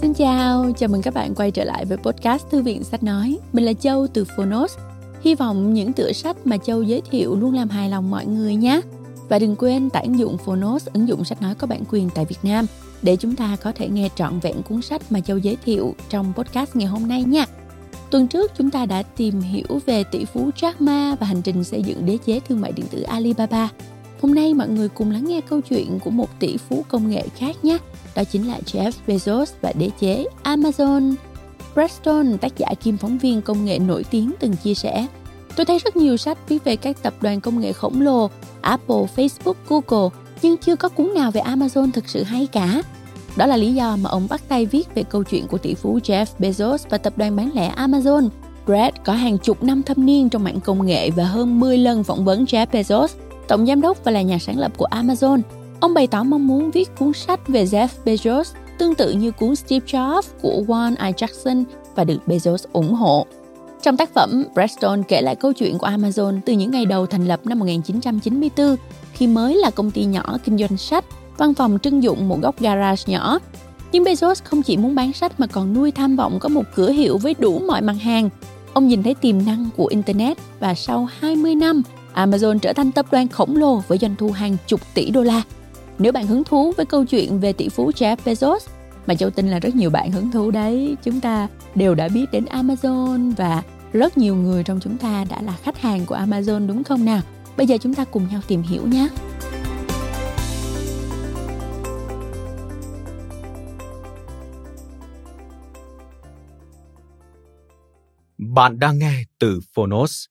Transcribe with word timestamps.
Xin 0.00 0.14
chào, 0.14 0.70
chào 0.78 0.88
mừng 0.88 1.02
các 1.02 1.14
bạn 1.14 1.34
quay 1.34 1.50
trở 1.50 1.64
lại 1.64 1.84
với 1.84 1.98
podcast 1.98 2.50
Thư 2.50 2.62
viện 2.62 2.84
Sách 2.84 3.02
Nói. 3.02 3.38
Mình 3.52 3.64
là 3.64 3.72
Châu 3.72 4.06
từ 4.06 4.24
Phonos. 4.36 4.76
Hy 5.20 5.34
vọng 5.34 5.74
những 5.74 5.92
tựa 5.92 6.12
sách 6.12 6.46
mà 6.46 6.56
Châu 6.56 6.82
giới 6.82 7.02
thiệu 7.10 7.36
luôn 7.36 7.54
làm 7.54 7.68
hài 7.68 7.90
lòng 7.90 8.10
mọi 8.10 8.26
người 8.26 8.54
nhé. 8.56 8.80
Và 9.28 9.38
đừng 9.38 9.56
quên 9.56 9.90
tải 9.90 10.04
ứng 10.04 10.18
dụng 10.18 10.38
Phonos, 10.38 10.88
ứng 10.92 11.08
dụng 11.08 11.24
sách 11.24 11.42
nói 11.42 11.54
có 11.54 11.66
bản 11.66 11.82
quyền 11.90 12.10
tại 12.14 12.24
Việt 12.24 12.38
Nam 12.42 12.66
để 13.02 13.16
chúng 13.16 13.36
ta 13.36 13.56
có 13.62 13.72
thể 13.72 13.88
nghe 13.88 14.08
trọn 14.16 14.40
vẹn 14.40 14.62
cuốn 14.62 14.82
sách 14.82 15.02
mà 15.10 15.20
Châu 15.20 15.38
giới 15.38 15.56
thiệu 15.64 15.94
trong 16.08 16.32
podcast 16.36 16.76
ngày 16.76 16.86
hôm 16.86 17.08
nay 17.08 17.22
nha. 17.24 17.46
Tuần 18.10 18.28
trước 18.28 18.52
chúng 18.56 18.70
ta 18.70 18.86
đã 18.86 19.02
tìm 19.02 19.40
hiểu 19.40 19.80
về 19.86 20.04
tỷ 20.04 20.24
phú 20.24 20.50
Jack 20.60 20.74
Ma 20.78 21.16
và 21.20 21.26
hành 21.26 21.42
trình 21.42 21.64
xây 21.64 21.82
dựng 21.82 22.06
đế 22.06 22.18
chế 22.26 22.40
thương 22.40 22.60
mại 22.60 22.72
điện 22.72 22.86
tử 22.90 23.02
Alibaba. 23.02 23.68
Hôm 24.22 24.34
nay 24.34 24.54
mọi 24.54 24.68
người 24.68 24.88
cùng 24.88 25.10
lắng 25.10 25.24
nghe 25.24 25.40
câu 25.40 25.60
chuyện 25.60 25.98
của 26.04 26.10
một 26.10 26.28
tỷ 26.38 26.56
phú 26.56 26.84
công 26.88 27.10
nghệ 27.10 27.22
khác 27.36 27.64
nhé. 27.64 27.78
Đó 28.14 28.24
chính 28.24 28.48
là 28.48 28.58
Jeff 28.66 28.92
Bezos 29.06 29.46
và 29.60 29.72
đế 29.78 29.90
chế 30.00 30.26
Amazon. 30.44 31.14
Preston, 31.74 32.38
tác 32.38 32.58
giả 32.58 32.68
kiêm 32.82 32.96
phóng 32.96 33.18
viên 33.18 33.42
công 33.42 33.64
nghệ 33.64 33.78
nổi 33.78 34.04
tiếng 34.10 34.32
từng 34.40 34.56
chia 34.56 34.74
sẻ 34.74 35.06
Tôi 35.58 35.64
thấy 35.64 35.78
rất 35.78 35.96
nhiều 35.96 36.16
sách 36.16 36.38
viết 36.48 36.64
về 36.64 36.76
các 36.76 37.02
tập 37.02 37.14
đoàn 37.20 37.40
công 37.40 37.60
nghệ 37.60 37.72
khổng 37.72 38.00
lồ, 38.00 38.30
Apple, 38.60 39.06
Facebook, 39.16 39.54
Google, 39.68 40.08
nhưng 40.42 40.56
chưa 40.56 40.76
có 40.76 40.88
cuốn 40.88 41.14
nào 41.14 41.30
về 41.30 41.40
Amazon 41.40 41.90
thực 41.92 42.08
sự 42.08 42.22
hay 42.22 42.46
cả. 42.46 42.82
Đó 43.36 43.46
là 43.46 43.56
lý 43.56 43.74
do 43.74 43.96
mà 43.96 44.10
ông 44.10 44.26
bắt 44.30 44.42
tay 44.48 44.66
viết 44.66 44.94
về 44.94 45.02
câu 45.02 45.22
chuyện 45.22 45.46
của 45.46 45.58
tỷ 45.58 45.74
phú 45.74 45.98
Jeff 45.98 46.26
Bezos 46.38 46.78
và 46.90 46.98
tập 46.98 47.12
đoàn 47.16 47.36
bán 47.36 47.50
lẻ 47.54 47.72
Amazon. 47.76 48.28
Brad 48.66 48.94
có 49.04 49.12
hàng 49.12 49.38
chục 49.38 49.62
năm 49.62 49.82
thâm 49.82 50.06
niên 50.06 50.28
trong 50.28 50.44
mạng 50.44 50.60
công 50.60 50.86
nghệ 50.86 51.10
và 51.10 51.24
hơn 51.24 51.60
10 51.60 51.78
lần 51.78 52.04
phỏng 52.04 52.24
vấn 52.24 52.44
Jeff 52.44 52.66
Bezos, 52.66 53.08
tổng 53.48 53.66
giám 53.66 53.80
đốc 53.80 54.04
và 54.04 54.12
là 54.12 54.22
nhà 54.22 54.38
sáng 54.38 54.58
lập 54.58 54.72
của 54.76 54.86
Amazon. 54.90 55.40
Ông 55.80 55.94
bày 55.94 56.06
tỏ 56.06 56.24
mong 56.24 56.46
muốn 56.46 56.70
viết 56.70 56.88
cuốn 56.98 57.12
sách 57.12 57.48
về 57.48 57.64
Jeff 57.64 57.88
Bezos 58.04 58.44
tương 58.78 58.94
tự 58.94 59.10
như 59.12 59.30
cuốn 59.30 59.56
Steve 59.56 59.86
Jobs 59.86 60.22
của 60.42 60.62
Warren 60.66 61.06
I. 61.06 61.12
Jackson 61.12 61.64
và 61.94 62.04
được 62.04 62.18
Bezos 62.26 62.66
ủng 62.72 62.94
hộ. 62.94 63.26
Trong 63.82 63.96
tác 63.96 64.14
phẩm, 64.14 64.44
Preston 64.54 65.02
kể 65.02 65.22
lại 65.22 65.36
câu 65.36 65.52
chuyện 65.52 65.78
của 65.78 65.86
Amazon 65.86 66.40
từ 66.46 66.52
những 66.52 66.70
ngày 66.70 66.86
đầu 66.86 67.06
thành 67.06 67.26
lập 67.26 67.40
năm 67.44 67.58
1994, 67.58 68.76
khi 69.12 69.26
mới 69.26 69.54
là 69.54 69.70
công 69.70 69.90
ty 69.90 70.04
nhỏ 70.04 70.38
kinh 70.44 70.58
doanh 70.58 70.76
sách, 70.76 71.04
văn 71.36 71.54
phòng 71.54 71.78
trưng 71.82 72.02
dụng 72.02 72.28
một 72.28 72.40
góc 72.40 72.60
garage 72.60 73.02
nhỏ. 73.06 73.38
Nhưng 73.92 74.04
Bezos 74.04 74.34
không 74.44 74.62
chỉ 74.62 74.76
muốn 74.76 74.94
bán 74.94 75.12
sách 75.12 75.40
mà 75.40 75.46
còn 75.46 75.74
nuôi 75.74 75.90
tham 75.90 76.16
vọng 76.16 76.38
có 76.40 76.48
một 76.48 76.62
cửa 76.74 76.90
hiệu 76.90 77.18
với 77.18 77.34
đủ 77.38 77.58
mọi 77.58 77.82
mặt 77.82 77.96
hàng. 78.00 78.30
Ông 78.72 78.88
nhìn 78.88 79.02
thấy 79.02 79.14
tiềm 79.14 79.46
năng 79.46 79.68
của 79.76 79.86
Internet 79.86 80.38
và 80.60 80.74
sau 80.74 81.08
20 81.20 81.54
năm, 81.54 81.82
Amazon 82.18 82.58
trở 82.58 82.72
thành 82.72 82.92
tập 82.92 83.06
đoàn 83.10 83.28
khổng 83.28 83.56
lồ 83.56 83.82
với 83.88 83.98
doanh 83.98 84.16
thu 84.16 84.30
hàng 84.30 84.56
chục 84.66 84.80
tỷ 84.94 85.10
đô 85.10 85.22
la. 85.22 85.42
Nếu 85.98 86.12
bạn 86.12 86.26
hứng 86.26 86.44
thú 86.44 86.72
với 86.76 86.86
câu 86.86 87.04
chuyện 87.04 87.40
về 87.40 87.52
tỷ 87.52 87.68
phú 87.68 87.90
Jeff 87.90 88.16
Bezos, 88.24 88.58
mà 89.06 89.14
Châu 89.14 89.30
tin 89.30 89.48
là 89.48 89.58
rất 89.58 89.74
nhiều 89.74 89.90
bạn 89.90 90.12
hứng 90.12 90.30
thú 90.30 90.50
đấy, 90.50 90.96
chúng 91.02 91.20
ta 91.20 91.48
đều 91.74 91.94
đã 91.94 92.08
biết 92.08 92.24
đến 92.32 92.44
Amazon 92.44 93.34
và 93.36 93.62
rất 93.92 94.18
nhiều 94.18 94.36
người 94.36 94.64
trong 94.64 94.80
chúng 94.80 94.98
ta 94.98 95.24
đã 95.30 95.42
là 95.42 95.56
khách 95.62 95.78
hàng 95.78 96.06
của 96.06 96.16
Amazon 96.16 96.66
đúng 96.66 96.84
không 96.84 97.04
nào? 97.04 97.20
Bây 97.56 97.66
giờ 97.66 97.76
chúng 97.80 97.94
ta 97.94 98.04
cùng 98.04 98.28
nhau 98.30 98.40
tìm 98.48 98.62
hiểu 98.62 98.82
nhé. 98.86 99.08
Bạn 108.38 108.78
đang 108.78 108.98
nghe 108.98 109.22
từ 109.38 109.60
Phonos. 109.74 110.24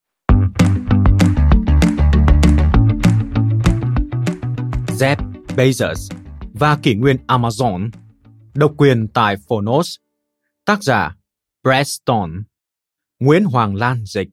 Bezos 5.58 6.10
và 6.54 6.78
kỷ 6.84 6.96
nguyên 6.96 7.18
Amazon 7.28 7.90
Độc 8.54 8.74
quyền 8.78 9.08
tại 9.14 9.36
Phonos. 9.50 9.96
Tác 10.66 10.84
giả 10.84 11.16
Preston 11.64 12.44
Nguyễn 13.20 13.44
Hoàng 13.44 13.76
Lan 13.76 14.06
dịch 14.06 14.28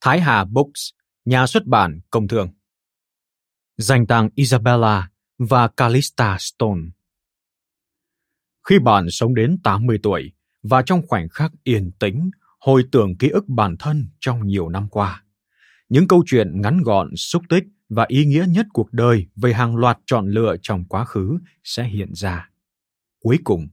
Thái 0.00 0.20
Hà 0.20 0.44
Books 0.44 0.88
Nhà 1.24 1.46
xuất 1.46 1.64
bản 1.66 2.00
Công 2.10 2.28
Thương. 2.28 2.50
Dành 3.76 4.06
tặng 4.06 4.28
Isabella 4.34 5.10
và 5.38 5.68
Calista 5.68 6.36
Stone. 6.40 6.82
Khi 8.68 8.78
bạn 8.78 9.06
sống 9.10 9.34
đến 9.34 9.58
80 9.64 9.98
tuổi 10.02 10.32
và 10.62 10.82
trong 10.82 11.06
khoảnh 11.06 11.28
khắc 11.28 11.52
yên 11.64 11.92
tĩnh 11.98 12.30
hồi 12.60 12.84
tưởng 12.92 13.16
ký 13.16 13.28
ức 13.28 13.44
bản 13.48 13.76
thân 13.78 14.08
trong 14.20 14.46
nhiều 14.46 14.68
năm 14.68 14.88
qua, 14.88 15.24
những 15.88 16.08
câu 16.08 16.24
chuyện 16.26 16.60
ngắn 16.60 16.82
gọn, 16.82 17.16
xúc 17.16 17.42
tích 17.48 17.64
và 17.88 18.04
ý 18.08 18.24
nghĩa 18.24 18.44
nhất 18.48 18.66
cuộc 18.72 18.92
đời 18.92 19.26
về 19.36 19.52
hàng 19.52 19.76
loạt 19.76 19.98
chọn 20.06 20.28
lựa 20.28 20.56
trong 20.62 20.84
quá 20.84 21.04
khứ 21.04 21.38
sẽ 21.64 21.84
hiện 21.84 22.14
ra. 22.14 22.50
Cuối 23.20 23.38
cùng, 23.44 23.68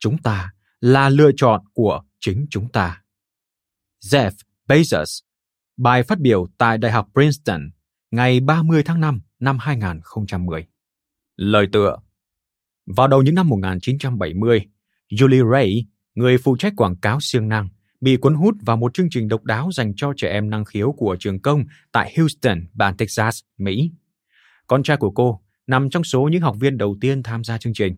chúng 0.00 0.18
ta 0.18 0.52
là 0.80 1.08
lựa 1.08 1.30
chọn 1.36 1.64
của 1.72 2.02
chính 2.20 2.46
chúng 2.50 2.68
ta. 2.72 3.02
Jeff 4.04 4.30
Bezos, 4.68 5.20
bài 5.76 6.02
phát 6.02 6.18
biểu 6.18 6.46
tại 6.58 6.78
Đại 6.78 6.92
học 6.92 7.08
Princeton 7.14 7.70
ngày 8.10 8.40
30 8.40 8.82
tháng 8.82 9.00
5 9.00 9.20
năm 9.38 9.58
2010. 9.58 10.66
Lời 11.36 11.68
tựa 11.72 11.96
Vào 12.96 13.08
đầu 13.08 13.22
những 13.22 13.34
năm 13.34 13.48
1970, 13.48 14.66
Julie 15.10 15.52
Ray, 15.52 15.86
người 16.14 16.38
phụ 16.38 16.56
trách 16.56 16.72
quảng 16.76 16.96
cáo 16.96 17.18
siêng 17.20 17.48
năng, 17.48 17.68
bị 18.00 18.16
cuốn 18.16 18.34
hút 18.34 18.54
vào 18.60 18.76
một 18.76 18.94
chương 18.94 19.10
trình 19.10 19.28
độc 19.28 19.44
đáo 19.44 19.70
dành 19.72 19.92
cho 19.96 20.12
trẻ 20.16 20.28
em 20.28 20.50
năng 20.50 20.64
khiếu 20.64 20.92
của 20.92 21.16
trường 21.20 21.40
công 21.42 21.64
tại 21.92 22.14
Houston, 22.16 22.66
bang 22.74 22.96
Texas, 22.96 23.40
Mỹ. 23.58 23.90
Con 24.66 24.82
trai 24.82 24.96
của 24.96 25.10
cô 25.10 25.40
nằm 25.66 25.90
trong 25.90 26.04
số 26.04 26.28
những 26.32 26.40
học 26.42 26.56
viên 26.60 26.78
đầu 26.78 26.96
tiên 27.00 27.22
tham 27.22 27.44
gia 27.44 27.58
chương 27.58 27.74
trình. 27.74 27.96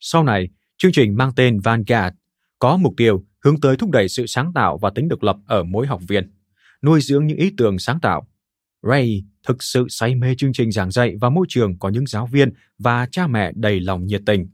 Sau 0.00 0.24
này, 0.24 0.48
chương 0.76 0.92
trình 0.92 1.16
mang 1.16 1.32
tên 1.36 1.60
Vanguard 1.60 2.16
có 2.58 2.76
mục 2.76 2.94
tiêu 2.96 3.24
hướng 3.44 3.60
tới 3.60 3.76
thúc 3.76 3.90
đẩy 3.90 4.08
sự 4.08 4.26
sáng 4.26 4.52
tạo 4.54 4.78
và 4.78 4.90
tính 4.90 5.08
độc 5.08 5.22
lập 5.22 5.36
ở 5.46 5.62
mỗi 5.62 5.86
học 5.86 6.00
viên, 6.08 6.32
nuôi 6.82 7.00
dưỡng 7.00 7.26
những 7.26 7.38
ý 7.38 7.52
tưởng 7.56 7.78
sáng 7.78 8.00
tạo. 8.00 8.26
Ray 8.82 9.24
thực 9.46 9.62
sự 9.62 9.86
say 9.88 10.14
mê 10.14 10.34
chương 10.38 10.52
trình 10.52 10.72
giảng 10.72 10.90
dạy 10.90 11.14
và 11.20 11.30
môi 11.30 11.46
trường 11.48 11.78
có 11.78 11.88
những 11.88 12.06
giáo 12.06 12.26
viên 12.26 12.52
và 12.78 13.08
cha 13.12 13.26
mẹ 13.26 13.52
đầy 13.54 13.80
lòng 13.80 14.06
nhiệt 14.06 14.22
tình, 14.26 14.48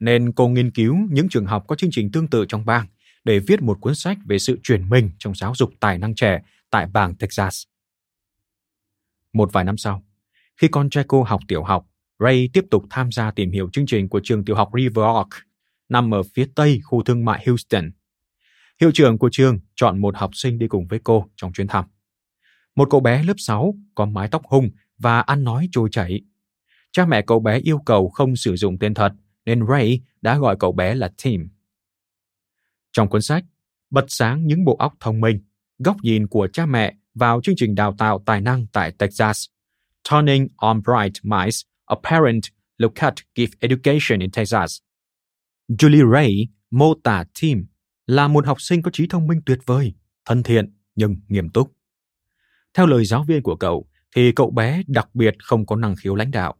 nên 0.00 0.32
cô 0.32 0.48
nghiên 0.48 0.70
cứu 0.70 0.96
những 1.10 1.28
trường 1.28 1.46
học 1.46 1.64
có 1.68 1.76
chương 1.76 1.90
trình 1.92 2.10
tương 2.12 2.28
tự 2.28 2.44
trong 2.48 2.64
bang 2.66 2.86
để 3.24 3.38
viết 3.38 3.62
một 3.62 3.78
cuốn 3.80 3.94
sách 3.94 4.18
về 4.24 4.38
sự 4.38 4.60
chuyển 4.62 4.88
mình 4.88 5.10
trong 5.18 5.34
giáo 5.34 5.54
dục 5.56 5.70
tài 5.80 5.98
năng 5.98 6.14
trẻ 6.14 6.42
tại 6.70 6.86
bang 6.86 7.14
Texas. 7.14 7.62
Một 9.32 9.52
vài 9.52 9.64
năm 9.64 9.76
sau, 9.76 10.02
khi 10.56 10.68
con 10.68 10.90
trai 10.90 11.04
cô 11.08 11.22
học 11.22 11.40
tiểu 11.48 11.62
học, 11.62 11.86
Ray 12.18 12.48
tiếp 12.52 12.64
tục 12.70 12.84
tham 12.90 13.12
gia 13.12 13.30
tìm 13.30 13.50
hiểu 13.50 13.68
chương 13.72 13.86
trình 13.86 14.08
của 14.08 14.20
trường 14.24 14.44
tiểu 14.44 14.56
học 14.56 14.70
River 14.74 15.04
Oak, 15.04 15.28
nằm 15.88 16.14
ở 16.14 16.22
phía 16.34 16.46
tây 16.54 16.80
khu 16.84 17.02
thương 17.02 17.24
mại 17.24 17.44
Houston. 17.46 17.90
Hiệu 18.80 18.90
trưởng 18.94 19.18
của 19.18 19.28
trường 19.32 19.58
chọn 19.74 19.98
một 19.98 20.16
học 20.16 20.30
sinh 20.34 20.58
đi 20.58 20.68
cùng 20.68 20.86
với 20.86 21.00
cô 21.04 21.26
trong 21.36 21.52
chuyến 21.52 21.66
thăm. 21.66 21.84
Một 22.76 22.88
cậu 22.90 23.00
bé 23.00 23.22
lớp 23.22 23.34
6 23.36 23.74
có 23.94 24.06
mái 24.06 24.28
tóc 24.28 24.42
hung 24.44 24.70
và 24.98 25.20
ăn 25.20 25.44
nói 25.44 25.68
trôi 25.72 25.88
chảy. 25.92 26.20
Cha 26.92 27.06
mẹ 27.06 27.22
cậu 27.22 27.40
bé 27.40 27.58
yêu 27.58 27.78
cầu 27.78 28.08
không 28.08 28.36
sử 28.36 28.56
dụng 28.56 28.78
tên 28.78 28.94
thật 28.94 29.12
nên 29.46 29.66
Ray 29.68 30.00
đã 30.22 30.38
gọi 30.38 30.56
cậu 30.58 30.72
bé 30.72 30.94
là 30.94 31.12
Tim. 31.22 31.48
Trong 32.92 33.08
cuốn 33.08 33.22
sách, 33.22 33.44
bật 33.90 34.04
sáng 34.08 34.46
những 34.46 34.64
bộ 34.64 34.76
óc 34.76 34.94
thông 35.00 35.20
minh, 35.20 35.40
góc 35.78 35.96
nhìn 36.02 36.26
của 36.26 36.48
cha 36.52 36.66
mẹ 36.66 36.94
vào 37.14 37.40
chương 37.42 37.54
trình 37.56 37.74
đào 37.74 37.94
tạo 37.98 38.22
tài 38.26 38.40
năng 38.40 38.66
tại 38.66 38.92
Texas. 38.98 39.46
Turning 40.10 40.48
on 40.56 40.82
Bright 40.82 41.24
Minds, 41.24 41.62
a 41.86 41.96
Parent 42.10 42.42
Look 42.78 42.94
at 42.94 43.14
Gift 43.34 43.48
Education 43.60 44.20
in 44.20 44.30
Texas. 44.30 44.78
Julie 45.68 46.12
Ray 46.12 46.48
mô 46.70 46.94
tả 47.04 47.24
Tim 47.40 47.66
là 48.06 48.28
một 48.28 48.46
học 48.46 48.60
sinh 48.60 48.82
có 48.82 48.90
trí 48.90 49.06
thông 49.06 49.26
minh 49.26 49.40
tuyệt 49.46 49.58
vời, 49.66 49.94
thân 50.24 50.42
thiện 50.42 50.74
nhưng 50.94 51.16
nghiêm 51.28 51.48
túc. 51.48 51.72
Theo 52.74 52.86
lời 52.86 53.04
giáo 53.04 53.24
viên 53.24 53.42
của 53.42 53.56
cậu, 53.56 53.88
thì 54.16 54.32
cậu 54.32 54.50
bé 54.50 54.82
đặc 54.86 55.14
biệt 55.14 55.34
không 55.38 55.66
có 55.66 55.76
năng 55.76 55.96
khiếu 55.96 56.14
lãnh 56.14 56.30
đạo, 56.30 56.54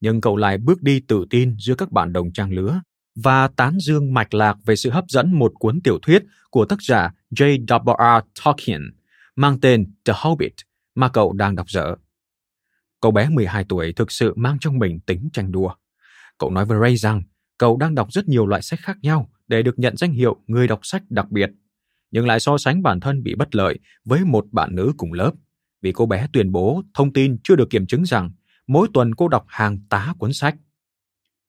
nhưng 0.00 0.20
cậu 0.20 0.36
lại 0.36 0.58
bước 0.58 0.82
đi 0.82 1.00
tự 1.00 1.24
tin 1.30 1.56
giữa 1.58 1.74
các 1.74 1.92
bạn 1.92 2.12
đồng 2.12 2.32
trang 2.32 2.52
lứa 2.52 2.80
và 3.22 3.48
tán 3.48 3.78
dương 3.80 4.14
mạch 4.14 4.34
lạc 4.34 4.56
về 4.64 4.76
sự 4.76 4.90
hấp 4.90 5.04
dẫn 5.08 5.38
một 5.38 5.52
cuốn 5.58 5.80
tiểu 5.80 5.98
thuyết 6.02 6.22
của 6.50 6.64
tác 6.64 6.82
giả 6.82 7.10
J.R.R. 7.30 8.24
Tolkien 8.44 8.82
mang 9.36 9.60
tên 9.60 9.92
The 10.04 10.12
Hobbit 10.16 10.52
mà 10.94 11.08
cậu 11.08 11.32
đang 11.32 11.56
đọc 11.56 11.70
dở. 11.70 11.94
Cậu 13.00 13.12
bé 13.12 13.28
12 13.28 13.64
tuổi 13.68 13.92
thực 13.92 14.12
sự 14.12 14.34
mang 14.36 14.58
trong 14.60 14.78
mình 14.78 15.00
tính 15.00 15.28
tranh 15.32 15.52
đua. 15.52 15.74
Cậu 16.38 16.50
nói 16.50 16.64
với 16.64 16.78
Ray 16.80 16.96
rằng 16.96 17.22
cậu 17.58 17.76
đang 17.76 17.94
đọc 17.94 18.12
rất 18.12 18.28
nhiều 18.28 18.46
loại 18.46 18.62
sách 18.62 18.80
khác 18.82 18.98
nhau 19.02 19.30
để 19.48 19.62
được 19.62 19.78
nhận 19.78 19.96
danh 19.96 20.12
hiệu 20.12 20.36
người 20.46 20.68
đọc 20.68 20.80
sách 20.82 21.02
đặc 21.10 21.30
biệt, 21.30 21.50
nhưng 22.10 22.26
lại 22.26 22.40
so 22.40 22.58
sánh 22.58 22.82
bản 22.82 23.00
thân 23.00 23.22
bị 23.22 23.34
bất 23.34 23.54
lợi 23.54 23.78
với 24.04 24.24
một 24.24 24.44
bạn 24.52 24.74
nữ 24.74 24.92
cùng 24.96 25.12
lớp 25.12 25.32
vì 25.82 25.92
cô 25.92 26.06
bé 26.06 26.26
tuyên 26.32 26.52
bố 26.52 26.82
thông 26.94 27.12
tin 27.12 27.36
chưa 27.44 27.56
được 27.56 27.70
kiểm 27.70 27.86
chứng 27.86 28.04
rằng 28.04 28.30
mỗi 28.66 28.88
tuần 28.94 29.14
cô 29.14 29.28
đọc 29.28 29.44
hàng 29.48 29.78
tá 29.88 30.14
cuốn 30.18 30.32
sách. 30.32 30.54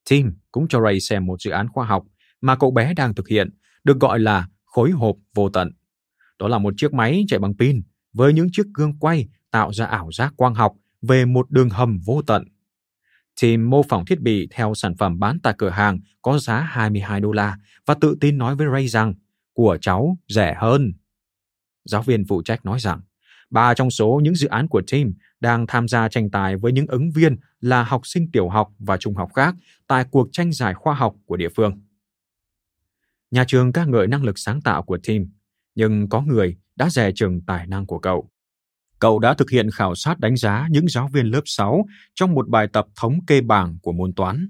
Tim 0.10 0.34
cũng 0.52 0.68
cho 0.68 0.82
Ray 0.82 1.00
xem 1.00 1.26
một 1.26 1.42
dự 1.42 1.52
án 1.52 1.68
khoa 1.70 1.86
học 1.86 2.04
mà 2.42 2.56
cậu 2.56 2.72
bé 2.72 2.94
đang 2.94 3.16
thực 3.16 3.28
hiện, 3.28 3.50
được 3.84 4.00
gọi 4.00 4.20
là 4.20 4.48
khối 4.66 4.92
hộp 4.92 5.16
vô 5.36 5.50
tận. 5.50 5.72
Đó 6.40 6.48
là 6.48 6.58
một 6.58 6.74
chiếc 6.78 6.94
máy 6.94 7.24
chạy 7.28 7.40
bằng 7.40 7.54
pin 7.60 7.82
với 8.14 8.34
những 8.34 8.48
chiếc 8.52 8.68
gương 8.74 9.00
quay 9.00 9.28
tạo 9.52 9.74
ra 9.74 9.86
ảo 9.86 10.12
giác 10.12 10.34
quang 10.36 10.56
học 10.56 10.74
về 11.02 11.26
một 11.26 11.52
đường 11.52 11.70
hầm 11.70 12.00
vô 12.06 12.22
tận. 12.28 12.44
Tim 13.42 13.70
mô 13.70 13.84
phỏng 13.84 14.06
thiết 14.06 14.20
bị 14.20 14.48
theo 14.52 14.74
sản 14.76 14.98
phẩm 14.98 15.20
bán 15.20 15.40
tại 15.44 15.54
cửa 15.58 15.70
hàng 15.70 16.00
có 16.22 16.40
giá 16.40 16.60
22 16.60 17.22
đô 17.22 17.32
la 17.32 17.58
và 17.86 17.94
tự 17.94 18.18
tin 18.22 18.38
nói 18.38 18.56
với 18.56 18.68
Ray 18.74 18.88
rằng 18.88 19.14
của 19.54 19.78
cháu 19.82 20.18
rẻ 20.28 20.56
hơn. 20.58 20.94
Giáo 21.86 22.02
viên 22.02 22.26
phụ 22.28 22.42
trách 22.42 22.66
nói 22.66 22.80
rằng 22.80 23.02
ba 23.50 23.74
trong 23.74 23.92
số 23.92 24.20
những 24.24 24.36
dự 24.36 24.48
án 24.48 24.68
của 24.68 24.82
Tim 24.92 25.14
đang 25.40 25.68
tham 25.68 25.88
gia 25.88 26.10
tranh 26.10 26.30
tài 26.30 26.56
với 26.56 26.72
những 26.72 26.88
ứng 26.88 27.12
viên 27.12 27.36
là 27.62 27.84
học 27.84 28.02
sinh 28.04 28.32
tiểu 28.32 28.50
học 28.50 28.72
và 28.80 28.98
trung 28.98 29.16
học 29.16 29.30
khác 29.36 29.56
tại 29.88 30.06
cuộc 30.12 30.30
tranh 30.32 30.52
giải 30.52 30.74
khoa 30.74 30.94
học 30.94 31.16
của 31.26 31.38
địa 31.38 31.50
phương. 31.56 31.82
Nhà 33.32 33.44
trường 33.48 33.72
ca 33.72 33.86
ngợi 33.86 34.08
năng 34.08 34.24
lực 34.24 34.40
sáng 34.40 34.62
tạo 34.62 34.84
của 34.84 34.98
Tim, 35.04 35.30
nhưng 35.76 36.10
có 36.10 36.22
người 36.22 36.58
đã 36.76 36.90
dè 36.90 37.12
chừng 37.16 37.42
tài 37.48 37.68
năng 37.68 37.86
của 37.86 38.00
cậu. 38.00 38.30
Cậu 39.00 39.20
đã 39.20 39.34
thực 39.34 39.50
hiện 39.50 39.72
khảo 39.72 39.96
sát 39.96 40.20
đánh 40.20 40.38
giá 40.38 40.68
những 40.72 40.88
giáo 40.88 41.10
viên 41.14 41.26
lớp 41.26 41.42
6 41.46 41.86
trong 42.14 42.34
một 42.34 42.50
bài 42.50 42.68
tập 42.74 42.88
thống 42.96 43.26
kê 43.28 43.42
bảng 43.42 43.78
của 43.82 43.92
môn 43.92 44.14
toán. 44.14 44.50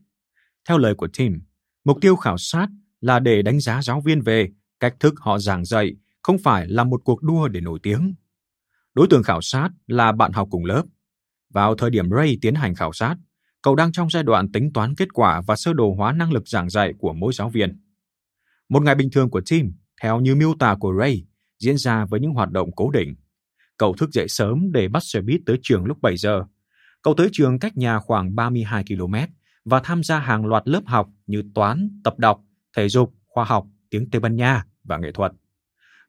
Theo 0.68 0.78
lời 0.78 0.96
của 0.96 1.08
Tim, 1.18 1.42
mục 1.84 1.98
tiêu 2.02 2.16
khảo 2.16 2.38
sát 2.38 2.68
là 3.02 3.20
để 3.20 3.42
đánh 3.42 3.60
giá 3.60 3.82
giáo 3.82 4.02
viên 4.02 4.22
về 4.22 4.50
cách 4.80 4.96
thức 5.00 5.14
họ 5.18 5.40
giảng 5.40 5.66
dạy, 5.66 5.96
không 6.22 6.38
phải 6.44 6.68
là 6.68 6.84
một 6.84 7.02
cuộc 7.04 7.24
đua 7.24 7.48
để 7.48 7.62
nổi 7.62 7.80
tiếng. 7.84 8.14
Đối 8.96 9.08
tượng 9.08 9.24
khảo 9.24 9.42
sát 9.42 9.70
là 9.88 10.12
bạn 10.12 10.32
học 10.32 10.48
cùng 10.52 10.66
lớp. 10.66 10.84
Vào 11.54 11.76
thời 11.76 11.90
điểm 11.90 12.10
Ray 12.10 12.38
tiến 12.42 12.56
hành 12.56 12.76
khảo 12.76 12.94
sát, 12.94 13.16
cậu 13.62 13.76
đang 13.76 13.92
trong 13.92 14.10
giai 14.10 14.24
đoạn 14.24 14.52
tính 14.52 14.74
toán 14.74 14.96
kết 14.96 15.14
quả 15.14 15.42
và 15.48 15.56
sơ 15.56 15.74
đồ 15.74 15.94
hóa 15.98 16.14
năng 16.14 16.32
lực 16.32 16.48
giảng 16.48 16.70
dạy 16.70 16.94
của 17.00 17.14
mỗi 17.14 17.34
giáo 17.34 17.50
viên. 17.50 17.82
Một 18.70 18.84
ngày 18.84 18.96
bình 18.96 19.10
thường 19.12 19.30
của 19.30 19.42
Tim, 19.50 19.72
theo 20.02 20.20
như 20.20 20.36
miêu 20.36 20.54
tả 20.60 20.76
của 20.80 20.94
Ray, 21.00 21.26
diễn 21.60 21.78
ra 21.78 22.06
với 22.06 22.20
những 22.20 22.32
hoạt 22.32 22.52
động 22.52 22.70
cố 22.76 22.92
định. 22.92 23.16
Cậu 23.78 23.94
thức 23.94 24.10
dậy 24.12 24.28
sớm 24.28 24.72
để 24.72 24.88
bắt 24.88 25.04
xe 25.04 25.22
buýt 25.22 25.42
tới 25.46 25.60
trường 25.62 25.86
lúc 25.86 26.02
7 26.02 26.18
giờ. 26.18 26.44
Cậu 27.02 27.14
tới 27.14 27.30
trường 27.32 27.60
cách 27.60 27.78
nhà 27.78 28.00
khoảng 28.00 28.36
32 28.36 28.84
km 28.84 29.16
và 29.66 29.80
tham 29.84 30.04
gia 30.04 30.20
hàng 30.20 30.46
loạt 30.46 30.68
lớp 30.68 30.82
học 30.86 31.10
như 31.28 31.44
toán, 31.56 32.02
tập 32.04 32.20
đọc, 32.20 32.42
thể 32.78 32.90
dục, 32.90 33.14
khoa 33.28 33.46
học, 33.46 33.68
tiếng 33.90 34.10
Tây 34.10 34.20
Ban 34.20 34.36
Nha 34.36 34.66
và 34.84 34.98
nghệ 34.98 35.12
thuật. 35.12 35.32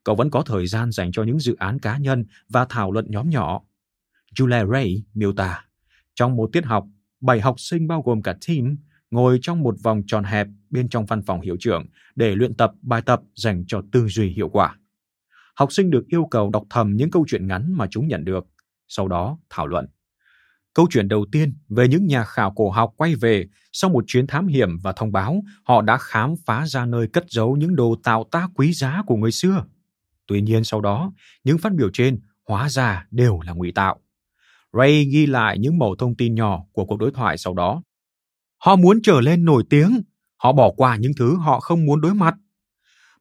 Cậu 0.05 0.15
vẫn 0.15 0.31
có 0.31 0.43
thời 0.43 0.67
gian 0.67 0.93
dành 0.93 1.13
cho 1.13 1.23
những 1.23 1.39
dự 1.39 1.57
án 1.59 1.79
cá 1.79 1.99
nhân 1.99 2.25
và 2.49 2.67
thảo 2.69 2.93
luận 2.93 3.07
nhóm 3.09 3.31
nhỏ. 3.31 3.61
Julia 4.35 4.73
Ray 4.73 5.03
miêu 5.15 5.33
tả, 5.33 5.65
trong 6.15 6.37
một 6.37 6.51
tiết 6.53 6.65
học, 6.65 6.87
bảy 7.21 7.41
học 7.41 7.61
sinh 7.61 7.89
bao 7.89 8.03
gồm 8.03 8.23
cả 8.23 8.37
team 8.49 8.77
ngồi 9.11 9.39
trong 9.43 9.63
một 9.63 9.75
vòng 9.83 10.03
tròn 10.07 10.25
hẹp 10.25 10.47
bên 10.71 10.89
trong 10.89 11.07
văn 11.07 11.23
phòng 11.23 11.41
hiệu 11.41 11.57
trưởng 11.61 11.87
để 12.17 12.35
luyện 12.35 12.55
tập 12.55 12.73
bài 12.83 13.03
tập 13.03 13.21
dành 13.35 13.65
cho 13.67 13.83
tư 13.93 14.09
duy 14.09 14.29
hiệu 14.29 14.49
quả. 14.49 14.77
Học 15.55 15.73
sinh 15.73 15.91
được 15.91 16.07
yêu 16.07 16.27
cầu 16.31 16.51
đọc 16.51 16.63
thầm 16.71 16.97
những 16.97 17.11
câu 17.11 17.25
chuyện 17.29 17.47
ngắn 17.47 17.73
mà 17.77 17.87
chúng 17.91 18.09
nhận 18.09 18.25
được, 18.25 18.47
sau 18.89 19.09
đó 19.09 19.39
thảo 19.51 19.67
luận. 19.67 19.87
Câu 20.75 20.87
chuyện 20.91 21.09
đầu 21.09 21.27
tiên 21.33 21.55
về 21.69 21.89
những 21.89 22.07
nhà 22.07 22.25
khảo 22.25 22.53
cổ 22.57 22.71
học 22.71 22.93
quay 22.97 23.15
về 23.15 23.47
sau 23.73 23.91
một 23.91 24.05
chuyến 24.07 24.27
thám 24.27 24.47
hiểm 24.47 24.79
và 24.83 24.93
thông 24.93 25.13
báo 25.13 25.43
họ 25.65 25.83
đã 25.83 25.99
khám 26.01 26.35
phá 26.47 26.67
ra 26.67 26.87
nơi 26.87 27.07
cất 27.07 27.25
giấu 27.29 27.57
những 27.57 27.77
đồ 27.77 27.95
tạo 28.03 28.25
tác 28.31 28.51
quý 28.55 28.73
giá 28.73 29.03
của 29.07 29.17
người 29.17 29.33
xưa. 29.33 29.65
Tuy 30.31 30.41
nhiên 30.41 30.65
sau 30.65 30.81
đó, 30.81 31.13
những 31.45 31.59
phát 31.59 31.75
biểu 31.75 31.91
trên 31.93 32.21
hóa 32.49 32.69
ra 32.69 33.07
đều 33.11 33.41
là 33.41 33.53
ngụy 33.53 33.73
tạo. 33.73 34.01
Ray 34.73 35.05
ghi 35.05 35.27
lại 35.27 35.59
những 35.59 35.79
mẩu 35.79 35.97
thông 35.97 36.17
tin 36.17 36.35
nhỏ 36.35 36.65
của 36.73 36.85
cuộc 36.85 36.99
đối 36.99 37.11
thoại 37.11 37.39
sau 37.39 37.55
đó. 37.55 37.83
Họ 38.59 38.77
muốn 38.77 39.03
trở 39.03 39.21
lên 39.21 39.45
nổi 39.45 39.65
tiếng, 39.71 40.01
họ 40.37 40.53
bỏ 40.53 40.71
qua 40.77 40.97
những 40.97 41.13
thứ 41.19 41.37
họ 41.37 41.61
không 41.61 41.87
muốn 41.87 42.01
đối 42.01 42.15
mặt. 42.15 42.35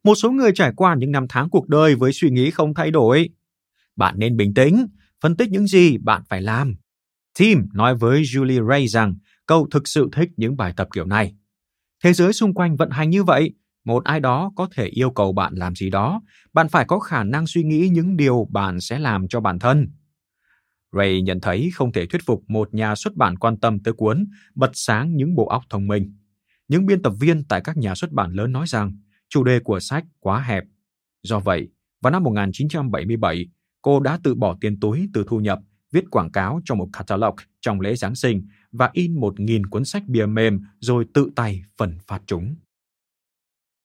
Một 0.03 0.15
số 0.15 0.31
người 0.31 0.51
trải 0.55 0.71
qua 0.75 0.95
những 0.95 1.11
năm 1.11 1.25
tháng 1.29 1.49
cuộc 1.49 1.67
đời 1.67 1.95
với 1.95 2.13
suy 2.13 2.29
nghĩ 2.29 2.51
không 2.51 2.73
thay 2.73 2.91
đổi. 2.91 3.29
Bạn 3.95 4.15
nên 4.17 4.37
bình 4.37 4.53
tĩnh, 4.53 4.87
phân 5.21 5.37
tích 5.37 5.49
những 5.49 5.67
gì 5.67 5.97
bạn 5.97 6.23
phải 6.29 6.41
làm. 6.41 6.75
Tim 7.39 7.65
nói 7.73 7.95
với 7.95 8.21
Julie 8.21 8.69
Ray 8.69 8.87
rằng 8.87 9.15
cậu 9.45 9.67
thực 9.71 9.87
sự 9.87 10.09
thích 10.11 10.29
những 10.37 10.57
bài 10.57 10.73
tập 10.77 10.87
kiểu 10.93 11.05
này. 11.05 11.35
Thế 12.03 12.13
giới 12.13 12.33
xung 12.33 12.53
quanh 12.53 12.75
vận 12.75 12.89
hành 12.89 13.09
như 13.09 13.23
vậy, 13.23 13.53
một 13.89 14.03
ai 14.03 14.19
đó 14.19 14.51
có 14.55 14.67
thể 14.71 14.85
yêu 14.85 15.11
cầu 15.11 15.33
bạn 15.33 15.53
làm 15.55 15.75
gì 15.75 15.89
đó, 15.89 16.21
bạn 16.53 16.69
phải 16.69 16.85
có 16.85 16.99
khả 16.99 17.23
năng 17.23 17.47
suy 17.47 17.63
nghĩ 17.63 17.89
những 17.91 18.17
điều 18.17 18.47
bạn 18.51 18.81
sẽ 18.81 18.99
làm 18.99 19.27
cho 19.27 19.41
bản 19.41 19.59
thân. 19.59 19.87
Ray 20.91 21.21
nhận 21.21 21.41
thấy 21.41 21.69
không 21.73 21.91
thể 21.91 22.05
thuyết 22.05 22.21
phục 22.25 22.43
một 22.47 22.73
nhà 22.73 22.95
xuất 22.95 23.15
bản 23.15 23.37
quan 23.37 23.59
tâm 23.59 23.79
tới 23.83 23.93
cuốn 23.93 24.25
Bật 24.55 24.71
sáng 24.73 25.15
những 25.15 25.35
bộ 25.35 25.47
óc 25.47 25.63
thông 25.69 25.87
minh. 25.87 26.15
Những 26.67 26.85
biên 26.85 27.01
tập 27.01 27.13
viên 27.19 27.43
tại 27.43 27.61
các 27.63 27.77
nhà 27.77 27.95
xuất 27.95 28.11
bản 28.11 28.31
lớn 28.31 28.51
nói 28.51 28.67
rằng 28.67 28.97
chủ 29.29 29.43
đề 29.43 29.59
của 29.59 29.79
sách 29.79 30.05
quá 30.19 30.41
hẹp. 30.41 30.63
Do 31.23 31.39
vậy, 31.39 31.67
vào 32.01 32.11
năm 32.11 32.23
1977, 32.23 33.45
cô 33.81 33.99
đã 33.99 34.19
tự 34.23 34.35
bỏ 34.35 34.57
tiền 34.61 34.79
túi 34.79 35.09
từ 35.13 35.25
thu 35.27 35.39
nhập 35.39 35.59
viết 35.91 36.03
quảng 36.11 36.31
cáo 36.31 36.61
cho 36.65 36.75
một 36.75 36.89
catalog 36.93 37.35
trong 37.61 37.81
lễ 37.81 37.95
Giáng 37.95 38.15
sinh 38.15 38.47
và 38.71 38.89
in 38.93 39.19
một 39.19 39.39
nghìn 39.39 39.65
cuốn 39.65 39.85
sách 39.85 40.03
bìa 40.07 40.25
mềm 40.25 40.61
rồi 40.79 41.05
tự 41.13 41.29
tay 41.35 41.61
phần 41.77 41.97
phát 42.07 42.21
chúng. 42.25 42.55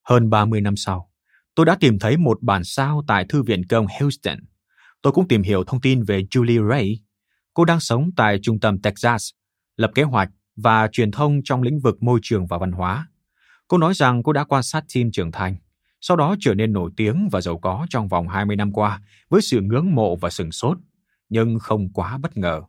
Hơn 0.05 0.31
30 0.31 0.61
năm 0.61 0.77
sau, 0.77 1.11
tôi 1.55 1.67
đã 1.67 1.77
tìm 1.81 1.99
thấy 1.99 2.17
một 2.17 2.43
bản 2.43 2.65
sao 2.65 3.03
tại 3.07 3.25
Thư 3.29 3.43
viện 3.43 3.67
Công 3.69 3.87
Houston. 4.01 4.39
Tôi 5.03 5.13
cũng 5.13 5.29
tìm 5.29 5.43
hiểu 5.43 5.65
thông 5.65 5.81
tin 5.81 6.03
về 6.03 6.23
Julie 6.31 6.69
Ray. 6.69 7.01
Cô 7.55 7.65
đang 7.65 7.81
sống 7.81 8.11
tại 8.17 8.39
trung 8.43 8.61
tâm 8.61 8.83
Texas, 8.83 9.31
lập 9.77 9.91
kế 9.95 10.03
hoạch 10.03 10.29
và 10.57 10.89
truyền 10.93 11.11
thông 11.11 11.41
trong 11.45 11.63
lĩnh 11.63 11.81
vực 11.81 12.03
môi 12.03 12.21
trường 12.23 12.47
và 12.47 12.59
văn 12.59 12.73
hóa. 12.73 13.09
Cô 13.69 13.79
nói 13.79 13.95
rằng 13.95 14.23
cô 14.23 14.33
đã 14.33 14.45
quan 14.45 14.63
sát 14.63 14.85
team 14.95 15.11
trưởng 15.13 15.33
thành, 15.33 15.57
sau 16.01 16.17
đó 16.17 16.35
trở 16.41 16.55
nên 16.55 16.73
nổi 16.73 16.91
tiếng 16.97 17.29
và 17.33 17.41
giàu 17.41 17.59
có 17.59 17.87
trong 17.91 18.09
vòng 18.09 18.29
20 18.29 18.57
năm 18.57 18.73
qua 18.73 19.01
với 19.29 19.43
sự 19.43 19.61
ngưỡng 19.61 19.95
mộ 19.95 20.17
và 20.17 20.31
sừng 20.31 20.53
sốt, 20.53 20.79
nhưng 21.29 21.59
không 21.59 21.93
quá 21.93 22.19
bất 22.19 22.37
ngờ. 22.37 22.63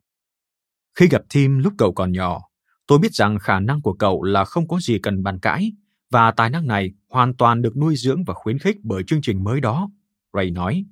Khi 1.00 1.08
gặp 1.08 1.22
Tim 1.34 1.60
lúc 1.60 1.74
cậu 1.78 1.94
còn 1.94 2.12
nhỏ, 2.12 2.42
tôi 2.88 3.00
biết 3.00 3.14
rằng 3.14 3.40
khả 3.40 3.60
năng 3.60 3.82
của 3.82 3.94
cậu 3.94 4.24
là 4.24 4.46
không 4.46 4.68
có 4.68 4.80
gì 4.80 5.00
cần 5.00 5.24
bàn 5.24 5.40
cãi 5.40 5.72
và 6.12 6.31
tài 6.31 6.50
năng 6.50 6.68
này 6.68 6.92
hoàn 7.10 7.34
toàn 7.34 7.62
được 7.62 7.78
nuôi 7.78 7.96
dưỡng 7.96 8.24
và 8.24 8.34
khuyến 8.34 8.60
khích 8.60 8.78
bởi 8.84 9.04
chương 9.07 9.22
trình 9.22 9.44
mới 9.44 9.62
đó, 9.62 9.90
Ray 10.34 10.52
nói. 10.52 10.86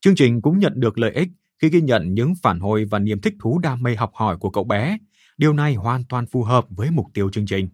Chương 0.00 0.14
trình 0.14 0.42
cũng 0.42 0.58
nhận 0.58 0.72
được 0.76 0.98
lợi 0.98 1.12
ích 1.12 1.28
khi 1.58 1.68
ghi 1.68 1.80
nhận 1.80 2.14
những 2.14 2.32
phản 2.42 2.60
hồi 2.60 2.84
và 2.84 2.98
niềm 2.98 3.20
thích 3.20 3.34
thú 3.40 3.58
đam 3.58 3.82
mê 3.82 3.94
học 3.94 4.10
hỏi 4.14 4.36
của 4.36 4.50
cậu 4.50 4.64
bé. 4.64 4.98
Điều 5.36 5.52
này 5.52 5.74
hoàn 5.74 6.04
toàn 6.04 6.26
phù 6.26 6.42
hợp 6.42 6.66
với 6.68 6.90
mục 6.90 7.06
tiêu 7.14 7.30
chương 7.30 7.46
trình. 7.46 7.68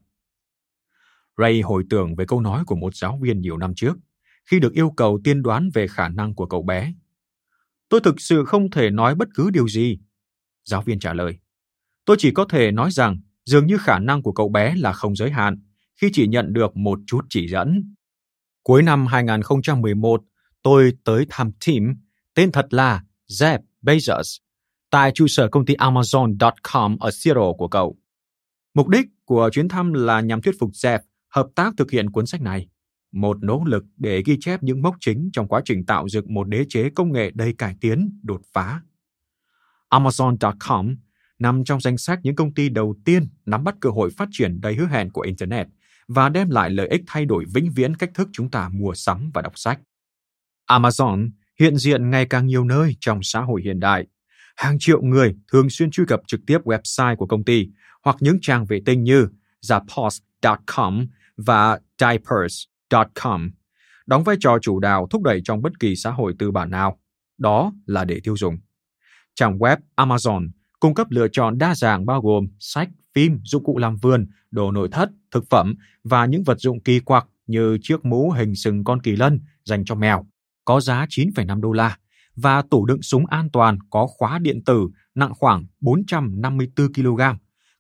Ray 1.37 1.61
hồi 1.61 1.85
tưởng 1.91 2.15
về 2.17 2.25
câu 2.29 2.41
nói 2.41 2.65
của 2.67 2.77
một 2.77 2.97
giáo 2.97 3.19
viên 3.23 3.41
nhiều 3.41 3.57
năm 3.57 3.75
trước, 3.75 3.97
khi 4.47 4.61
được 4.61 4.73
yêu 4.73 4.91
cầu 4.91 5.21
tiên 5.25 5.43
đoán 5.43 5.71
về 5.75 5.89
khả 5.89 6.09
năng 6.09 6.35
của 6.35 6.47
cậu 6.47 6.63
bé. 6.63 6.95
Tôi 7.89 8.01
thực 8.05 8.21
sự 8.21 8.45
không 8.45 8.71
thể 8.71 8.91
nói 8.91 9.15
bất 9.15 9.29
cứ 9.35 9.51
điều 9.51 9.69
gì. 9.69 9.99
Giáo 10.65 10.83
viên 10.83 10.99
trả 10.99 11.13
lời. 11.13 11.39
Tôi 12.05 12.17
chỉ 12.19 12.31
có 12.31 12.45
thể 12.45 12.71
nói 12.71 12.91
rằng 12.91 13.21
dường 13.45 13.67
như 13.67 13.79
khả 13.79 13.99
năng 13.99 14.23
của 14.23 14.33
cậu 14.33 14.49
bé 14.49 14.75
là 14.77 14.93
không 14.93 15.17
giới 15.17 15.31
hạn 15.31 15.59
khi 16.01 16.11
chỉ 16.13 16.27
nhận 16.27 16.53
được 16.53 16.77
một 16.77 16.99
chút 17.07 17.27
chỉ 17.31 17.49
dẫn. 17.49 17.95
Cuối 18.63 18.83
năm 18.83 19.07
2011, 19.07 20.23
tôi 20.63 20.93
tới 21.05 21.27
thăm 21.29 21.51
Tim 21.67 21.95
tên 22.35 22.53
thật 22.53 22.75
là 22.75 23.03
Jeff 23.29 23.59
Bezos, 23.83 24.39
tại 24.91 25.13
trụ 25.15 25.27
sở 25.29 25.49
công 25.49 25.67
ty 25.67 25.75
Amazon.com 25.75 26.97
ở 27.01 27.11
Seattle 27.11 27.53
của 27.59 27.69
cậu. 27.69 27.97
Mục 28.75 28.89
đích 28.89 29.07
của 29.25 29.51
chuyến 29.53 29.69
thăm 29.69 29.93
là 29.93 30.21
nhằm 30.21 30.43
thuyết 30.43 30.55
phục 30.61 30.71
Jeff 30.71 30.99
hợp 31.29 31.47
tác 31.55 31.75
thực 31.77 31.91
hiện 31.91 32.11
cuốn 32.11 32.27
sách 32.27 32.41
này, 32.41 32.69
một 33.13 33.43
nỗ 33.43 33.63
lực 33.67 33.85
để 33.97 34.23
ghi 34.27 34.37
chép 34.41 34.63
những 34.63 34.83
mốc 34.83 34.97
chính 35.01 35.31
trong 35.33 35.49
quá 35.49 35.61
trình 35.65 35.87
tạo 35.87 36.09
dựng 36.09 36.35
một 36.35 36.49
đế 36.49 36.65
chế 36.69 36.91
công 36.91 37.13
nghệ 37.13 37.31
đầy 37.35 37.55
cải 37.59 37.77
tiến, 37.81 38.21
đột 38.23 38.41
phá. 38.53 38.81
Amazon.com 39.91 40.97
nằm 41.39 41.65
trong 41.65 41.81
danh 41.81 41.99
sách 41.99 42.19
những 42.23 42.35
công 42.35 42.55
ty 42.55 42.69
đầu 42.69 42.95
tiên 43.05 43.29
nắm 43.47 43.65
bắt 43.65 43.75
cơ 43.81 43.91
hội 43.91 44.11
phát 44.11 44.29
triển 44.33 44.61
đầy 44.61 44.75
hứa 44.75 44.87
hẹn 44.87 45.11
của 45.11 45.21
Internet 45.21 45.67
và 46.09 46.29
đem 46.29 46.51
lại 46.51 46.71
lợi 46.71 46.89
ích 46.89 47.03
thay 47.07 47.25
đổi 47.25 47.45
vĩnh 47.55 47.71
viễn 47.71 47.97
cách 47.97 48.11
thức 48.15 48.29
chúng 48.33 48.51
ta 48.51 48.69
mua 48.73 48.95
sắm 48.95 49.31
và 49.35 49.43
đọc 49.43 49.53
sách. 49.57 49.81
Amazon 50.71 51.31
hiện 51.61 51.77
diện 51.77 52.11
ngày 52.11 52.27
càng 52.27 52.47
nhiều 52.47 52.65
nơi 52.65 52.97
trong 53.01 53.23
xã 53.23 53.41
hội 53.41 53.63
hiện 53.65 53.81
đại. 53.81 54.07
Hàng 54.57 54.77
triệu 54.81 55.03
người 55.03 55.35
thường 55.53 55.71
xuyên 55.71 55.91
truy 55.91 56.05
cập 56.09 56.21
trực 56.27 56.41
tiếp 56.47 56.59
website 56.65 57.17
của 57.17 57.27
công 57.27 57.45
ty 57.45 57.69
hoặc 58.03 58.17
những 58.21 58.39
trang 58.43 58.67
vệ 58.67 58.81
tinh 58.87 59.05
như 59.05 59.29
zappos.com 59.63 61.07
và 61.37 61.79
diapers.com, 61.99 63.51
đóng 64.07 64.25
vai 64.25 64.37
trò 64.41 64.59
chủ 64.63 64.81
đạo 64.81 65.07
thúc 65.11 65.23
đẩy 65.23 65.41
trong 65.45 65.63
bất 65.63 65.81
kỳ 65.81 65.97
xã 65.97 66.11
hội 66.11 66.35
tư 66.39 66.51
bản 66.51 66.71
nào. 66.71 66.99
Đó 67.39 67.73
là 67.87 68.05
để 68.05 68.21
tiêu 68.25 68.37
dùng. 68.37 68.59
Trang 69.35 69.59
web 69.59 69.77
Amazon 69.97 70.49
cung 70.85 70.95
cấp 70.95 71.07
lựa 71.11 71.29
chọn 71.33 71.59
đa 71.59 71.75
dạng 71.75 72.07
bao 72.07 72.21
gồm 72.21 72.47
sách, 72.59 72.89
phim, 73.15 73.41
dụng 73.45 73.65
cụ 73.65 73.79
làm 73.79 73.97
vườn, 73.97 74.27
đồ 74.51 74.71
nội 74.71 74.89
thất, 74.93 75.11
thực 75.31 75.45
phẩm 75.51 75.75
và 76.05 76.27
những 76.27 76.43
vật 76.45 76.61
dụng 76.61 76.81
kỳ 76.81 77.01
quặc 77.01 77.27
như 77.47 77.79
chiếc 77.83 78.05
mũ 78.05 78.31
hình 78.31 78.55
sừng 78.55 78.85
con 78.85 79.01
kỳ 79.01 79.17
lân 79.17 79.41
dành 79.65 79.85
cho 79.85 79.95
mèo, 79.95 80.27
có 80.65 80.81
giá 80.81 81.07
9,5 81.09 81.61
đô 81.61 81.73
la, 81.73 81.99
và 82.37 82.63
tủ 82.71 82.87
đựng 82.87 83.03
súng 83.03 83.27
an 83.27 83.49
toàn 83.53 83.79
có 83.91 84.07
khóa 84.07 84.39
điện 84.39 84.65
tử 84.65 84.89
nặng 85.15 85.33
khoảng 85.35 85.67
454 85.81 86.93
kg, 86.93 87.21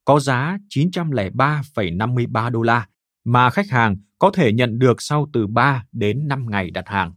có 0.04 0.20
giá 0.20 0.58
903,53 0.68 2.50
đô 2.50 2.62
la 2.62 2.88
mà 3.24 3.50
khách 3.50 3.70
hàng 3.70 3.96
có 4.18 4.30
thể 4.34 4.52
nhận 4.52 4.78
được 4.78 5.02
sau 5.02 5.28
từ 5.32 5.46
3 5.46 5.84
đến 5.92 6.28
5 6.28 6.46
ngày 6.50 6.70
đặt 6.70 6.88
hàng. 6.88 7.12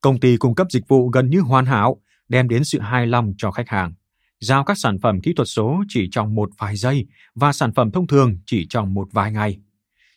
Công 0.00 0.20
ty 0.20 0.36
cung 0.36 0.54
cấp 0.54 0.66
dịch 0.70 0.88
vụ 0.88 1.08
gần 1.08 1.30
như 1.30 1.40
hoàn 1.40 1.66
hảo, 1.66 2.00
đem 2.28 2.48
đến 2.48 2.64
sự 2.64 2.80
hài 2.80 3.06
lòng 3.06 3.34
cho 3.38 3.50
khách 3.50 3.68
hàng 3.68 3.92
giao 4.44 4.64
các 4.64 4.78
sản 4.78 4.98
phẩm 4.98 5.20
kỹ 5.20 5.32
thuật 5.32 5.48
số 5.48 5.82
chỉ 5.88 6.08
trong 6.12 6.34
một 6.34 6.50
vài 6.58 6.76
giây 6.76 7.06
và 7.34 7.52
sản 7.52 7.72
phẩm 7.74 7.90
thông 7.90 8.06
thường 8.06 8.38
chỉ 8.46 8.66
trong 8.70 8.94
một 8.94 9.08
vài 9.12 9.32
ngày. 9.32 9.58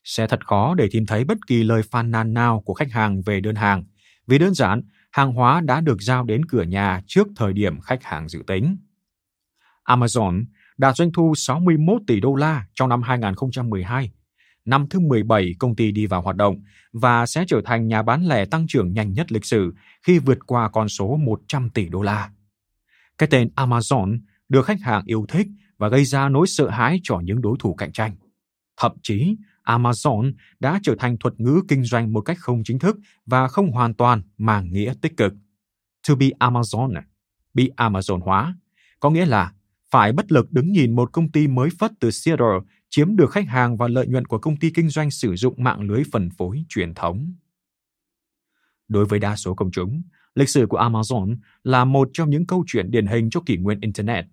Sẽ 0.03 0.27
thật 0.27 0.47
khó 0.47 0.75
để 0.75 0.87
tìm 0.91 1.05
thấy 1.05 1.23
bất 1.23 1.37
kỳ 1.47 1.63
lời 1.63 1.81
phàn 1.83 2.11
nàn 2.11 2.33
nào 2.33 2.61
của 2.65 2.73
khách 2.73 2.91
hàng 2.91 3.21
về 3.21 3.39
đơn 3.39 3.55
hàng, 3.55 3.83
vì 4.27 4.37
đơn 4.37 4.53
giản 4.53 4.81
hàng 5.11 5.33
hóa 5.33 5.61
đã 5.61 5.81
được 5.81 6.01
giao 6.01 6.23
đến 6.23 6.45
cửa 6.45 6.63
nhà 6.63 7.01
trước 7.07 7.27
thời 7.35 7.53
điểm 7.53 7.79
khách 7.79 8.03
hàng 8.03 8.29
dự 8.29 8.43
tính. 8.47 8.77
Amazon 9.85 10.43
đạt 10.77 10.95
doanh 10.95 11.11
thu 11.11 11.33
61 11.35 12.01
tỷ 12.07 12.19
đô 12.19 12.35
la 12.35 12.65
trong 12.73 12.89
năm 12.89 13.01
2012, 13.01 14.11
năm 14.65 14.87
thứ 14.89 14.99
17 14.99 15.53
công 15.59 15.75
ty 15.75 15.91
đi 15.91 16.05
vào 16.05 16.21
hoạt 16.21 16.35
động 16.35 16.55
và 16.93 17.25
sẽ 17.25 17.45
trở 17.47 17.61
thành 17.65 17.87
nhà 17.87 18.01
bán 18.01 18.25
lẻ 18.25 18.45
tăng 18.45 18.67
trưởng 18.67 18.93
nhanh 18.93 19.13
nhất 19.13 19.31
lịch 19.31 19.45
sử 19.45 19.73
khi 20.03 20.19
vượt 20.19 20.37
qua 20.47 20.69
con 20.69 20.89
số 20.89 21.17
100 21.17 21.69
tỷ 21.69 21.89
đô 21.89 22.01
la. 22.01 22.29
Cái 23.17 23.29
tên 23.31 23.49
Amazon 23.55 24.19
được 24.49 24.65
khách 24.65 24.81
hàng 24.81 25.03
yêu 25.05 25.25
thích 25.29 25.47
và 25.77 25.89
gây 25.89 26.05
ra 26.05 26.29
nỗi 26.29 26.47
sợ 26.47 26.69
hãi 26.69 26.99
cho 27.03 27.19
những 27.23 27.41
đối 27.41 27.57
thủ 27.59 27.73
cạnh 27.73 27.91
tranh. 27.91 28.15
Thậm 28.77 28.91
chí, 29.03 29.35
Amazon 29.63 30.33
đã 30.59 30.79
trở 30.83 30.95
thành 30.99 31.17
thuật 31.17 31.39
ngữ 31.39 31.61
kinh 31.67 31.83
doanh 31.83 32.13
một 32.13 32.21
cách 32.21 32.37
không 32.39 32.63
chính 32.63 32.79
thức 32.79 32.97
và 33.25 33.47
không 33.47 33.71
hoàn 33.71 33.93
toàn 33.93 34.21
mang 34.37 34.71
nghĩa 34.71 34.93
tích 35.01 35.17
cực. 35.17 35.33
To 36.07 36.15
be 36.15 36.27
Amazon, 36.39 37.01
bị 37.53 37.71
Amazon 37.77 38.19
hóa, 38.19 38.55
có 38.99 39.09
nghĩa 39.09 39.25
là 39.25 39.53
phải 39.91 40.11
bất 40.11 40.31
lực 40.31 40.51
đứng 40.51 40.71
nhìn 40.71 40.95
một 40.95 41.13
công 41.13 41.31
ty 41.31 41.47
mới 41.47 41.69
phất 41.79 41.91
từ 41.99 42.11
Seattle 42.11 42.59
chiếm 42.89 43.15
được 43.15 43.31
khách 43.31 43.47
hàng 43.47 43.77
và 43.77 43.87
lợi 43.87 44.07
nhuận 44.07 44.25
của 44.25 44.37
công 44.37 44.57
ty 44.57 44.69
kinh 44.69 44.89
doanh 44.89 45.11
sử 45.11 45.35
dụng 45.35 45.63
mạng 45.63 45.81
lưới 45.81 46.03
phân 46.11 46.29
phối 46.37 46.63
truyền 46.69 46.93
thống. 46.93 47.33
Đối 48.87 49.05
với 49.05 49.19
đa 49.19 49.35
số 49.35 49.55
công 49.55 49.71
chúng, 49.71 50.01
lịch 50.37 50.49
sử 50.49 50.65
của 50.69 50.77
Amazon 50.77 51.35
là 51.63 51.85
một 51.85 52.09
trong 52.13 52.29
những 52.29 52.45
câu 52.45 52.63
chuyện 52.67 52.91
điển 52.91 53.05
hình 53.05 53.29
cho 53.29 53.41
kỷ 53.45 53.57
nguyên 53.57 53.79
Internet. 53.79 54.25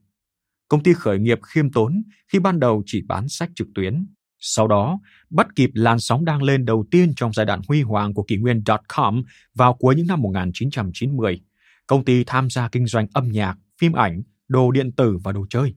Công 0.68 0.82
ty 0.82 0.92
khởi 0.92 1.18
nghiệp 1.18 1.38
khiêm 1.42 1.72
tốn 1.72 2.02
khi 2.32 2.38
ban 2.38 2.60
đầu 2.60 2.82
chỉ 2.86 3.02
bán 3.08 3.28
sách 3.28 3.50
trực 3.54 3.68
tuyến, 3.74 4.06
sau 4.38 4.68
đó 4.68 4.98
bắt 5.30 5.46
kịp 5.56 5.70
làn 5.74 5.98
sóng 5.98 6.24
đang 6.24 6.42
lên 6.42 6.64
đầu 6.64 6.84
tiên 6.90 7.12
trong 7.16 7.32
giai 7.32 7.46
đoạn 7.46 7.60
huy 7.68 7.82
hoàng 7.82 8.14
của 8.14 8.22
kỷ 8.22 8.36
nguyên 8.36 8.62
.com 8.88 9.22
vào 9.54 9.74
cuối 9.74 9.94
những 9.94 10.06
năm 10.06 10.22
1990. 10.22 11.40
Công 11.86 12.04
ty 12.04 12.24
tham 12.24 12.50
gia 12.50 12.68
kinh 12.68 12.86
doanh 12.86 13.06
âm 13.12 13.28
nhạc, 13.28 13.56
phim 13.80 13.92
ảnh, 13.92 14.22
đồ 14.48 14.70
điện 14.70 14.92
tử 14.92 15.18
và 15.24 15.32
đồ 15.32 15.46
chơi. 15.50 15.74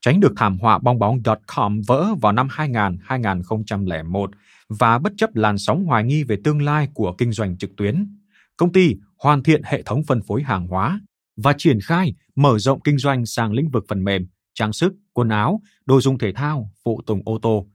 Tránh 0.00 0.20
được 0.20 0.32
thảm 0.36 0.58
họa 0.58 0.78
bong 0.78 0.98
bóng 0.98 1.22
.com 1.46 1.80
vỡ 1.86 2.14
vào 2.20 2.32
năm 2.32 2.48
2000-2001 2.48 4.26
và 4.68 4.98
bất 4.98 5.12
chấp 5.16 5.34
làn 5.34 5.58
sóng 5.58 5.84
hoài 5.84 6.04
nghi 6.04 6.24
về 6.24 6.36
tương 6.44 6.62
lai 6.62 6.88
của 6.94 7.14
kinh 7.18 7.32
doanh 7.32 7.58
trực 7.58 7.76
tuyến, 7.76 8.06
công 8.56 8.72
ty 8.72 8.96
hoàn 9.24 9.42
thiện 9.42 9.62
hệ 9.64 9.82
thống 9.82 10.02
phân 10.06 10.22
phối 10.22 10.42
hàng 10.42 10.66
hóa 10.66 11.00
và 11.36 11.54
triển 11.58 11.80
khai 11.80 12.14
mở 12.34 12.58
rộng 12.58 12.80
kinh 12.80 12.98
doanh 12.98 13.26
sang 13.26 13.52
lĩnh 13.52 13.70
vực 13.70 13.84
phần 13.88 14.04
mềm, 14.04 14.26
trang 14.54 14.72
sức, 14.72 14.94
quần 15.12 15.28
áo, 15.28 15.60
đồ 15.86 16.00
dùng 16.00 16.18
thể 16.18 16.32
thao, 16.32 16.70
phụ 16.84 17.00
tùng 17.06 17.22
ô 17.24 17.38
tô, 17.42 17.66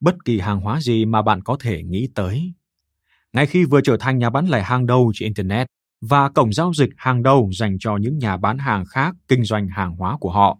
bất 0.00 0.24
kỳ 0.24 0.40
hàng 0.40 0.60
hóa 0.60 0.80
gì 0.80 1.04
mà 1.04 1.22
bạn 1.22 1.42
có 1.42 1.56
thể 1.60 1.82
nghĩ 1.82 2.08
tới. 2.14 2.52
Ngay 3.32 3.46
khi 3.46 3.64
vừa 3.64 3.80
trở 3.80 3.96
thành 3.96 4.18
nhà 4.18 4.30
bán 4.30 4.48
lẻ 4.48 4.62
hàng 4.62 4.86
đầu 4.86 5.12
trên 5.14 5.26
Internet 5.26 5.66
và 6.00 6.28
cổng 6.28 6.52
giao 6.52 6.72
dịch 6.74 6.90
hàng 6.96 7.22
đầu 7.22 7.50
dành 7.52 7.76
cho 7.78 7.96
những 7.96 8.18
nhà 8.18 8.36
bán 8.36 8.58
hàng 8.58 8.84
khác 8.84 9.14
kinh 9.28 9.44
doanh 9.44 9.68
hàng 9.68 9.96
hóa 9.96 10.16
của 10.20 10.30
họ, 10.30 10.58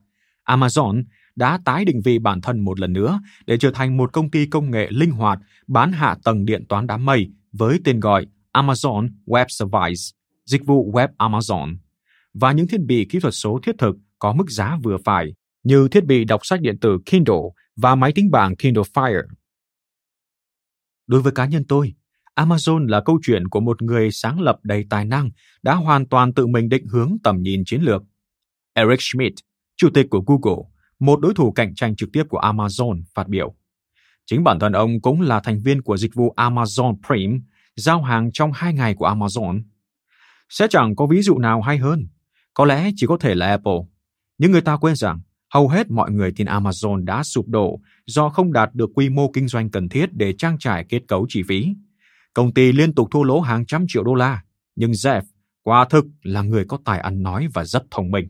Amazon 0.48 1.04
đã 1.36 1.58
tái 1.64 1.84
định 1.84 2.00
vị 2.04 2.18
bản 2.18 2.40
thân 2.40 2.60
một 2.60 2.80
lần 2.80 2.92
nữa 2.92 3.20
để 3.46 3.58
trở 3.58 3.70
thành 3.74 3.96
một 3.96 4.12
công 4.12 4.30
ty 4.30 4.46
công 4.46 4.70
nghệ 4.70 4.88
linh 4.90 5.10
hoạt 5.10 5.38
bán 5.66 5.92
hạ 5.92 6.16
tầng 6.24 6.44
điện 6.44 6.64
toán 6.68 6.86
đám 6.86 7.04
mây 7.04 7.30
với 7.52 7.80
tên 7.84 8.00
gọi 8.00 8.26
Amazon 8.52 9.08
Web 9.26 9.46
Service, 9.48 10.15
dịch 10.46 10.66
vụ 10.66 10.92
web 10.92 11.08
Amazon, 11.18 11.76
và 12.34 12.52
những 12.52 12.66
thiết 12.66 12.80
bị 12.80 13.06
kỹ 13.10 13.20
thuật 13.20 13.34
số 13.34 13.58
thiết 13.62 13.74
thực 13.78 13.96
có 14.18 14.32
mức 14.32 14.50
giá 14.50 14.78
vừa 14.82 14.96
phải 15.04 15.34
như 15.62 15.88
thiết 15.88 16.04
bị 16.04 16.24
đọc 16.24 16.40
sách 16.44 16.60
điện 16.60 16.78
tử 16.80 16.98
Kindle 17.06 17.42
và 17.76 17.94
máy 17.94 18.12
tính 18.12 18.30
bảng 18.30 18.56
Kindle 18.56 18.82
Fire. 18.94 19.22
Đối 21.06 21.22
với 21.22 21.32
cá 21.32 21.46
nhân 21.46 21.64
tôi, 21.68 21.94
Amazon 22.34 22.88
là 22.88 23.00
câu 23.04 23.18
chuyện 23.22 23.48
của 23.48 23.60
một 23.60 23.82
người 23.82 24.10
sáng 24.10 24.40
lập 24.40 24.58
đầy 24.62 24.84
tài 24.90 25.04
năng 25.04 25.30
đã 25.62 25.74
hoàn 25.74 26.06
toàn 26.06 26.34
tự 26.34 26.46
mình 26.46 26.68
định 26.68 26.86
hướng 26.86 27.16
tầm 27.24 27.42
nhìn 27.42 27.62
chiến 27.66 27.82
lược. 27.82 28.02
Eric 28.72 29.00
Schmidt, 29.00 29.32
chủ 29.76 29.88
tịch 29.94 30.06
của 30.10 30.24
Google, 30.26 30.62
một 30.98 31.20
đối 31.20 31.34
thủ 31.34 31.52
cạnh 31.52 31.74
tranh 31.74 31.96
trực 31.96 32.08
tiếp 32.12 32.24
của 32.28 32.38
Amazon, 32.38 33.02
phát 33.14 33.28
biểu. 33.28 33.54
Chính 34.26 34.44
bản 34.44 34.58
thân 34.58 34.72
ông 34.72 35.00
cũng 35.00 35.20
là 35.20 35.40
thành 35.40 35.60
viên 35.64 35.82
của 35.82 35.96
dịch 35.96 36.14
vụ 36.14 36.34
Amazon 36.36 36.96
Prime, 37.06 37.38
giao 37.76 38.02
hàng 38.02 38.32
trong 38.32 38.52
hai 38.54 38.74
ngày 38.74 38.94
của 38.94 39.08
Amazon. 39.08 39.62
Sẽ 40.48 40.66
chẳng 40.70 40.96
có 40.96 41.06
ví 41.06 41.22
dụ 41.22 41.38
nào 41.38 41.62
hay 41.62 41.78
hơn. 41.78 42.06
Có 42.54 42.64
lẽ 42.64 42.90
chỉ 42.96 43.06
có 43.06 43.16
thể 43.20 43.34
là 43.34 43.46
Apple. 43.46 43.78
Nhưng 44.38 44.52
người 44.52 44.60
ta 44.60 44.76
quên 44.76 44.96
rằng 44.96 45.20
hầu 45.54 45.68
hết 45.68 45.90
mọi 45.90 46.10
người 46.10 46.32
tin 46.36 46.46
Amazon 46.46 47.04
đã 47.04 47.22
sụp 47.22 47.48
đổ 47.48 47.80
do 48.06 48.28
không 48.28 48.52
đạt 48.52 48.74
được 48.74 48.90
quy 48.94 49.08
mô 49.08 49.30
kinh 49.32 49.48
doanh 49.48 49.70
cần 49.70 49.88
thiết 49.88 50.06
để 50.12 50.34
trang 50.38 50.58
trải 50.58 50.84
kết 50.88 51.02
cấu 51.08 51.26
chi 51.28 51.42
phí. 51.48 51.74
Công 52.34 52.54
ty 52.54 52.72
liên 52.72 52.94
tục 52.94 53.08
thua 53.10 53.22
lỗ 53.22 53.40
hàng 53.40 53.66
trăm 53.66 53.84
triệu 53.88 54.04
đô 54.04 54.14
la, 54.14 54.42
nhưng 54.76 54.90
Jeff 54.90 55.22
quả 55.62 55.84
thực 55.90 56.04
là 56.22 56.42
người 56.42 56.64
có 56.64 56.78
tài 56.84 56.98
ăn 56.98 57.22
nói 57.22 57.48
và 57.54 57.64
rất 57.64 57.82
thông 57.90 58.10
minh. 58.10 58.28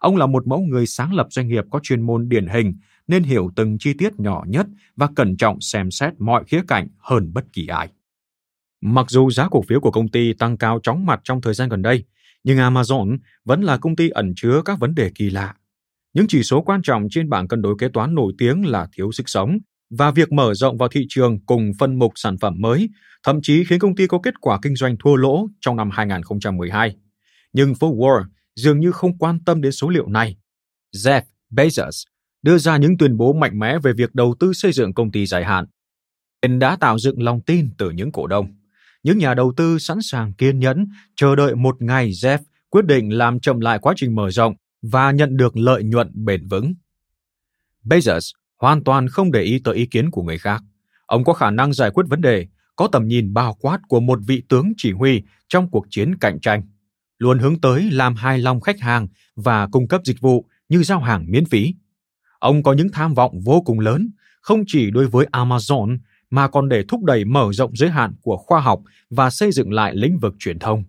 Ông 0.00 0.16
là 0.16 0.26
một 0.26 0.46
mẫu 0.46 0.60
người 0.60 0.86
sáng 0.86 1.14
lập 1.14 1.26
doanh 1.30 1.48
nghiệp 1.48 1.64
có 1.70 1.80
chuyên 1.82 2.02
môn 2.02 2.28
điển 2.28 2.46
hình 2.46 2.74
nên 3.08 3.22
hiểu 3.22 3.50
từng 3.56 3.76
chi 3.78 3.94
tiết 3.98 4.20
nhỏ 4.20 4.44
nhất 4.46 4.66
và 4.96 5.08
cẩn 5.16 5.36
trọng 5.36 5.60
xem 5.60 5.90
xét 5.90 6.12
mọi 6.18 6.44
khía 6.44 6.62
cạnh 6.68 6.88
hơn 6.98 7.32
bất 7.34 7.44
kỳ 7.52 7.66
ai. 7.66 7.88
Mặc 8.80 9.06
dù 9.10 9.30
giá 9.30 9.48
cổ 9.48 9.62
phiếu 9.62 9.80
của 9.80 9.90
công 9.90 10.08
ty 10.08 10.32
tăng 10.32 10.56
cao 10.56 10.80
chóng 10.82 11.06
mặt 11.06 11.20
trong 11.24 11.40
thời 11.40 11.54
gian 11.54 11.68
gần 11.68 11.82
đây, 11.82 12.04
nhưng 12.44 12.58
Amazon 12.58 13.18
vẫn 13.44 13.62
là 13.62 13.76
công 13.76 13.96
ty 13.96 14.08
ẩn 14.08 14.32
chứa 14.36 14.62
các 14.64 14.78
vấn 14.78 14.94
đề 14.94 15.10
kỳ 15.14 15.30
lạ. 15.30 15.54
Những 16.14 16.26
chỉ 16.28 16.42
số 16.42 16.62
quan 16.62 16.82
trọng 16.82 17.06
trên 17.10 17.28
bảng 17.28 17.48
cân 17.48 17.62
đối 17.62 17.74
kế 17.78 17.88
toán 17.88 18.14
nổi 18.14 18.32
tiếng 18.38 18.66
là 18.66 18.88
thiếu 18.92 19.12
sức 19.12 19.28
sống 19.28 19.58
và 19.90 20.10
việc 20.10 20.32
mở 20.32 20.54
rộng 20.54 20.76
vào 20.76 20.88
thị 20.88 21.06
trường 21.08 21.44
cùng 21.46 21.72
phân 21.78 21.98
mục 21.98 22.12
sản 22.14 22.38
phẩm 22.38 22.54
mới 22.58 22.88
thậm 23.22 23.40
chí 23.42 23.64
khiến 23.64 23.78
công 23.78 23.96
ty 23.96 24.06
có 24.06 24.18
kết 24.22 24.34
quả 24.40 24.58
kinh 24.62 24.76
doanh 24.76 24.96
thua 24.96 25.16
lỗ 25.16 25.46
trong 25.60 25.76
năm 25.76 25.90
2012. 25.90 26.96
Nhưng 27.52 27.74
phố 27.74 27.96
Wall 27.96 28.24
dường 28.56 28.80
như 28.80 28.92
không 28.92 29.18
quan 29.18 29.44
tâm 29.44 29.60
đến 29.60 29.72
số 29.72 29.88
liệu 29.88 30.08
này. 30.08 30.36
Jeff 30.96 31.22
Bezos 31.50 32.04
đưa 32.42 32.58
ra 32.58 32.76
những 32.76 32.98
tuyên 32.98 33.16
bố 33.16 33.32
mạnh 33.32 33.58
mẽ 33.58 33.78
về 33.78 33.92
việc 33.92 34.14
đầu 34.14 34.34
tư 34.40 34.52
xây 34.52 34.72
dựng 34.72 34.94
công 34.94 35.12
ty 35.12 35.26
dài 35.26 35.44
hạn. 35.44 35.64
Anh 36.40 36.58
đã 36.58 36.76
tạo 36.76 36.98
dựng 36.98 37.22
lòng 37.22 37.40
tin 37.40 37.70
từ 37.78 37.90
những 37.90 38.12
cổ 38.12 38.26
đông. 38.26 38.59
Những 39.02 39.18
nhà 39.18 39.34
đầu 39.34 39.52
tư 39.56 39.78
sẵn 39.78 39.98
sàng 40.02 40.32
kiên 40.32 40.58
nhẫn 40.58 40.86
chờ 41.16 41.36
đợi 41.36 41.54
một 41.54 41.82
ngày 41.82 42.10
Jeff 42.10 42.38
quyết 42.70 42.84
định 42.84 43.10
làm 43.10 43.40
chậm 43.40 43.60
lại 43.60 43.78
quá 43.82 43.94
trình 43.96 44.14
mở 44.14 44.30
rộng 44.30 44.54
và 44.82 45.10
nhận 45.10 45.36
được 45.36 45.56
lợi 45.56 45.82
nhuận 45.82 46.10
bền 46.14 46.46
vững. 46.48 46.74
Bezos 47.84 48.32
hoàn 48.58 48.84
toàn 48.84 49.08
không 49.08 49.32
để 49.32 49.42
ý 49.42 49.60
tới 49.64 49.74
ý 49.74 49.86
kiến 49.86 50.10
của 50.10 50.22
người 50.22 50.38
khác. 50.38 50.62
Ông 51.06 51.24
có 51.24 51.32
khả 51.32 51.50
năng 51.50 51.72
giải 51.72 51.90
quyết 51.90 52.04
vấn 52.08 52.20
đề, 52.20 52.46
có 52.76 52.88
tầm 52.92 53.06
nhìn 53.06 53.34
bao 53.34 53.56
quát 53.60 53.80
của 53.88 54.00
một 54.00 54.18
vị 54.26 54.42
tướng 54.48 54.72
chỉ 54.76 54.92
huy 54.92 55.22
trong 55.48 55.70
cuộc 55.70 55.86
chiến 55.90 56.18
cạnh 56.20 56.40
tranh, 56.40 56.62
luôn 57.18 57.38
hướng 57.38 57.60
tới 57.60 57.90
làm 57.90 58.14
hài 58.14 58.38
lòng 58.38 58.60
khách 58.60 58.80
hàng 58.80 59.08
và 59.36 59.66
cung 59.66 59.88
cấp 59.88 60.00
dịch 60.04 60.20
vụ 60.20 60.46
như 60.68 60.82
giao 60.82 61.00
hàng 61.00 61.26
miễn 61.28 61.44
phí. 61.44 61.74
Ông 62.38 62.62
có 62.62 62.72
những 62.72 62.88
tham 62.92 63.14
vọng 63.14 63.40
vô 63.44 63.62
cùng 63.62 63.80
lớn, 63.80 64.10
không 64.40 64.62
chỉ 64.66 64.90
đối 64.90 65.06
với 65.06 65.26
Amazon 65.32 65.98
mà 66.30 66.48
còn 66.48 66.68
để 66.68 66.84
thúc 66.88 67.04
đẩy 67.04 67.24
mở 67.24 67.52
rộng 67.52 67.76
giới 67.76 67.90
hạn 67.90 68.14
của 68.22 68.36
khoa 68.36 68.60
học 68.60 68.80
và 69.10 69.30
xây 69.30 69.52
dựng 69.52 69.72
lại 69.72 69.94
lĩnh 69.94 70.18
vực 70.18 70.34
truyền 70.38 70.58
thông. 70.58 70.84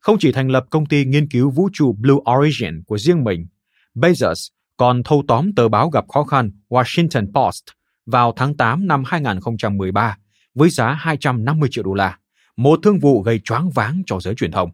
Không 0.00 0.16
chỉ 0.20 0.32
thành 0.32 0.48
lập 0.48 0.64
công 0.70 0.86
ty 0.86 1.04
nghiên 1.04 1.28
cứu 1.28 1.50
vũ 1.50 1.68
trụ 1.72 1.92
Blue 1.92 2.16
Origin 2.38 2.82
của 2.86 2.98
riêng 2.98 3.24
mình, 3.24 3.46
Bezos 3.94 4.48
còn 4.76 5.02
thâu 5.02 5.24
tóm 5.28 5.54
tờ 5.54 5.68
báo 5.68 5.90
gặp 5.90 6.04
khó 6.08 6.24
khăn 6.24 6.50
Washington 6.68 7.32
Post 7.32 7.64
vào 8.06 8.32
tháng 8.36 8.56
8 8.56 8.86
năm 8.86 9.02
2013 9.06 10.16
với 10.54 10.70
giá 10.70 10.92
250 10.92 11.68
triệu 11.72 11.84
đô 11.84 11.94
la, 11.94 12.18
một 12.56 12.80
thương 12.82 12.98
vụ 12.98 13.22
gây 13.22 13.40
choáng 13.44 13.70
váng 13.70 14.02
cho 14.06 14.20
giới 14.20 14.34
truyền 14.34 14.52
thông. 14.52 14.70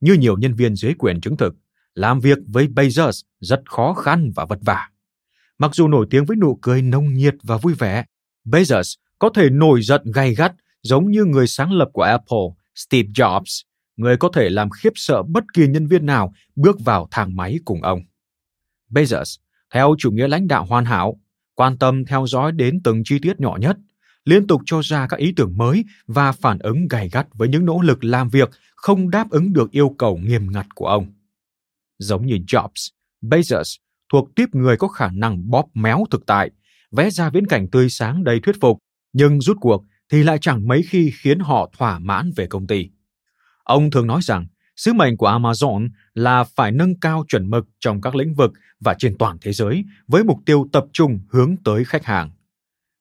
Như 0.00 0.14
nhiều 0.14 0.38
nhân 0.38 0.54
viên 0.54 0.76
dưới 0.76 0.94
quyền 0.98 1.20
chứng 1.20 1.36
thực, 1.36 1.54
làm 1.94 2.20
việc 2.20 2.38
với 2.46 2.68
Bezos 2.68 3.22
rất 3.40 3.70
khó 3.70 3.94
khăn 3.94 4.30
và 4.34 4.44
vất 4.44 4.58
vả. 4.62 4.88
Mặc 5.58 5.74
dù 5.74 5.88
nổi 5.88 6.06
tiếng 6.10 6.24
với 6.24 6.36
nụ 6.36 6.58
cười 6.62 6.82
nồng 6.82 7.14
nhiệt 7.14 7.34
và 7.42 7.56
vui 7.56 7.74
vẻ, 7.74 8.04
Bezos 8.44 8.94
có 9.18 9.30
thể 9.34 9.50
nổi 9.50 9.82
giận 9.82 10.02
gay 10.14 10.34
gắt 10.34 10.52
giống 10.82 11.10
như 11.10 11.24
người 11.24 11.46
sáng 11.46 11.72
lập 11.72 11.88
của 11.92 12.02
Apple, 12.02 12.48
Steve 12.74 13.08
Jobs, 13.08 13.62
người 13.96 14.16
có 14.16 14.28
thể 14.34 14.48
làm 14.50 14.70
khiếp 14.70 14.92
sợ 14.94 15.22
bất 15.22 15.44
kỳ 15.54 15.66
nhân 15.66 15.86
viên 15.86 16.06
nào 16.06 16.32
bước 16.56 16.80
vào 16.84 17.08
thang 17.10 17.36
máy 17.36 17.58
cùng 17.64 17.82
ông. 17.82 18.00
Bezos, 18.90 19.36
theo 19.74 19.94
chủ 19.98 20.10
nghĩa 20.10 20.28
lãnh 20.28 20.48
đạo 20.48 20.64
hoàn 20.64 20.84
hảo, 20.84 21.20
quan 21.54 21.78
tâm 21.78 22.04
theo 22.04 22.26
dõi 22.26 22.52
đến 22.52 22.80
từng 22.84 23.02
chi 23.04 23.18
tiết 23.22 23.40
nhỏ 23.40 23.56
nhất, 23.60 23.76
liên 24.24 24.46
tục 24.46 24.62
cho 24.66 24.80
ra 24.82 25.06
các 25.06 25.16
ý 25.16 25.32
tưởng 25.36 25.56
mới 25.56 25.84
và 26.06 26.32
phản 26.32 26.58
ứng 26.58 26.88
gay 26.88 27.08
gắt 27.08 27.26
với 27.34 27.48
những 27.48 27.64
nỗ 27.64 27.80
lực 27.80 28.04
làm 28.04 28.28
việc 28.28 28.50
không 28.76 29.10
đáp 29.10 29.30
ứng 29.30 29.52
được 29.52 29.70
yêu 29.70 29.94
cầu 29.98 30.16
nghiêm 30.16 30.52
ngặt 30.52 30.66
của 30.74 30.86
ông. 30.86 31.12
Giống 31.98 32.26
như 32.26 32.34
Jobs, 32.46 32.90
Bezos 33.22 33.76
thuộc 34.12 34.34
tiếp 34.34 34.46
người 34.52 34.76
có 34.76 34.88
khả 34.88 35.08
năng 35.08 35.50
bóp 35.50 35.66
méo 35.74 36.04
thực 36.10 36.26
tại, 36.26 36.50
vẽ 36.90 37.10
ra 37.10 37.30
viễn 37.30 37.46
cảnh 37.46 37.68
tươi 37.72 37.90
sáng 37.90 38.24
đầy 38.24 38.40
thuyết 38.40 38.56
phục, 38.60 38.78
nhưng 39.12 39.40
rút 39.40 39.56
cuộc 39.60 39.84
thì 40.12 40.22
lại 40.22 40.38
chẳng 40.40 40.68
mấy 40.68 40.82
khi 40.82 41.12
khiến 41.14 41.38
họ 41.38 41.70
thỏa 41.78 41.98
mãn 41.98 42.30
về 42.36 42.46
công 42.46 42.66
ty. 42.66 42.88
Ông 43.64 43.90
thường 43.90 44.06
nói 44.06 44.20
rằng 44.22 44.46
Sứ 44.80 44.92
mệnh 44.92 45.16
của 45.16 45.28
Amazon 45.28 45.88
là 46.14 46.44
phải 46.44 46.72
nâng 46.72 47.00
cao 47.00 47.24
chuẩn 47.28 47.50
mực 47.50 47.64
trong 47.80 48.00
các 48.00 48.14
lĩnh 48.14 48.34
vực 48.34 48.52
và 48.80 48.94
trên 48.98 49.18
toàn 49.18 49.38
thế 49.40 49.52
giới 49.52 49.84
với 50.06 50.24
mục 50.24 50.38
tiêu 50.46 50.68
tập 50.72 50.84
trung 50.92 51.20
hướng 51.30 51.56
tới 51.64 51.84
khách 51.84 52.04
hàng. 52.04 52.30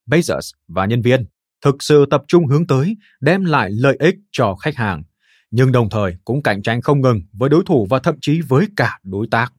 Bezos 0.10 0.54
và 0.68 0.86
nhân 0.86 1.02
viên 1.02 1.26
thực 1.62 1.84
sự 1.84 2.06
tập 2.12 2.24
trung 2.28 2.48
hướng 2.48 2.68
tới 2.68 2.98
đem 3.22 3.46
lại 3.46 3.70
lợi 3.72 3.98
ích 4.00 4.16
cho 4.32 4.56
khách 4.56 4.76
hàng, 4.76 5.04
nhưng 5.52 5.72
đồng 5.72 5.90
thời 5.90 6.16
cũng 6.26 6.44
cạnh 6.44 6.62
tranh 6.62 6.82
không 6.82 7.02
ngừng 7.02 7.22
với 7.34 7.50
đối 7.50 7.64
thủ 7.66 7.88
và 7.90 8.00
thậm 8.00 8.16
chí 8.22 8.42
với 8.42 8.68
cả 8.76 9.00
đối 9.04 9.28
tác. 9.32 9.54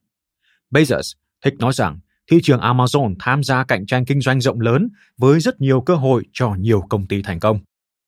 Bezos 0.71 1.13
thích 1.45 1.55
nói 1.59 1.73
rằng 1.73 1.99
thị 2.31 2.41
trường 2.43 2.61
Amazon 2.61 3.15
tham 3.19 3.43
gia 3.43 3.65
cạnh 3.65 3.87
tranh 3.87 4.05
kinh 4.05 4.21
doanh 4.21 4.41
rộng 4.41 4.61
lớn 4.61 4.89
với 5.19 5.41
rất 5.41 5.61
nhiều 5.61 5.81
cơ 5.81 5.95
hội 5.95 6.25
cho 6.33 6.55
nhiều 6.59 6.81
công 6.91 7.07
ty 7.07 7.23
thành 7.23 7.41
công. 7.41 7.59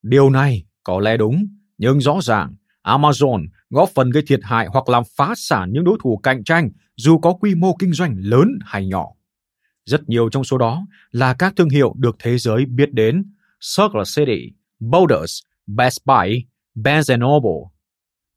Điều 0.03 0.31
này 0.31 0.65
có 0.85 1.01
lẽ 1.01 1.17
đúng, 1.17 1.47
nhưng 1.79 2.01
rõ 2.01 2.19
ràng 2.23 2.55
Amazon 2.83 3.47
góp 3.71 3.91
phần 3.95 4.11
gây 4.11 4.23
thiệt 4.27 4.41
hại 4.43 4.67
hoặc 4.73 4.89
làm 4.89 5.03
phá 5.17 5.35
sản 5.37 5.73
những 5.73 5.85
đối 5.85 5.99
thủ 6.03 6.17
cạnh 6.23 6.45
tranh 6.45 6.71
dù 6.97 7.19
có 7.19 7.33
quy 7.33 7.55
mô 7.55 7.77
kinh 7.79 7.93
doanh 7.93 8.15
lớn 8.19 8.59
hay 8.65 8.87
nhỏ. 8.87 9.07
Rất 9.85 10.09
nhiều 10.09 10.29
trong 10.29 10.45
số 10.45 10.59
đó 10.59 10.87
là 11.11 11.35
các 11.35 11.53
thương 11.57 11.69
hiệu 11.69 11.95
được 11.97 12.17
thế 12.19 12.39
giới 12.39 12.65
biết 12.67 12.93
đến 12.93 13.25
Circle 13.77 14.03
City, 14.17 14.53
Boulders, 14.81 15.41
Best 15.67 15.99
Buy, 16.05 16.47
Benz 16.75 17.19
Noble. 17.19 17.71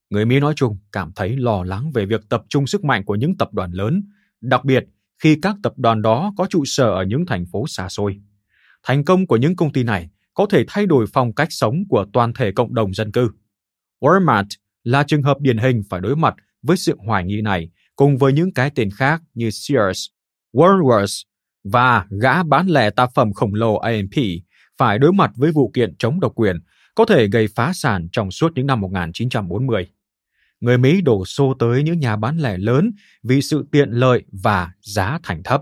Người 0.10 0.26
Mỹ 0.26 0.40
nói 0.40 0.54
chung 0.56 0.78
cảm 0.92 1.12
thấy 1.16 1.38
lo 1.38 1.64
lắng 1.64 1.92
về 1.92 2.06
việc 2.06 2.30
tập 2.30 2.44
trung 2.50 2.68
sức 2.68 2.84
mạnh 2.84 3.06
của 3.06 3.16
những 3.16 3.38
tập 3.38 3.54
đoàn 3.54 3.72
lớn, 3.72 4.04
đặc 4.42 4.66
biệt 4.66 4.86
khi 5.24 5.38
các 5.42 5.56
tập 5.64 5.74
đoàn 5.78 6.02
đó 6.02 6.34
có 6.38 6.48
trụ 6.50 6.66
sở 6.66 6.90
ở 6.90 7.04
những 7.04 7.26
thành 7.26 7.46
phố 7.52 7.66
xa 7.68 7.90
xôi. 7.90 8.20
Thành 8.84 9.06
công 9.06 9.28
của 9.28 9.38
những 9.38 9.56
công 9.56 9.74
ty 9.74 9.84
này 9.84 10.10
có 10.34 10.46
thể 10.50 10.64
thay 10.68 10.86
đổi 10.86 11.06
phong 11.14 11.34
cách 11.34 11.48
sống 11.52 11.76
của 11.90 12.06
toàn 12.14 12.34
thể 12.34 12.52
cộng 12.52 12.74
đồng 12.74 12.94
dân 12.94 13.12
cư. 13.12 13.30
Walmart 14.02 14.46
là 14.84 15.04
trường 15.04 15.24
hợp 15.24 15.38
điển 15.40 15.58
hình 15.58 15.82
phải 15.90 16.02
đối 16.02 16.16
mặt 16.16 16.36
với 16.62 16.78
sự 16.78 16.96
hoài 17.06 17.24
nghi 17.24 17.42
này 17.42 17.70
cùng 17.96 18.18
với 18.18 18.34
những 18.34 18.54
cái 18.54 18.72
tên 18.76 18.90
khác 18.92 19.22
như 19.34 19.50
Sears, 19.50 20.06
Woolworths 20.54 21.24
và 21.64 22.06
gã 22.22 22.44
bán 22.44 22.68
lẻ 22.68 22.90
tạp 22.90 23.10
phẩm 23.16 23.34
khổng 23.34 23.54
lồ 23.54 23.76
AMP 23.76 24.14
phải 24.78 25.00
đối 25.00 25.14
mặt 25.14 25.32
với 25.36 25.52
vụ 25.52 25.72
kiện 25.74 25.96
chống 25.98 26.20
độc 26.20 26.32
quyền 26.36 26.56
có 26.96 27.06
thể 27.06 27.28
gây 27.28 27.48
phá 27.56 27.72
sản 27.74 28.08
trong 28.12 28.32
suốt 28.32 28.52
những 28.56 28.68
năm 28.68 28.82
1940. 28.82 29.88
Người 30.62 30.78
Mỹ 30.78 31.02
đổ 31.02 31.26
xô 31.26 31.54
tới 31.60 31.84
những 31.84 32.00
nhà 32.00 32.16
bán 32.16 32.38
lẻ 32.38 32.58
lớn 32.58 32.92
vì 33.24 33.42
sự 33.42 33.66
tiện 33.72 33.90
lợi 33.90 34.24
và 34.32 34.72
giá 34.82 35.20
thành 35.24 35.44
thấp. 35.44 35.62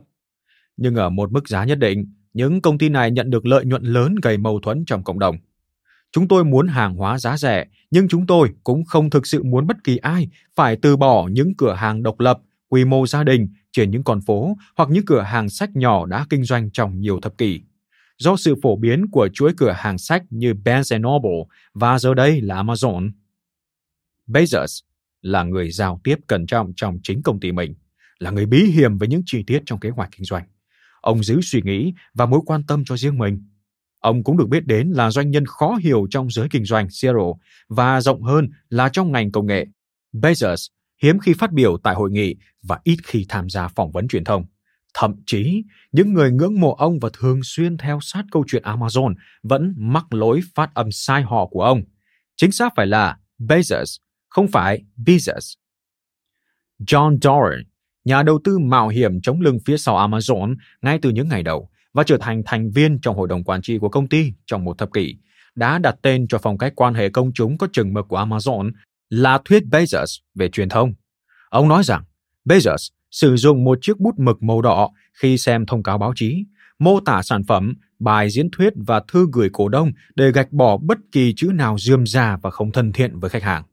Nhưng 0.77 0.95
ở 0.95 1.09
một 1.09 1.31
mức 1.31 1.47
giá 1.47 1.63
nhất 1.63 1.79
định, 1.79 2.05
những 2.33 2.61
công 2.61 2.77
ty 2.77 2.89
này 2.89 3.11
nhận 3.11 3.29
được 3.29 3.45
lợi 3.45 3.65
nhuận 3.65 3.83
lớn 3.83 4.15
gây 4.21 4.37
mâu 4.37 4.59
thuẫn 4.59 4.83
trong 4.85 5.03
cộng 5.03 5.19
đồng. 5.19 5.37
Chúng 6.11 6.27
tôi 6.27 6.45
muốn 6.45 6.67
hàng 6.67 6.95
hóa 6.95 7.19
giá 7.19 7.37
rẻ, 7.37 7.65
nhưng 7.91 8.07
chúng 8.07 8.27
tôi 8.27 8.49
cũng 8.63 8.85
không 8.85 9.09
thực 9.09 9.27
sự 9.27 9.43
muốn 9.43 9.67
bất 9.67 9.83
kỳ 9.83 9.97
ai 9.97 10.27
phải 10.55 10.75
từ 10.81 10.97
bỏ 10.97 11.27
những 11.31 11.53
cửa 11.57 11.73
hàng 11.73 12.03
độc 12.03 12.19
lập, 12.19 12.39
quy 12.69 12.85
mô 12.85 13.07
gia 13.07 13.23
đình 13.23 13.47
trên 13.71 13.91
những 13.91 14.03
con 14.03 14.21
phố 14.21 14.57
hoặc 14.77 14.89
những 14.89 15.05
cửa 15.05 15.21
hàng 15.21 15.49
sách 15.49 15.69
nhỏ 15.75 16.05
đã 16.05 16.25
kinh 16.29 16.43
doanh 16.43 16.71
trong 16.71 16.99
nhiều 16.99 17.19
thập 17.21 17.37
kỷ. 17.37 17.61
Do 18.17 18.35
sự 18.35 18.55
phổ 18.61 18.75
biến 18.75 19.05
của 19.11 19.29
chuỗi 19.33 19.53
cửa 19.57 19.73
hàng 19.77 19.97
sách 19.97 20.23
như 20.29 20.53
Barnes 20.53 20.93
Noble 20.93 21.43
và 21.73 21.99
giờ 21.99 22.13
đây 22.13 22.41
là 22.41 22.63
Amazon. 22.63 23.11
Bezos 24.33 24.81
là 25.21 25.43
người 25.43 25.71
giao 25.71 26.01
tiếp 26.03 26.15
cẩn 26.27 26.45
trọng 26.45 26.73
trong 26.75 26.99
chính 27.03 27.23
công 27.23 27.39
ty 27.39 27.51
mình, 27.51 27.75
là 28.19 28.31
người 28.31 28.45
bí 28.45 28.63
hiểm 28.65 28.97
với 28.97 29.07
những 29.07 29.21
chi 29.25 29.43
tiết 29.47 29.63
trong 29.65 29.79
kế 29.79 29.89
hoạch 29.89 30.09
kinh 30.11 30.25
doanh. 30.25 30.43
Ông 31.01 31.23
giữ 31.23 31.41
suy 31.41 31.61
nghĩ 31.61 31.93
và 32.13 32.25
mối 32.25 32.39
quan 32.45 32.63
tâm 32.63 32.85
cho 32.85 32.97
riêng 32.97 33.17
mình. 33.17 33.47
Ông 33.99 34.23
cũng 34.23 34.37
được 34.37 34.49
biết 34.49 34.67
đến 34.67 34.91
là 34.91 35.11
doanh 35.11 35.31
nhân 35.31 35.45
khó 35.45 35.75
hiểu 35.75 36.07
trong 36.09 36.29
giới 36.29 36.47
kinh 36.51 36.65
doanh 36.65 36.87
zero 36.87 37.37
và 37.69 38.01
rộng 38.01 38.23
hơn 38.23 38.49
là 38.69 38.89
trong 38.89 39.11
ngành 39.11 39.31
công 39.31 39.47
nghệ. 39.47 39.65
Bezos 40.13 40.67
hiếm 41.03 41.19
khi 41.19 41.33
phát 41.33 41.51
biểu 41.51 41.77
tại 41.83 41.95
hội 41.95 42.11
nghị 42.11 42.35
và 42.63 42.79
ít 42.83 42.97
khi 43.03 43.25
tham 43.29 43.49
gia 43.49 43.67
phỏng 43.67 43.91
vấn 43.91 44.07
truyền 44.07 44.23
thông. 44.23 44.45
Thậm 44.93 45.15
chí, 45.25 45.63
những 45.91 46.13
người 46.13 46.31
ngưỡng 46.31 46.59
mộ 46.59 46.75
ông 46.75 46.99
và 46.99 47.09
thường 47.13 47.39
xuyên 47.43 47.77
theo 47.77 47.99
sát 48.01 48.25
câu 48.31 48.43
chuyện 48.47 48.63
Amazon 48.63 49.13
vẫn 49.43 49.73
mắc 49.77 50.13
lỗi 50.13 50.41
phát 50.55 50.73
âm 50.73 50.91
sai 50.91 51.23
họ 51.23 51.45
của 51.45 51.61
ông. 51.61 51.83
Chính 52.35 52.51
xác 52.51 52.73
phải 52.75 52.87
là 52.87 53.17
Bezos, 53.39 53.97
không 54.33 54.47
phải 54.47 54.83
Bezos. 55.05 55.53
John 56.79 57.17
Doran, 57.21 57.63
nhà 58.05 58.23
đầu 58.23 58.39
tư 58.43 58.59
mạo 58.59 58.87
hiểm 58.87 59.21
chống 59.21 59.41
lưng 59.41 59.57
phía 59.65 59.77
sau 59.77 60.07
Amazon 60.07 60.55
ngay 60.81 60.99
từ 61.01 61.09
những 61.09 61.29
ngày 61.29 61.43
đầu 61.43 61.69
và 61.93 62.03
trở 62.03 62.17
thành 62.21 62.41
thành 62.45 62.71
viên 62.71 62.99
trong 63.01 63.15
hội 63.15 63.27
đồng 63.27 63.43
quản 63.43 63.61
trị 63.61 63.77
của 63.77 63.89
công 63.89 64.07
ty 64.07 64.33
trong 64.45 64.63
một 64.63 64.77
thập 64.77 64.93
kỷ, 64.93 65.15
đã 65.55 65.79
đặt 65.79 65.95
tên 66.01 66.27
cho 66.27 66.37
phong 66.37 66.57
cách 66.57 66.73
quan 66.75 66.93
hệ 66.93 67.09
công 67.09 67.31
chúng 67.33 67.57
có 67.57 67.67
chừng 67.73 67.93
mực 67.93 68.07
của 68.07 68.17
Amazon 68.17 68.71
là 69.09 69.39
thuyết 69.45 69.63
Bezos 69.71 70.19
về 70.35 70.49
truyền 70.49 70.69
thông. 70.69 70.93
Ông 71.49 71.67
nói 71.67 71.83
rằng 71.83 72.03
Bezos 72.45 72.89
sử 73.11 73.35
dụng 73.35 73.63
một 73.63 73.79
chiếc 73.81 73.99
bút 73.99 74.19
mực 74.19 74.43
màu 74.43 74.61
đỏ 74.61 74.89
khi 75.13 75.37
xem 75.37 75.65
thông 75.65 75.83
cáo 75.83 75.97
báo 75.97 76.13
chí, 76.15 76.45
mô 76.79 76.99
tả 76.99 77.21
sản 77.21 77.43
phẩm, 77.43 77.73
bài 77.99 78.29
diễn 78.29 78.51
thuyết 78.51 78.73
và 78.75 79.01
thư 79.07 79.27
gửi 79.31 79.49
cổ 79.53 79.69
đông 79.69 79.91
để 80.15 80.31
gạch 80.31 80.51
bỏ 80.51 80.77
bất 80.77 80.97
kỳ 81.11 81.33
chữ 81.35 81.51
nào 81.53 81.77
dườm 81.79 82.05
già 82.05 82.37
và 82.41 82.51
không 82.51 82.71
thân 82.71 82.91
thiện 82.91 83.19
với 83.19 83.29
khách 83.29 83.43
hàng. 83.43 83.63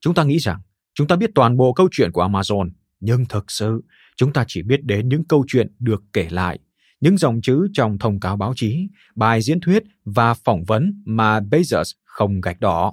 Chúng 0.00 0.14
ta 0.14 0.24
nghĩ 0.24 0.38
rằng 0.38 0.60
chúng 0.94 1.06
ta 1.06 1.16
biết 1.16 1.30
toàn 1.34 1.56
bộ 1.56 1.72
câu 1.72 1.88
chuyện 1.92 2.12
của 2.12 2.22
Amazon, 2.22 2.70
nhưng 3.00 3.24
thực 3.24 3.50
sự 3.50 3.82
chúng 4.16 4.32
ta 4.32 4.44
chỉ 4.48 4.62
biết 4.62 4.84
đến 4.84 5.08
những 5.08 5.24
câu 5.24 5.44
chuyện 5.48 5.74
được 5.78 6.02
kể 6.12 6.28
lại, 6.30 6.58
những 7.00 7.18
dòng 7.18 7.40
chữ 7.42 7.66
trong 7.72 7.98
thông 7.98 8.20
cáo 8.20 8.36
báo 8.36 8.52
chí, 8.56 8.88
bài 9.14 9.42
diễn 9.42 9.60
thuyết 9.60 9.82
và 10.04 10.34
phỏng 10.34 10.64
vấn 10.64 11.02
mà 11.06 11.40
Bezos 11.40 11.92
không 12.04 12.40
gạch 12.40 12.60
đỏ. 12.60 12.92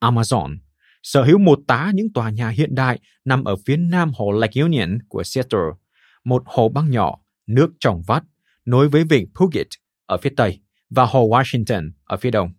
Amazon 0.00 0.56
sở 1.02 1.24
hữu 1.24 1.38
một 1.38 1.58
tá 1.66 1.90
những 1.94 2.12
tòa 2.12 2.30
nhà 2.30 2.48
hiện 2.48 2.74
đại 2.74 3.00
nằm 3.24 3.44
ở 3.44 3.56
phía 3.66 3.76
nam 3.76 4.12
hồ 4.14 4.32
Lake 4.32 4.60
Union 4.60 4.98
của 5.08 5.22
Seattle, 5.22 5.70
một 6.24 6.42
hồ 6.46 6.68
băng 6.68 6.90
nhỏ, 6.90 7.18
nước 7.46 7.70
trong 7.80 8.02
vắt, 8.06 8.22
nối 8.64 8.88
với 8.88 9.04
vịnh 9.04 9.26
Puget 9.34 9.66
ở 10.06 10.16
phía 10.16 10.30
tây 10.36 10.60
và 10.90 11.04
hồ 11.04 11.28
Washington 11.28 11.90
ở 12.04 12.16
phía 12.16 12.30
đông. 12.30 12.50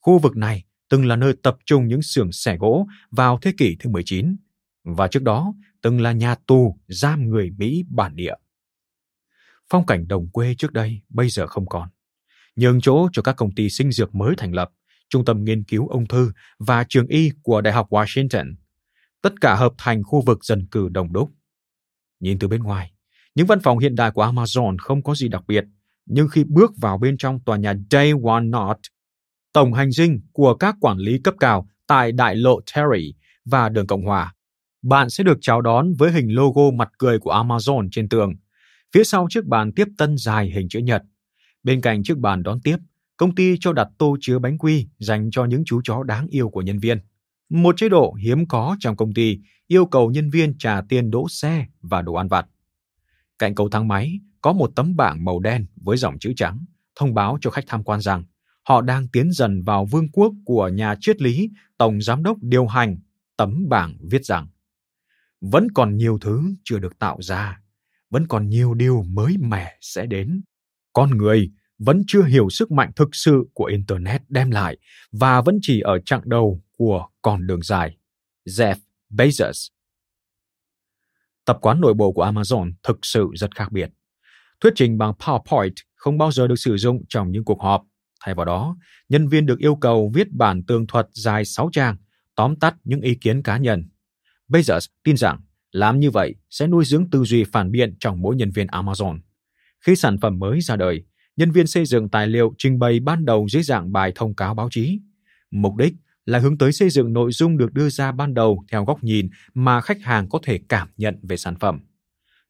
Khu 0.00 0.18
vực 0.18 0.36
này 0.36 0.64
từng 0.88 1.06
là 1.06 1.16
nơi 1.16 1.34
tập 1.42 1.56
trung 1.64 1.88
những 1.88 2.02
xưởng 2.02 2.32
xẻ 2.32 2.56
gỗ 2.56 2.86
vào 3.10 3.38
thế 3.42 3.52
kỷ 3.58 3.76
thứ 3.80 3.90
19 3.90 4.36
và 4.84 5.08
trước 5.08 5.22
đó 5.22 5.54
từng 5.82 6.00
là 6.00 6.12
nhà 6.12 6.34
tù 6.46 6.78
giam 6.88 7.28
người 7.28 7.50
Mỹ 7.50 7.84
bản 7.88 8.16
địa. 8.16 8.34
Phong 9.70 9.86
cảnh 9.86 10.08
đồng 10.08 10.28
quê 10.28 10.54
trước 10.58 10.72
đây 10.72 11.00
bây 11.08 11.28
giờ 11.28 11.46
không 11.46 11.68
còn. 11.68 11.88
Nhường 12.56 12.80
chỗ 12.80 13.08
cho 13.12 13.22
các 13.22 13.36
công 13.36 13.54
ty 13.54 13.70
sinh 13.70 13.92
dược 13.92 14.14
mới 14.14 14.34
thành 14.38 14.54
lập 14.54 14.70
Trung 15.08 15.24
tâm 15.24 15.44
Nghiên 15.44 15.64
cứu 15.64 15.88
Ung 15.88 16.06
thư 16.06 16.32
và 16.58 16.84
Trường 16.88 17.06
Y 17.06 17.30
của 17.42 17.60
Đại 17.60 17.74
học 17.74 17.86
Washington. 17.90 18.54
Tất 19.22 19.40
cả 19.40 19.54
hợp 19.54 19.72
thành 19.78 20.02
khu 20.02 20.22
vực 20.26 20.44
dân 20.44 20.66
cư 20.66 20.88
đồng 20.88 21.12
đúc. 21.12 21.30
Nhìn 22.20 22.38
từ 22.38 22.48
bên 22.48 22.62
ngoài, 22.62 22.92
những 23.34 23.46
văn 23.46 23.60
phòng 23.60 23.78
hiện 23.78 23.94
đại 23.94 24.10
của 24.10 24.24
Amazon 24.24 24.76
không 24.78 25.02
có 25.02 25.14
gì 25.14 25.28
đặc 25.28 25.42
biệt, 25.46 25.64
nhưng 26.06 26.28
khi 26.28 26.44
bước 26.44 26.72
vào 26.76 26.98
bên 26.98 27.16
trong 27.18 27.40
tòa 27.40 27.56
nhà 27.56 27.74
Day 27.90 28.12
One 28.24 28.44
not 28.44 28.76
tổng 29.56 29.72
hành 29.72 29.90
dinh 29.90 30.20
của 30.32 30.54
các 30.54 30.76
quản 30.80 30.98
lý 30.98 31.18
cấp 31.24 31.34
cao 31.40 31.68
tại 31.86 32.12
đại 32.12 32.36
lộ 32.36 32.60
Terry 32.74 33.14
và 33.44 33.68
đường 33.68 33.86
Cộng 33.86 34.04
Hòa, 34.04 34.34
bạn 34.82 35.10
sẽ 35.10 35.24
được 35.24 35.38
chào 35.40 35.60
đón 35.60 35.92
với 35.98 36.12
hình 36.12 36.28
logo 36.28 36.70
mặt 36.76 36.88
cười 36.98 37.18
của 37.18 37.32
Amazon 37.32 37.88
trên 37.92 38.08
tường. 38.08 38.34
Phía 38.94 39.04
sau 39.04 39.26
chiếc 39.30 39.44
bàn 39.44 39.72
tiếp 39.72 39.88
tân 39.98 40.16
dài 40.16 40.50
hình 40.50 40.68
chữ 40.68 40.78
nhật. 40.78 41.02
Bên 41.62 41.80
cạnh 41.80 42.02
chiếc 42.02 42.18
bàn 42.18 42.42
đón 42.42 42.60
tiếp 42.60 42.76
công 43.16 43.34
ty 43.34 43.56
cho 43.60 43.72
đặt 43.72 43.88
tô 43.98 44.16
chứa 44.20 44.38
bánh 44.38 44.58
quy 44.58 44.88
dành 44.98 45.30
cho 45.30 45.44
những 45.44 45.62
chú 45.66 45.80
chó 45.84 46.02
đáng 46.02 46.26
yêu 46.26 46.48
của 46.48 46.62
nhân 46.62 46.78
viên. 46.78 46.98
Một 47.48 47.76
chế 47.76 47.88
độ 47.88 48.14
hiếm 48.14 48.48
có 48.48 48.76
trong 48.80 48.96
công 48.96 49.14
ty 49.14 49.38
yêu 49.66 49.86
cầu 49.86 50.10
nhân 50.10 50.30
viên 50.30 50.58
trả 50.58 50.80
tiền 50.88 51.10
đỗ 51.10 51.26
xe 51.28 51.66
và 51.82 52.02
đồ 52.02 52.14
ăn 52.14 52.28
vặt. 52.28 52.46
Cạnh 53.38 53.54
cầu 53.54 53.68
thang 53.68 53.88
máy 53.88 54.20
có 54.40 54.52
một 54.52 54.70
tấm 54.76 54.96
bảng 54.96 55.24
màu 55.24 55.40
đen 55.40 55.66
với 55.76 55.96
dòng 55.96 56.18
chữ 56.18 56.32
trắng 56.36 56.64
thông 56.96 57.14
báo 57.14 57.38
cho 57.40 57.50
khách 57.50 57.64
tham 57.66 57.82
quan 57.82 58.00
rằng 58.00 58.24
họ 58.68 58.80
đang 58.80 59.08
tiến 59.08 59.32
dần 59.32 59.62
vào 59.62 59.84
vương 59.84 60.08
quốc 60.08 60.32
của 60.44 60.68
nhà 60.68 60.94
triết 61.00 61.22
lý 61.22 61.50
tổng 61.78 62.00
giám 62.00 62.22
đốc 62.22 62.36
điều 62.40 62.66
hành. 62.66 62.98
Tấm 63.36 63.68
bảng 63.68 63.96
viết 64.10 64.24
rằng 64.24 64.46
vẫn 65.40 65.68
còn 65.74 65.96
nhiều 65.96 66.18
thứ 66.20 66.42
chưa 66.64 66.78
được 66.78 66.98
tạo 66.98 67.18
ra, 67.20 67.60
vẫn 68.10 68.26
còn 68.26 68.48
nhiều 68.48 68.74
điều 68.74 69.02
mới 69.02 69.36
mẻ 69.38 69.78
sẽ 69.80 70.06
đến. 70.06 70.42
Con 70.92 71.10
người 71.10 71.50
vẫn 71.78 72.02
chưa 72.06 72.22
hiểu 72.22 72.50
sức 72.50 72.70
mạnh 72.70 72.90
thực 72.96 73.08
sự 73.12 73.44
của 73.54 73.64
Internet 73.64 74.22
đem 74.28 74.50
lại 74.50 74.76
và 75.12 75.40
vẫn 75.40 75.58
chỉ 75.62 75.80
ở 75.80 75.98
chặng 76.04 76.22
đầu 76.24 76.62
của 76.78 77.06
con 77.22 77.46
đường 77.46 77.62
dài. 77.62 77.96
Jeff 78.48 78.76
Bezos 79.10 79.68
Tập 81.44 81.58
quán 81.60 81.80
nội 81.80 81.94
bộ 81.94 82.12
của 82.12 82.24
Amazon 82.24 82.72
thực 82.82 82.98
sự 83.02 83.28
rất 83.34 83.54
khác 83.54 83.72
biệt. 83.72 83.90
Thuyết 84.60 84.72
trình 84.76 84.98
bằng 84.98 85.12
PowerPoint 85.18 85.72
không 85.94 86.18
bao 86.18 86.32
giờ 86.32 86.46
được 86.46 86.58
sử 86.58 86.76
dụng 86.76 87.02
trong 87.08 87.30
những 87.30 87.44
cuộc 87.44 87.60
họp. 87.60 87.82
Thay 88.26 88.34
vào 88.34 88.44
đó, 88.44 88.76
nhân 89.08 89.28
viên 89.28 89.46
được 89.46 89.58
yêu 89.58 89.76
cầu 89.76 90.10
viết 90.14 90.32
bản 90.32 90.62
tường 90.62 90.86
thuật 90.86 91.08
dài 91.12 91.44
6 91.44 91.68
trang, 91.72 91.96
tóm 92.34 92.56
tắt 92.56 92.74
những 92.84 93.00
ý 93.00 93.14
kiến 93.14 93.42
cá 93.42 93.58
nhân. 93.58 93.88
Bezos 94.48 94.86
tin 95.04 95.16
rằng 95.16 95.40
làm 95.72 96.00
như 96.00 96.10
vậy 96.10 96.34
sẽ 96.50 96.66
nuôi 96.66 96.84
dưỡng 96.84 97.10
tư 97.10 97.24
duy 97.24 97.44
phản 97.44 97.70
biện 97.70 97.96
trong 98.00 98.22
mỗi 98.22 98.36
nhân 98.36 98.50
viên 98.50 98.66
Amazon. 98.66 99.18
Khi 99.80 99.96
sản 99.96 100.18
phẩm 100.20 100.38
mới 100.38 100.60
ra 100.60 100.76
đời, 100.76 101.04
nhân 101.36 101.50
viên 101.50 101.66
xây 101.66 101.86
dựng 101.86 102.08
tài 102.08 102.26
liệu 102.26 102.54
trình 102.58 102.78
bày 102.78 103.00
ban 103.00 103.24
đầu 103.24 103.46
dưới 103.50 103.62
dạng 103.62 103.92
bài 103.92 104.12
thông 104.14 104.34
cáo 104.34 104.54
báo 104.54 104.68
chí. 104.70 105.00
Mục 105.50 105.76
đích 105.76 105.94
là 106.24 106.38
hướng 106.38 106.58
tới 106.58 106.72
xây 106.72 106.90
dựng 106.90 107.12
nội 107.12 107.32
dung 107.32 107.56
được 107.56 107.72
đưa 107.72 107.88
ra 107.88 108.12
ban 108.12 108.34
đầu 108.34 108.64
theo 108.72 108.84
góc 108.84 109.04
nhìn 109.04 109.28
mà 109.54 109.80
khách 109.80 110.02
hàng 110.02 110.28
có 110.28 110.38
thể 110.42 110.60
cảm 110.68 110.88
nhận 110.96 111.18
về 111.22 111.36
sản 111.36 111.54
phẩm. 111.60 111.80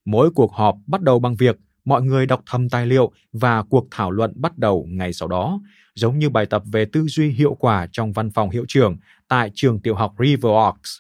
Mỗi 0.04 0.30
cuộc 0.34 0.52
họp 0.52 0.76
bắt 0.86 1.02
đầu 1.02 1.18
bằng 1.18 1.36
việc 1.36 1.56
mọi 1.86 2.02
người 2.02 2.26
đọc 2.26 2.42
thầm 2.46 2.68
tài 2.68 2.86
liệu 2.86 3.12
và 3.32 3.62
cuộc 3.62 3.86
thảo 3.90 4.10
luận 4.10 4.32
bắt 4.36 4.58
đầu 4.58 4.86
ngay 4.88 5.12
sau 5.12 5.28
đó, 5.28 5.60
giống 5.94 6.18
như 6.18 6.30
bài 6.30 6.46
tập 6.46 6.62
về 6.72 6.84
tư 6.92 7.06
duy 7.08 7.28
hiệu 7.28 7.54
quả 7.54 7.86
trong 7.92 8.12
văn 8.12 8.30
phòng 8.30 8.50
hiệu 8.50 8.64
trưởng 8.68 8.96
tại 9.28 9.50
trường 9.54 9.80
tiểu 9.80 9.94
học 9.94 10.14
River 10.18 10.52
Oaks. 10.52 10.98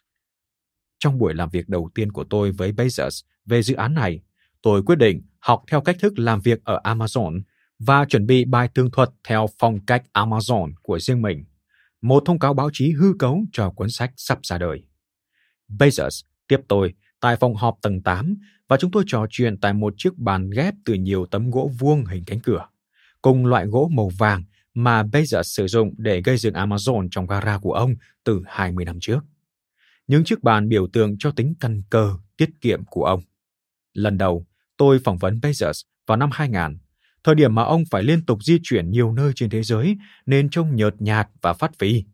Trong 0.98 1.18
buổi 1.18 1.34
làm 1.34 1.48
việc 1.48 1.68
đầu 1.68 1.90
tiên 1.94 2.12
của 2.12 2.24
tôi 2.24 2.50
với 2.50 2.72
Bezos 2.72 3.24
về 3.46 3.62
dự 3.62 3.74
án 3.74 3.94
này, 3.94 4.20
tôi 4.62 4.82
quyết 4.82 4.98
định 4.98 5.22
học 5.38 5.64
theo 5.70 5.80
cách 5.80 5.96
thức 6.00 6.18
làm 6.18 6.40
việc 6.40 6.64
ở 6.64 6.80
Amazon 6.84 7.40
và 7.78 8.04
chuẩn 8.04 8.26
bị 8.26 8.44
bài 8.44 8.68
tường 8.74 8.90
thuật 8.90 9.10
theo 9.28 9.46
phong 9.58 9.86
cách 9.86 10.02
Amazon 10.12 10.72
của 10.82 10.98
riêng 10.98 11.22
mình. 11.22 11.44
Một 12.02 12.22
thông 12.26 12.38
cáo 12.38 12.54
báo 12.54 12.70
chí 12.72 12.92
hư 12.92 13.12
cấu 13.18 13.44
cho 13.52 13.70
cuốn 13.70 13.90
sách 13.90 14.12
sắp 14.16 14.38
ra 14.42 14.58
đời. 14.58 14.82
Bezos 15.68 16.22
tiếp 16.48 16.60
tôi 16.68 16.94
tại 17.20 17.36
phòng 17.36 17.54
họp 17.54 17.78
tầng 17.82 18.02
8 18.02 18.36
và 18.68 18.76
chúng 18.76 18.90
tôi 18.90 19.04
trò 19.06 19.26
chuyện 19.30 19.60
tại 19.60 19.72
một 19.72 19.94
chiếc 19.96 20.18
bàn 20.18 20.50
ghép 20.50 20.74
từ 20.84 20.94
nhiều 20.94 21.26
tấm 21.26 21.50
gỗ 21.50 21.70
vuông 21.78 22.04
hình 22.04 22.24
cánh 22.26 22.40
cửa, 22.40 22.66
cùng 23.22 23.46
loại 23.46 23.66
gỗ 23.66 23.90
màu 23.92 24.08
vàng 24.18 24.44
mà 24.74 25.02
Bezos 25.02 25.42
sử 25.42 25.66
dụng 25.66 25.94
để 25.98 26.22
gây 26.24 26.36
dựng 26.36 26.54
Amazon 26.54 27.08
trong 27.10 27.26
gara 27.26 27.58
của 27.58 27.72
ông 27.72 27.94
từ 28.24 28.42
20 28.46 28.84
năm 28.84 28.98
trước. 29.00 29.20
Những 30.06 30.24
chiếc 30.24 30.42
bàn 30.42 30.68
biểu 30.68 30.86
tượng 30.92 31.18
cho 31.18 31.30
tính 31.30 31.54
căn 31.60 31.82
cơ, 31.90 32.14
tiết 32.36 32.50
kiệm 32.60 32.84
của 32.84 33.04
ông. 33.04 33.22
Lần 33.92 34.18
đầu, 34.18 34.46
tôi 34.76 34.98
phỏng 35.04 35.18
vấn 35.18 35.38
Bezos 35.42 35.82
vào 36.06 36.16
năm 36.16 36.30
2000, 36.32 36.78
thời 37.24 37.34
điểm 37.34 37.54
mà 37.54 37.62
ông 37.62 37.84
phải 37.90 38.02
liên 38.02 38.26
tục 38.26 38.44
di 38.44 38.58
chuyển 38.62 38.90
nhiều 38.90 39.12
nơi 39.12 39.32
trên 39.34 39.50
thế 39.50 39.62
giới 39.62 39.96
nên 40.26 40.50
trông 40.50 40.76
nhợt 40.76 40.94
nhạt 40.98 41.28
và 41.42 41.52
phát 41.52 41.78
phì. 41.78 42.04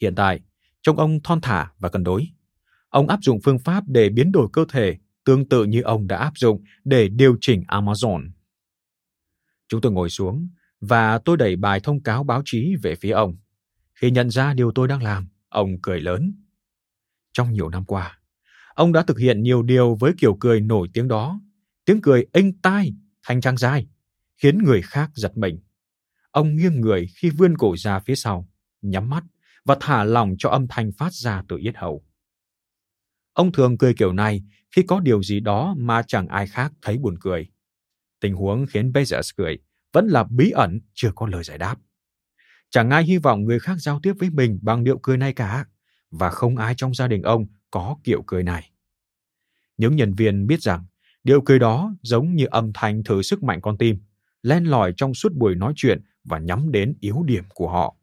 Hiện 0.00 0.14
tại, 0.14 0.40
trông 0.82 0.96
ông 0.96 1.22
thon 1.22 1.40
thả 1.40 1.70
và 1.78 1.88
cân 1.88 2.04
đối. 2.04 2.28
Ông 2.88 3.08
áp 3.08 3.18
dụng 3.22 3.40
phương 3.44 3.58
pháp 3.58 3.84
để 3.86 4.08
biến 4.08 4.32
đổi 4.32 4.48
cơ 4.52 4.64
thể 4.68 4.96
tương 5.26 5.48
tự 5.48 5.64
như 5.64 5.82
ông 5.82 6.06
đã 6.06 6.16
áp 6.16 6.32
dụng 6.36 6.64
để 6.84 7.08
điều 7.08 7.36
chỉnh 7.40 7.62
Amazon. 7.68 8.30
Chúng 9.68 9.80
tôi 9.80 9.92
ngồi 9.92 10.10
xuống 10.10 10.48
và 10.80 11.18
tôi 11.18 11.36
đẩy 11.36 11.56
bài 11.56 11.80
thông 11.80 12.02
cáo 12.02 12.24
báo 12.24 12.42
chí 12.44 12.74
về 12.82 12.94
phía 12.94 13.10
ông. 13.10 13.36
Khi 13.94 14.10
nhận 14.10 14.30
ra 14.30 14.54
điều 14.54 14.72
tôi 14.74 14.88
đang 14.88 15.02
làm, 15.02 15.28
ông 15.48 15.80
cười 15.82 16.00
lớn. 16.00 16.34
Trong 17.32 17.52
nhiều 17.52 17.68
năm 17.68 17.84
qua, 17.84 18.18
ông 18.74 18.92
đã 18.92 19.02
thực 19.02 19.18
hiện 19.18 19.42
nhiều 19.42 19.62
điều 19.62 19.94
với 19.94 20.12
kiểu 20.18 20.36
cười 20.40 20.60
nổi 20.60 20.88
tiếng 20.94 21.08
đó. 21.08 21.40
Tiếng 21.84 22.00
cười 22.02 22.26
inh 22.32 22.60
tai, 22.60 22.94
thanh 23.22 23.40
trang 23.40 23.56
dài, 23.56 23.86
khiến 24.36 24.58
người 24.58 24.82
khác 24.82 25.10
giật 25.14 25.36
mình. 25.36 25.58
Ông 26.30 26.56
nghiêng 26.56 26.80
người 26.80 27.06
khi 27.16 27.30
vươn 27.30 27.56
cổ 27.58 27.76
ra 27.76 27.98
phía 27.98 28.14
sau, 28.14 28.48
nhắm 28.82 29.10
mắt 29.10 29.24
và 29.64 29.76
thả 29.80 30.04
lỏng 30.04 30.34
cho 30.38 30.50
âm 30.50 30.66
thanh 30.68 30.90
phát 30.98 31.12
ra 31.12 31.42
từ 31.48 31.56
yết 31.56 31.76
hầu. 31.76 32.04
Ông 33.32 33.52
thường 33.52 33.78
cười 33.78 33.94
kiểu 33.94 34.12
này 34.12 34.42
khi 34.76 34.82
có 34.82 35.00
điều 35.00 35.22
gì 35.22 35.40
đó 35.40 35.74
mà 35.78 36.02
chẳng 36.02 36.28
ai 36.28 36.46
khác 36.46 36.72
thấy 36.82 36.98
buồn 36.98 37.16
cười. 37.20 37.46
Tình 38.20 38.34
huống 38.34 38.66
khiến 38.66 38.92
Bezos 38.92 39.32
cười 39.36 39.58
vẫn 39.92 40.06
là 40.06 40.24
bí 40.24 40.50
ẩn 40.50 40.80
chưa 40.94 41.10
có 41.14 41.26
lời 41.26 41.44
giải 41.44 41.58
đáp. 41.58 41.76
Chẳng 42.70 42.90
ai 42.90 43.04
hy 43.04 43.18
vọng 43.18 43.44
người 43.44 43.58
khác 43.58 43.76
giao 43.78 44.00
tiếp 44.02 44.12
với 44.18 44.30
mình 44.30 44.58
bằng 44.62 44.84
điệu 44.84 44.98
cười 44.98 45.16
này 45.16 45.32
cả, 45.32 45.64
và 46.10 46.30
không 46.30 46.56
ai 46.56 46.74
trong 46.76 46.94
gia 46.94 47.08
đình 47.08 47.22
ông 47.22 47.46
có 47.70 47.96
kiểu 48.04 48.22
cười 48.26 48.42
này. 48.42 48.70
Những 49.76 49.96
nhân 49.96 50.14
viên 50.14 50.46
biết 50.46 50.62
rằng 50.62 50.84
điệu 51.24 51.40
cười 51.40 51.58
đó 51.58 51.94
giống 52.02 52.34
như 52.34 52.46
âm 52.50 52.70
thanh 52.74 53.04
thử 53.04 53.22
sức 53.22 53.42
mạnh 53.42 53.60
con 53.60 53.78
tim, 53.78 53.98
len 54.42 54.64
lỏi 54.64 54.92
trong 54.96 55.14
suốt 55.14 55.32
buổi 55.32 55.54
nói 55.54 55.72
chuyện 55.76 56.02
và 56.24 56.38
nhắm 56.38 56.72
đến 56.72 56.94
yếu 57.00 57.22
điểm 57.22 57.44
của 57.54 57.68
họ. 57.68 57.96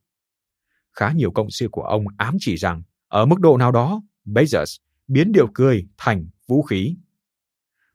Khá 0.94 1.12
nhiều 1.12 1.32
cộng 1.32 1.52
sự 1.52 1.68
của 1.72 1.84
ông 1.84 2.06
ám 2.18 2.38
chỉ 2.40 2.58
rằng, 2.58 2.84
ở 3.08 3.26
mức 3.26 3.40
độ 3.40 3.58
nào 3.58 3.72
đó, 3.72 4.02
Bezos 4.26 4.78
biến 5.08 5.32
điệu 5.32 5.48
cười 5.54 5.88
thành 5.98 6.28
vũ 6.48 6.62
khí. 6.62 6.96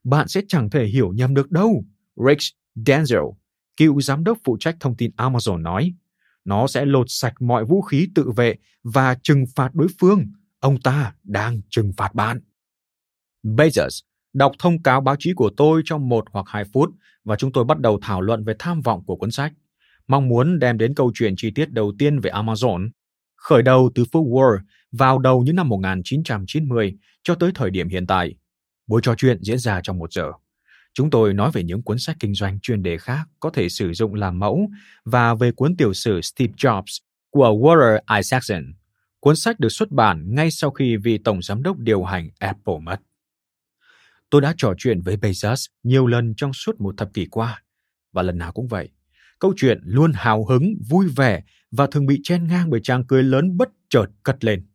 Bạn 0.05 0.29
sẽ 0.29 0.41
chẳng 0.49 0.71
thể 0.71 0.87
hiểu 0.87 1.13
nhầm 1.13 1.35
được 1.35 1.51
đâu, 1.51 1.85
Rich 2.17 2.55
Denzel, 2.77 3.33
cựu 3.77 4.01
giám 4.01 4.25
đốc 4.25 4.39
phụ 4.45 4.57
trách 4.61 4.77
thông 4.81 4.97
tin 4.97 5.11
Amazon 5.17 5.63
nói. 5.63 5.95
Nó 6.45 6.67
sẽ 6.67 6.85
lột 6.85 7.07
sạch 7.09 7.43
mọi 7.43 7.65
vũ 7.65 7.83
khí 7.83 8.09
tự 8.15 8.31
vệ 8.37 8.55
và 8.83 9.17
trừng 9.23 9.45
phạt 9.57 9.75
đối 9.75 9.89
phương. 10.01 10.25
Ông 10.61 10.81
ta 10.81 11.15
đang 11.23 11.61
trừng 11.71 11.93
phạt 11.97 12.15
bạn. 12.15 12.41
Bezos 13.45 14.01
đọc 14.33 14.53
thông 14.59 14.83
cáo 14.83 15.01
báo 15.01 15.17
chí 15.19 15.33
của 15.37 15.51
tôi 15.57 15.83
trong 15.85 16.09
một 16.09 16.25
hoặc 16.33 16.47
hai 16.49 16.65
phút 16.73 16.91
và 17.25 17.37
chúng 17.37 17.53
tôi 17.53 17.65
bắt 17.65 17.79
đầu 17.79 17.99
thảo 18.03 18.21
luận 18.21 18.45
về 18.45 18.55
tham 18.59 18.81
vọng 18.81 19.05
của 19.07 19.17
cuốn 19.17 19.31
sách, 19.31 19.53
mong 20.09 20.29
muốn 20.29 20.59
đem 20.59 20.79
đến 20.79 20.95
câu 20.95 21.11
chuyện 21.15 21.35
chi 21.37 21.51
tiết 21.55 21.71
đầu 21.71 21.93
tiên 21.99 22.21
về 22.21 22.31
Amazon, 22.31 22.91
khởi 23.37 23.63
đầu 23.63 23.91
từ 23.95 24.05
phố 24.13 24.25
Wall 24.25 24.59
vào 24.93 25.19
đầu 25.19 25.43
những 25.43 25.57
năm 25.57 25.69
1990 25.69 26.95
cho 27.23 27.35
tới 27.35 27.51
thời 27.55 27.71
điểm 27.71 27.89
hiện 27.89 28.07
tại. 28.07 28.35
Buổi 28.89 29.01
trò 29.05 29.15
chuyện 29.15 29.39
diễn 29.43 29.59
ra 29.59 29.81
trong 29.83 29.99
một 29.99 30.13
giờ. 30.13 30.33
Chúng 30.95 31.11
tôi 31.11 31.35
nói 31.35 31.51
về 31.55 31.63
những 31.63 31.83
cuốn 31.83 31.99
sách 31.99 32.17
kinh 32.21 32.35
doanh 32.35 32.61
chuyên 32.61 32.83
đề 32.83 32.99
khác 32.99 33.29
có 33.41 33.51
thể 33.51 33.69
sử 33.69 33.93
dụng 33.93 34.15
làm 34.15 34.39
mẫu 34.39 34.71
và 35.05 35.35
về 35.35 35.53
cuốn 35.53 35.77
tiểu 35.77 35.93
sử 35.93 36.21
Steve 36.21 36.53
Jobs 36.57 36.99
của 37.31 37.49
Walter 37.49 37.99
Isaacson. 38.17 38.73
Cuốn 39.21 39.37
sách 39.37 39.61
được 39.61 39.69
xuất 39.69 39.91
bản 39.91 40.35
ngay 40.35 40.51
sau 40.51 40.71
khi 40.71 40.97
vị 40.97 41.19
tổng 41.19 41.43
giám 41.43 41.63
đốc 41.63 41.79
điều 41.79 42.05
hành 42.05 42.29
Apple 42.39 42.79
mất. 42.83 42.97
Tôi 44.31 44.41
đã 44.41 44.55
trò 44.57 44.75
chuyện 44.79 45.01
với 45.01 45.17
Bezos 45.17 45.67
nhiều 45.83 46.07
lần 46.07 46.35
trong 46.37 46.53
suốt 46.53 46.81
một 46.81 46.95
thập 46.97 47.15
kỷ 47.15 47.27
qua, 47.31 47.63
và 48.13 48.23
lần 48.23 48.39
nào 48.39 48.53
cũng 48.53 48.69
vậy. 48.69 48.89
Câu 49.39 49.55
chuyện 49.57 49.81
luôn 49.85 50.13
hào 50.15 50.45
hứng, 50.45 50.75
vui 50.89 51.07
vẻ 51.17 51.43
và 51.71 51.87
thường 51.87 52.07
bị 52.07 52.21
chen 52.23 52.47
ngang 52.47 52.71
bởi 52.71 52.81
chàng 52.83 53.05
cười 53.07 53.23
lớn 53.23 53.57
bất 53.57 53.69
chợt 53.89 54.07
cất 54.23 54.45
lên. 54.45 54.67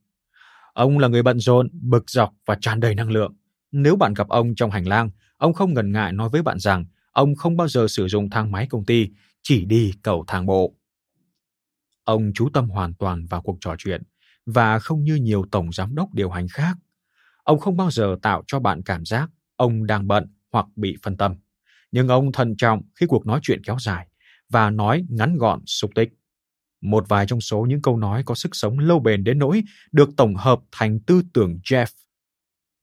Ông 0.74 1.00
là 1.00 1.08
người 1.08 1.24
bận 1.24 1.40
rộn, 1.40 1.70
bực 1.74 2.10
dọc 2.10 2.34
và 2.46 2.58
tràn 2.62 2.80
đầy 2.80 2.96
năng 2.96 3.12
lượng. 3.12 3.34
Nếu 3.74 3.96
bạn 3.96 4.14
gặp 4.14 4.28
ông 4.28 4.56
trong 4.56 4.72
hành 4.72 4.88
lang, 4.88 5.10
ông 5.38 5.54
không 5.54 5.74
ngần 5.74 5.92
ngại 5.92 6.14
nói 6.14 6.30
với 6.30 6.42
bạn 6.42 6.60
rằng 6.60 6.86
ông 7.12 7.36
không 7.36 7.58
bao 7.58 7.68
giờ 7.68 7.88
sử 7.88 8.08
dụng 8.08 8.30
thang 8.30 8.52
máy 8.52 8.68
công 8.70 8.86
ty, 8.86 9.10
chỉ 9.42 9.66
đi 9.66 9.94
cầu 10.02 10.24
thang 10.28 10.46
bộ. 10.46 10.76
Ông 12.04 12.32
chú 12.36 12.50
tâm 12.54 12.70
hoàn 12.70 12.94
toàn 12.94 13.26
vào 13.26 13.42
cuộc 13.42 13.58
trò 13.62 13.76
chuyện 13.78 14.04
và 14.46 14.80
không 14.80 15.04
như 15.04 15.16
nhiều 15.16 15.46
tổng 15.52 15.72
giám 15.72 15.96
đốc 15.96 16.14
điều 16.14 16.30
hành 16.30 16.48
khác. 16.48 16.78
Ông 17.44 17.60
không 17.60 17.78
bao 17.78 17.92
giờ 17.92 18.16
tạo 18.22 18.44
cho 18.48 18.60
bạn 18.60 18.82
cảm 18.84 19.06
giác 19.06 19.30
ông 19.56 19.86
đang 19.86 20.08
bận 20.08 20.34
hoặc 20.52 20.66
bị 20.76 20.96
phân 21.04 21.18
tâm. 21.18 21.36
Nhưng 21.92 22.08
ông 22.08 22.32
thận 22.32 22.56
trọng 22.58 22.82
khi 22.96 23.06
cuộc 23.06 23.26
nói 23.26 23.40
chuyện 23.44 23.62
kéo 23.64 23.78
dài 23.80 24.08
và 24.50 24.70
nói 24.70 25.06
ngắn 25.10 25.38
gọn 25.38 25.62
xúc 25.66 25.92
tích. 25.96 26.10
Một 26.82 27.06
vài 27.10 27.26
trong 27.28 27.42
số 27.42 27.66
những 27.70 27.82
câu 27.82 27.98
nói 27.98 28.24
có 28.26 28.36
sức 28.36 28.56
sống 28.56 28.80
lâu 28.80 29.00
bền 29.00 29.24
đến 29.24 29.40
nỗi 29.40 29.64
được 29.92 30.10
tổng 30.18 30.36
hợp 30.36 30.60
thành 30.72 31.00
tư 31.00 31.22
tưởng 31.34 31.60
Jeff. 31.64 31.86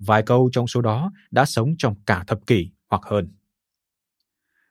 Vài 0.00 0.22
câu 0.22 0.50
trong 0.52 0.66
số 0.66 0.80
đó 0.80 1.12
đã 1.30 1.44
sống 1.44 1.74
trong 1.78 1.94
cả 2.06 2.24
thập 2.26 2.46
kỷ 2.46 2.70
hoặc 2.88 3.02
hơn. 3.04 3.32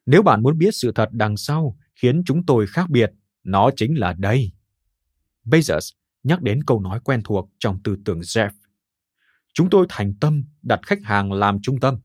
Nếu 0.05 0.23
bạn 0.23 0.43
muốn 0.43 0.57
biết 0.57 0.71
sự 0.71 0.91
thật 0.95 1.09
đằng 1.11 1.37
sau 1.37 1.77
khiến 1.95 2.23
chúng 2.25 2.45
tôi 2.45 2.67
khác 2.67 2.89
biệt, 2.89 3.11
nó 3.43 3.69
chính 3.75 3.99
là 3.99 4.13
đây. 4.13 4.51
Bezos 5.45 5.91
nhắc 6.23 6.41
đến 6.41 6.63
câu 6.63 6.79
nói 6.79 6.99
quen 7.03 7.21
thuộc 7.23 7.49
trong 7.59 7.83
tư 7.83 7.95
tưởng 8.05 8.19
Jeff. 8.19 8.49
Chúng 9.53 9.69
tôi 9.69 9.85
thành 9.89 10.13
tâm 10.21 10.43
đặt 10.61 10.79
khách 10.85 10.99
hàng 11.03 11.31
làm 11.31 11.61
trung 11.61 11.79
tâm. 11.79 11.99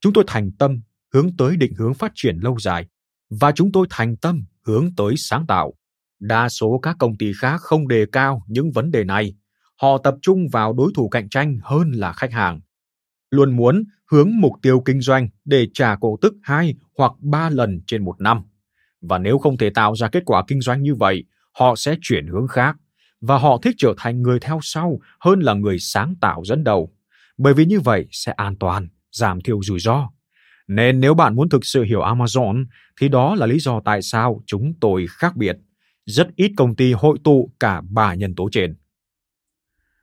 Chúng 0.00 0.12
tôi 0.12 0.24
thành 0.26 0.52
tâm 0.58 0.80
hướng 1.14 1.36
tới 1.36 1.56
định 1.56 1.74
hướng 1.74 1.94
phát 1.94 2.12
triển 2.14 2.38
lâu 2.38 2.58
dài 2.58 2.86
và 3.30 3.52
chúng 3.52 3.72
tôi 3.72 3.86
thành 3.90 4.16
tâm 4.16 4.44
hướng 4.66 4.94
tới 4.96 5.14
sáng 5.16 5.46
tạo. 5.46 5.74
Đa 6.20 6.48
số 6.48 6.78
các 6.82 6.96
công 6.98 7.16
ty 7.18 7.32
khác 7.40 7.60
không 7.60 7.88
đề 7.88 8.06
cao 8.12 8.44
những 8.46 8.72
vấn 8.72 8.90
đề 8.90 9.04
này. 9.04 9.34
Họ 9.82 9.98
tập 9.98 10.14
trung 10.22 10.48
vào 10.52 10.72
đối 10.72 10.92
thủ 10.94 11.08
cạnh 11.08 11.28
tranh 11.28 11.58
hơn 11.62 11.92
là 11.92 12.12
khách 12.12 12.32
hàng. 12.32 12.60
Luôn 13.30 13.56
muốn 13.56 13.84
hướng 14.10 14.30
mục 14.40 14.52
tiêu 14.62 14.82
kinh 14.84 15.00
doanh 15.00 15.28
để 15.44 15.66
trả 15.74 15.96
cổ 15.96 16.18
tức 16.22 16.34
hai 16.42 16.74
hoặc 16.98 17.12
ba 17.20 17.50
lần 17.50 17.80
trên 17.86 18.04
một 18.04 18.20
năm. 18.20 18.42
Và 19.00 19.18
nếu 19.18 19.38
không 19.38 19.58
thể 19.58 19.70
tạo 19.70 19.96
ra 19.96 20.08
kết 20.08 20.22
quả 20.26 20.44
kinh 20.46 20.60
doanh 20.60 20.82
như 20.82 20.94
vậy, 20.94 21.24
họ 21.58 21.76
sẽ 21.76 21.96
chuyển 22.02 22.26
hướng 22.26 22.48
khác. 22.48 22.76
Và 23.20 23.38
họ 23.38 23.58
thích 23.62 23.74
trở 23.78 23.94
thành 23.98 24.22
người 24.22 24.40
theo 24.40 24.58
sau 24.62 25.00
hơn 25.20 25.40
là 25.40 25.54
người 25.54 25.78
sáng 25.78 26.14
tạo 26.20 26.42
dẫn 26.44 26.64
đầu. 26.64 26.92
Bởi 27.38 27.54
vì 27.54 27.64
như 27.64 27.80
vậy 27.80 28.06
sẽ 28.10 28.32
an 28.32 28.56
toàn, 28.56 28.88
giảm 29.12 29.40
thiểu 29.40 29.62
rủi 29.62 29.78
ro. 29.78 30.10
Nên 30.68 31.00
nếu 31.00 31.14
bạn 31.14 31.34
muốn 31.34 31.48
thực 31.48 31.64
sự 31.64 31.82
hiểu 31.82 32.00
Amazon, 32.00 32.64
thì 33.00 33.08
đó 33.08 33.34
là 33.34 33.46
lý 33.46 33.58
do 33.58 33.80
tại 33.84 34.02
sao 34.02 34.42
chúng 34.46 34.74
tôi 34.80 35.06
khác 35.08 35.36
biệt– 35.36 35.56
rất 36.06 36.28
ít 36.36 36.52
công 36.56 36.76
ty 36.76 36.92
hội 36.92 37.18
tụ 37.24 37.50
cả 37.60 37.82
ba 37.90 38.14
nhân 38.14 38.34
tố 38.34 38.48
trên. 38.52 38.74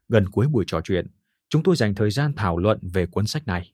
Gần 0.10 0.30
cuối 0.30 0.48
buổi 0.48 0.64
trò 0.68 0.82
chuyện, 0.84 1.08
chúng 1.50 1.64
tôi 1.64 1.76
dành 1.76 1.96
thời 1.96 2.12
gian 2.12 2.34
thảo 2.36 2.58
luận 2.58 2.80
về 2.94 3.06
cuốn 3.06 3.28
sách 3.28 3.48
này. 3.48 3.74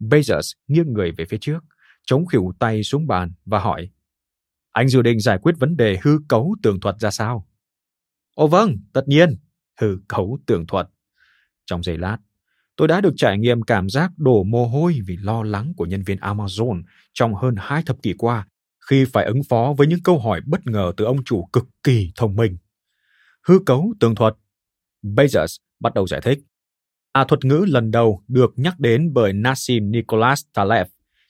Bezos 0.00 0.52
nghiêng 0.66 0.92
người 0.92 1.12
về 1.12 1.24
phía 1.24 1.38
trước, 1.40 1.64
chống 2.06 2.26
khỉu 2.26 2.52
tay 2.58 2.82
xuống 2.82 3.06
bàn 3.06 3.32
và 3.44 3.58
hỏi 3.58 3.90
Anh 4.72 4.88
dự 4.88 5.02
định 5.02 5.20
giải 5.20 5.38
quyết 5.38 5.54
vấn 5.58 5.76
đề 5.76 5.98
hư 6.02 6.18
cấu 6.28 6.56
tường 6.62 6.80
thuật 6.80 6.96
ra 7.00 7.10
sao? 7.10 7.48
Ồ 8.34 8.46
vâng, 8.46 8.76
tất 8.92 9.02
nhiên, 9.06 9.36
hư 9.80 9.98
cấu 10.08 10.38
tường 10.46 10.66
thuật. 10.66 10.88
Trong 11.66 11.82
giây 11.82 11.98
lát, 11.98 12.18
tôi 12.76 12.88
đã 12.88 13.00
được 13.00 13.12
trải 13.16 13.38
nghiệm 13.38 13.62
cảm 13.62 13.88
giác 13.88 14.10
đổ 14.16 14.42
mồ 14.42 14.66
hôi 14.66 15.00
vì 15.06 15.16
lo 15.16 15.42
lắng 15.42 15.72
của 15.76 15.86
nhân 15.86 16.02
viên 16.02 16.18
Amazon 16.18 16.82
trong 17.12 17.34
hơn 17.34 17.54
hai 17.58 17.82
thập 17.86 18.02
kỷ 18.02 18.14
qua 18.18 18.46
khi 18.90 19.04
phải 19.12 19.24
ứng 19.24 19.42
phó 19.48 19.74
với 19.78 19.86
những 19.86 20.02
câu 20.04 20.18
hỏi 20.18 20.40
bất 20.46 20.66
ngờ 20.66 20.92
từ 20.96 21.04
ông 21.04 21.24
chủ 21.24 21.48
cực 21.52 21.64
kỳ 21.82 22.12
thông 22.16 22.36
minh. 22.36 22.56
Hư 23.46 23.58
cấu 23.66 23.94
tường 24.00 24.14
thuật. 24.14 24.34
Bezos 25.02 25.56
bắt 25.82 25.94
đầu 25.94 26.06
giải 26.06 26.20
thích. 26.20 26.38
À 27.12 27.24
thuật 27.24 27.44
ngữ 27.44 27.64
lần 27.68 27.90
đầu 27.90 28.22
được 28.28 28.52
nhắc 28.56 28.80
đến 28.80 29.12
bởi 29.12 29.32
Nassim 29.32 29.90
Nicholas 29.90 30.42
Taleb 30.54 30.86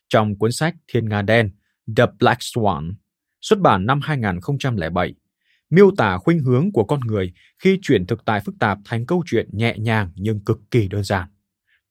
trong 0.09 0.39
cuốn 0.39 0.53
sách 0.53 0.75
Thiên 0.89 1.09
Nga 1.09 1.23
Đen 1.23 1.51
The 1.97 2.07
Black 2.19 2.41
Swan, 2.41 2.93
xuất 3.41 3.59
bản 3.59 3.87
năm 3.87 4.01
2007, 4.03 5.15
miêu 5.71 5.91
tả 5.97 6.19
khuynh 6.19 6.39
hướng 6.39 6.73
của 6.73 6.85
con 6.85 7.01
người 7.01 7.33
khi 7.59 7.79
chuyển 7.83 8.07
thực 8.07 8.25
tại 8.25 8.41
phức 8.41 8.55
tạp 8.61 8.79
thành 8.85 9.07
câu 9.07 9.23
chuyện 9.27 9.49
nhẹ 9.53 9.75
nhàng 9.79 10.11
nhưng 10.15 10.45
cực 10.45 10.59
kỳ 10.71 10.89
đơn 10.89 11.05
giản. 11.05 11.29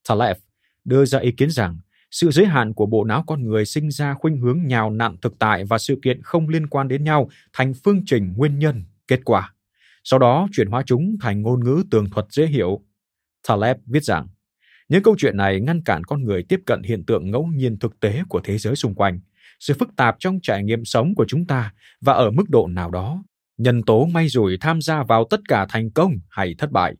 Taleb 0.09 0.37
đưa 0.83 1.05
ra 1.05 1.19
ý 1.19 1.31
kiến 1.31 1.51
rằng 1.51 1.77
sự 2.11 2.31
giới 2.31 2.45
hạn 2.45 2.73
của 2.73 2.85
bộ 2.85 3.03
não 3.03 3.23
con 3.27 3.43
người 3.43 3.65
sinh 3.65 3.91
ra 3.91 4.13
khuynh 4.13 4.37
hướng 4.37 4.59
nhào 4.65 4.89
nặn 4.89 5.15
thực 5.21 5.39
tại 5.39 5.65
và 5.65 5.77
sự 5.77 5.99
kiện 6.01 6.21
không 6.21 6.49
liên 6.49 6.67
quan 6.67 6.87
đến 6.87 7.03
nhau 7.03 7.29
thành 7.53 7.73
phương 7.83 8.01
trình 8.05 8.33
nguyên 8.37 8.59
nhân, 8.59 8.83
kết 9.07 9.19
quả. 9.25 9.53
Sau 10.03 10.19
đó 10.19 10.47
chuyển 10.51 10.67
hóa 10.67 10.83
chúng 10.85 11.15
thành 11.21 11.41
ngôn 11.41 11.63
ngữ 11.63 11.83
tường 11.91 12.09
thuật 12.09 12.25
dễ 12.29 12.47
hiểu. 12.47 12.81
Taleb 13.47 13.77
viết 13.85 14.03
rằng, 14.03 14.27
những 14.89 15.03
câu 15.03 15.15
chuyện 15.17 15.37
này 15.37 15.59
ngăn 15.59 15.83
cản 15.83 16.03
con 16.03 16.23
người 16.23 16.43
tiếp 16.49 16.59
cận 16.65 16.83
hiện 16.83 17.05
tượng 17.05 17.31
ngẫu 17.31 17.47
nhiên 17.55 17.79
thực 17.79 17.99
tế 17.99 18.21
của 18.29 18.41
thế 18.43 18.57
giới 18.57 18.75
xung 18.75 18.95
quanh, 18.95 19.19
sự 19.59 19.73
phức 19.79 19.95
tạp 19.95 20.15
trong 20.19 20.39
trải 20.43 20.63
nghiệm 20.63 20.85
sống 20.85 21.15
của 21.15 21.25
chúng 21.27 21.45
ta 21.45 21.73
và 22.01 22.13
ở 22.13 22.31
mức 22.31 22.49
độ 22.49 22.67
nào 22.67 22.91
đó, 22.91 23.23
nhân 23.57 23.81
tố 23.83 24.05
may 24.05 24.27
rủi 24.27 24.57
tham 24.61 24.81
gia 24.81 25.03
vào 25.03 25.25
tất 25.29 25.39
cả 25.47 25.65
thành 25.69 25.91
công 25.91 26.13
hay 26.29 26.55
thất 26.57 26.71
bại. 26.71 26.95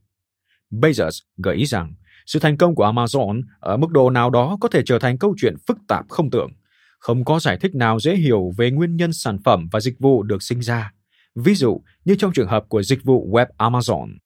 Bezos 0.71 1.21
gợi 1.37 1.55
ý 1.55 1.65
rằng 1.65 1.93
sự 2.25 2.39
thành 2.39 2.57
công 2.57 2.75
của 2.75 2.85
Amazon 2.85 3.41
ở 3.59 3.77
mức 3.77 3.89
độ 3.89 4.09
nào 4.09 4.29
đó 4.29 4.57
có 4.61 4.67
thể 4.67 4.81
trở 4.85 4.99
thành 4.99 5.17
câu 5.17 5.35
chuyện 5.37 5.55
phức 5.67 5.77
tạp 5.87 6.05
không 6.09 6.29
tưởng. 6.29 6.51
Không 6.99 7.25
có 7.25 7.39
giải 7.39 7.57
thích 7.61 7.75
nào 7.75 7.99
dễ 7.99 8.15
hiểu 8.15 8.51
về 8.57 8.71
nguyên 8.71 8.95
nhân 8.95 9.13
sản 9.13 9.37
phẩm 9.43 9.67
và 9.71 9.79
dịch 9.79 9.99
vụ 9.99 10.23
được 10.23 10.43
sinh 10.43 10.59
ra. 10.59 10.91
Ví 11.35 11.55
dụ 11.55 11.83
như 12.05 12.15
trong 12.15 12.33
trường 12.33 12.47
hợp 12.47 12.63
của 12.69 12.83
dịch 12.83 13.03
vụ 13.03 13.29
web 13.31 13.45
Amazon. 13.57 14.17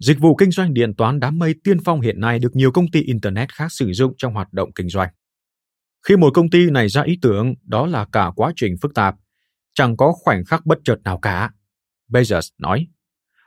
Dịch 0.00 0.18
vụ 0.20 0.36
kinh 0.36 0.50
doanh 0.50 0.74
điện 0.74 0.94
toán 0.94 1.20
đám 1.20 1.38
mây 1.38 1.54
tiên 1.64 1.78
phong 1.84 2.00
hiện 2.00 2.20
nay 2.20 2.38
được 2.38 2.56
nhiều 2.56 2.72
công 2.72 2.90
ty 2.90 3.02
Internet 3.02 3.52
khác 3.52 3.72
sử 3.72 3.92
dụng 3.92 4.14
trong 4.18 4.34
hoạt 4.34 4.52
động 4.52 4.72
kinh 4.72 4.88
doanh. 4.88 5.08
Khi 6.06 6.16
một 6.16 6.30
công 6.34 6.50
ty 6.50 6.70
này 6.70 6.88
ra 6.88 7.02
ý 7.02 7.18
tưởng, 7.22 7.54
đó 7.64 7.86
là 7.86 8.06
cả 8.12 8.30
quá 8.36 8.52
trình 8.56 8.74
phức 8.82 8.94
tạp, 8.94 9.14
chẳng 9.74 9.96
có 9.96 10.12
khoảnh 10.12 10.44
khắc 10.44 10.66
bất 10.66 10.78
chợt 10.84 10.96
nào 11.04 11.18
cả. 11.18 11.50
Bezos 12.10 12.50
nói, 12.58 12.86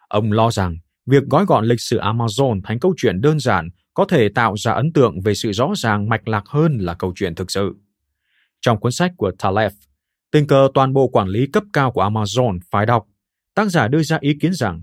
ông 0.08 0.32
lo 0.32 0.52
rằng 0.52 0.76
việc 1.06 1.24
gói 1.30 1.46
gọn 1.46 1.66
lịch 1.66 1.82
sử 1.82 2.00
Amazon 2.00 2.62
thành 2.64 2.80
câu 2.80 2.94
chuyện 2.98 3.22
đơn 3.22 3.40
giản 3.40 3.70
có 3.94 4.06
thể 4.10 4.30
tạo 4.36 4.58
ra 4.58 4.72
ấn 4.72 4.94
tượng 4.94 5.22
về 5.22 5.34
sự 5.34 5.52
rõ 5.52 5.72
ràng 5.76 6.10
mạch 6.10 6.28
lạc 6.28 6.44
hơn 6.46 6.78
là 6.78 6.94
câu 6.94 7.14
chuyện 7.16 7.36
thực 7.36 7.52
sự. 7.52 7.74
Trong 8.62 8.80
cuốn 8.80 8.92
sách 8.92 9.12
của 9.18 9.32
Taleb, 9.40 9.72
tình 10.32 10.48
cờ 10.48 10.70
toàn 10.74 10.94
bộ 10.94 11.08
quản 11.08 11.28
lý 11.28 11.48
cấp 11.48 11.64
cao 11.74 11.92
của 11.92 12.04
Amazon 12.04 12.60
phải 12.72 12.86
đọc, 12.86 13.08
tác 13.56 13.70
giả 13.70 13.88
đưa 13.88 14.04
ra 14.04 14.18
ý 14.22 14.34
kiến 14.42 14.54
rằng 14.54 14.82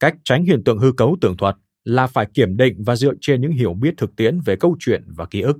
cách 0.00 0.16
tránh 0.24 0.44
hiện 0.44 0.64
tượng 0.64 0.78
hư 0.78 0.92
cấu 0.92 1.16
tưởng 1.20 1.36
thuật 1.36 1.56
là 1.84 2.06
phải 2.06 2.26
kiểm 2.34 2.56
định 2.56 2.84
và 2.86 2.96
dựa 2.96 3.12
trên 3.20 3.40
những 3.40 3.52
hiểu 3.52 3.74
biết 3.74 3.94
thực 3.96 4.16
tiễn 4.16 4.40
về 4.40 4.56
câu 4.56 4.76
chuyện 4.80 5.04
và 5.06 5.26
ký 5.26 5.40
ức. 5.40 5.58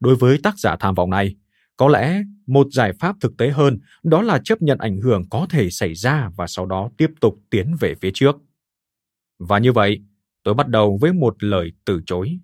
Đối 0.00 0.16
với 0.16 0.38
tác 0.42 0.58
giả 0.58 0.76
tham 0.80 0.94
vọng 0.94 1.10
này, 1.10 1.36
có 1.76 1.88
lẽ 1.88 2.22
một 2.46 2.66
giải 2.72 2.92
pháp 2.92 3.16
thực 3.20 3.36
tế 3.36 3.50
hơn 3.50 3.78
đó 4.02 4.22
là 4.22 4.40
chấp 4.44 4.62
nhận 4.62 4.78
ảnh 4.78 5.00
hưởng 5.00 5.22
có 5.30 5.46
thể 5.50 5.70
xảy 5.70 5.94
ra 5.94 6.30
và 6.36 6.46
sau 6.46 6.66
đó 6.66 6.90
tiếp 6.96 7.10
tục 7.20 7.38
tiến 7.50 7.74
về 7.80 7.94
phía 7.94 8.10
trước. 8.14 8.36
Và 9.38 9.58
như 9.58 9.72
vậy, 9.72 10.02
tôi 10.42 10.54
bắt 10.54 10.68
đầu 10.68 10.98
với 11.00 11.12
một 11.12 11.42
lời 11.44 11.72
từ 11.84 12.00
chối. 12.06 12.38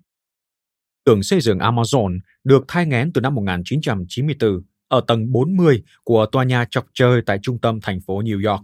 Tưởng 1.05 1.23
xây 1.23 1.41
dựng 1.41 1.57
Amazon 1.57 2.19
được 2.43 2.65
thai 2.67 2.85
ngén 2.85 3.13
từ 3.13 3.21
năm 3.21 3.35
1994 3.35 4.61
ở 4.89 5.01
tầng 5.07 5.31
40 5.31 5.83
của 6.03 6.25
tòa 6.25 6.43
nhà 6.43 6.65
chọc 6.71 6.85
chơi 6.93 7.21
tại 7.25 7.39
trung 7.41 7.59
tâm 7.61 7.79
thành 7.81 8.01
phố 8.01 8.21
New 8.21 8.51
York. 8.51 8.63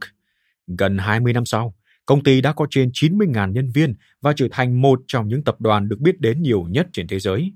Gần 0.77 0.97
20 0.97 1.33
năm 1.33 1.45
sau, 1.45 1.75
công 2.05 2.23
ty 2.23 2.41
đã 2.41 2.53
có 2.53 2.67
trên 2.69 2.89
90.000 2.89 3.51
nhân 3.51 3.71
viên 3.73 3.95
và 4.21 4.33
trở 4.35 4.47
thành 4.51 4.81
một 4.81 4.99
trong 5.07 5.27
những 5.27 5.43
tập 5.43 5.61
đoàn 5.61 5.89
được 5.89 5.99
biết 5.99 6.19
đến 6.19 6.41
nhiều 6.41 6.65
nhất 6.69 6.87
trên 6.93 7.07
thế 7.07 7.19
giới. 7.19 7.53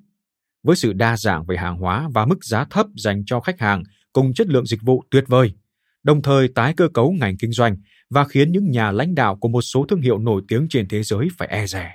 Với 0.63 0.75
sự 0.75 0.93
đa 0.93 1.17
dạng 1.17 1.45
về 1.45 1.57
hàng 1.57 1.77
hóa 1.77 2.09
và 2.13 2.25
mức 2.25 2.43
giá 2.45 2.65
thấp 2.65 2.87
dành 2.95 3.23
cho 3.25 3.39
khách 3.39 3.59
hàng 3.59 3.83
cùng 4.13 4.33
chất 4.33 4.47
lượng 4.47 4.65
dịch 4.65 4.81
vụ 4.81 5.03
tuyệt 5.11 5.23
vời, 5.27 5.51
đồng 6.03 6.21
thời 6.21 6.47
tái 6.47 6.73
cơ 6.73 6.87
cấu 6.93 7.11
ngành 7.11 7.37
kinh 7.37 7.51
doanh 7.51 7.77
và 8.09 8.25
khiến 8.25 8.51
những 8.51 8.71
nhà 8.71 8.91
lãnh 8.91 9.15
đạo 9.15 9.35
của 9.35 9.47
một 9.47 9.61
số 9.61 9.85
thương 9.89 10.01
hiệu 10.01 10.19
nổi 10.19 10.41
tiếng 10.47 10.67
trên 10.69 10.87
thế 10.87 11.03
giới 11.03 11.27
phải 11.37 11.47
e 11.47 11.67
rè. 11.67 11.91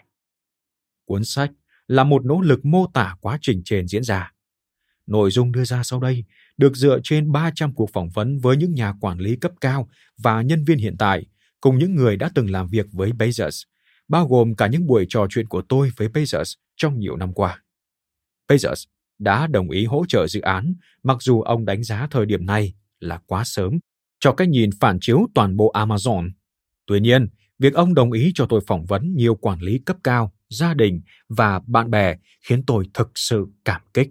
Cuốn 1.05 1.25
sách 1.25 1.51
là 1.89 2.05
một 2.05 2.25
nỗ 2.25 2.41
lực 2.41 2.65
mô 2.65 2.87
tả 2.87 3.17
quá 3.21 3.39
trình 3.41 3.63
trên 3.65 3.89
diễn 3.89 4.03
ra. 4.03 4.33
Nội 5.07 5.31
dung 5.31 5.53
đưa 5.53 5.65
ra 5.65 5.83
sau 5.83 6.01
đây 6.01 6.25
được 6.57 6.77
dựa 6.77 6.99
trên 7.05 7.33
300 7.33 7.75
cuộc 7.75 7.91
phỏng 7.93 8.09
vấn 8.09 8.39
với 8.39 8.57
những 8.57 8.75
nhà 8.75 8.93
quản 9.01 9.19
lý 9.19 9.37
cấp 9.37 9.53
cao 9.61 9.89
và 10.19 10.43
nhân 10.43 10.65
viên 10.65 10.79
hiện 10.79 10.97
tại 10.99 11.27
cùng 11.61 11.79
những 11.79 11.95
người 11.95 12.17
đã 12.17 12.31
từng 12.35 12.51
làm 12.51 12.69
việc 12.69 12.87
với 12.93 13.11
Bezos, 13.11 13.65
bao 14.09 14.29
gồm 14.29 14.55
cả 14.55 14.67
những 14.67 14.87
buổi 14.87 15.07
trò 15.09 15.27
chuyện 15.31 15.47
của 15.49 15.63
tôi 15.69 15.91
với 15.97 16.09
Bezos 16.09 16.55
trong 16.77 16.99
nhiều 16.99 17.17
năm 17.17 17.33
qua. 17.33 17.63
Bezos 18.49 18.85
đã 19.19 19.47
đồng 19.47 19.71
ý 19.71 19.85
hỗ 19.85 20.05
trợ 20.09 20.27
dự 20.27 20.41
án 20.41 20.75
mặc 21.03 21.17
dù 21.21 21.43
ông 21.43 21.65
đánh 21.65 21.83
giá 21.83 22.07
thời 22.11 22.27
điểm 22.27 22.47
này 22.47 22.75
là 23.01 23.21
quá 23.27 23.43
sớm 23.45 23.79
cho 24.21 24.33
cách 24.33 24.49
nhìn 24.49 24.71
phản 24.81 24.99
chiếu 25.01 25.27
toàn 25.35 25.57
bộ 25.57 25.73
Amazon. 25.73 26.31
Tuy 26.87 27.01
nhiên, 27.01 27.29
việc 27.59 27.75
ông 27.75 27.95
đồng 27.95 28.13
ý 28.13 28.33
cho 28.35 28.47
tôi 28.49 28.61
phỏng 28.67 28.85
vấn 28.85 29.15
nhiều 29.17 29.35
quản 29.35 29.61
lý 29.61 29.79
cấp 29.79 29.97
cao, 30.05 30.33
gia 30.51 30.75
đình 30.75 31.01
và 31.29 31.61
bạn 31.67 31.91
bè 31.91 32.17
khiến 32.41 32.63
tôi 32.67 32.85
thực 32.95 33.11
sự 33.15 33.47
cảm 33.65 33.81
kích. 33.95 34.09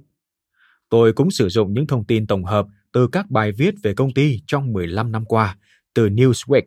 Tôi 0.94 1.14
cũng 1.14 1.32
sử 1.32 1.50
dụng 1.50 1.74
những 1.74 1.88
thông 1.88 2.06
tin 2.06 2.28
tổng 2.28 2.44
hợp 2.44 2.66
từ 2.92 3.08
các 3.08 3.30
bài 3.30 3.52
viết 3.52 3.74
về 3.84 3.94
công 3.94 4.14
ty 4.14 4.42
trong 4.48 4.74
15 4.74 5.12
năm 5.12 5.26
qua, 5.26 5.58
từ 5.94 6.10
Newsweek, 6.10 6.62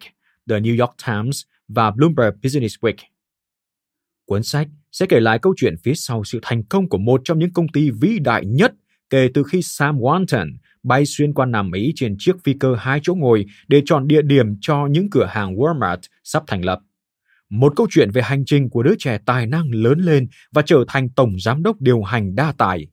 The 0.50 0.60
New 0.60 0.80
York 0.80 0.94
Times 1.06 1.42
và 1.68 1.90
Bloomberg 1.90 2.40
Business 2.42 2.76
Week. 2.80 2.94
Cuốn 4.24 4.42
sách 4.42 4.68
sẽ 4.92 5.06
kể 5.08 5.20
lại 5.20 5.38
câu 5.38 5.54
chuyện 5.56 5.74
phía 5.82 5.94
sau 5.94 6.24
sự 6.24 6.38
thành 6.42 6.62
công 6.62 6.88
của 6.88 6.98
một 6.98 7.20
trong 7.24 7.38
những 7.38 7.52
công 7.52 7.68
ty 7.68 7.90
vĩ 7.90 8.18
đại 8.18 8.46
nhất 8.46 8.72
kể 9.10 9.28
từ 9.34 9.42
khi 9.42 9.62
Sam 9.62 9.98
Walton 9.98 10.54
bay 10.82 11.06
xuyên 11.06 11.34
qua 11.34 11.46
Nam 11.46 11.70
Mỹ 11.70 11.92
trên 11.96 12.16
chiếc 12.18 12.36
phi 12.44 12.54
cơ 12.60 12.74
hai 12.74 13.00
chỗ 13.02 13.14
ngồi 13.14 13.46
để 13.68 13.82
chọn 13.84 14.08
địa 14.08 14.22
điểm 14.22 14.46
cho 14.60 14.86
những 14.90 15.10
cửa 15.10 15.26
hàng 15.30 15.56
Walmart 15.56 15.98
sắp 16.24 16.42
thành 16.46 16.64
lập. 16.64 16.80
Một 17.50 17.72
câu 17.76 17.86
chuyện 17.90 18.10
về 18.10 18.22
hành 18.22 18.44
trình 18.44 18.70
của 18.70 18.82
đứa 18.82 18.94
trẻ 18.98 19.18
tài 19.26 19.46
năng 19.46 19.70
lớn 19.70 19.98
lên 19.98 20.28
và 20.52 20.62
trở 20.62 20.84
thành 20.88 21.08
tổng 21.08 21.32
giám 21.40 21.62
đốc 21.62 21.80
điều 21.80 22.02
hành 22.02 22.34
đa 22.34 22.52
tài. 22.58 22.86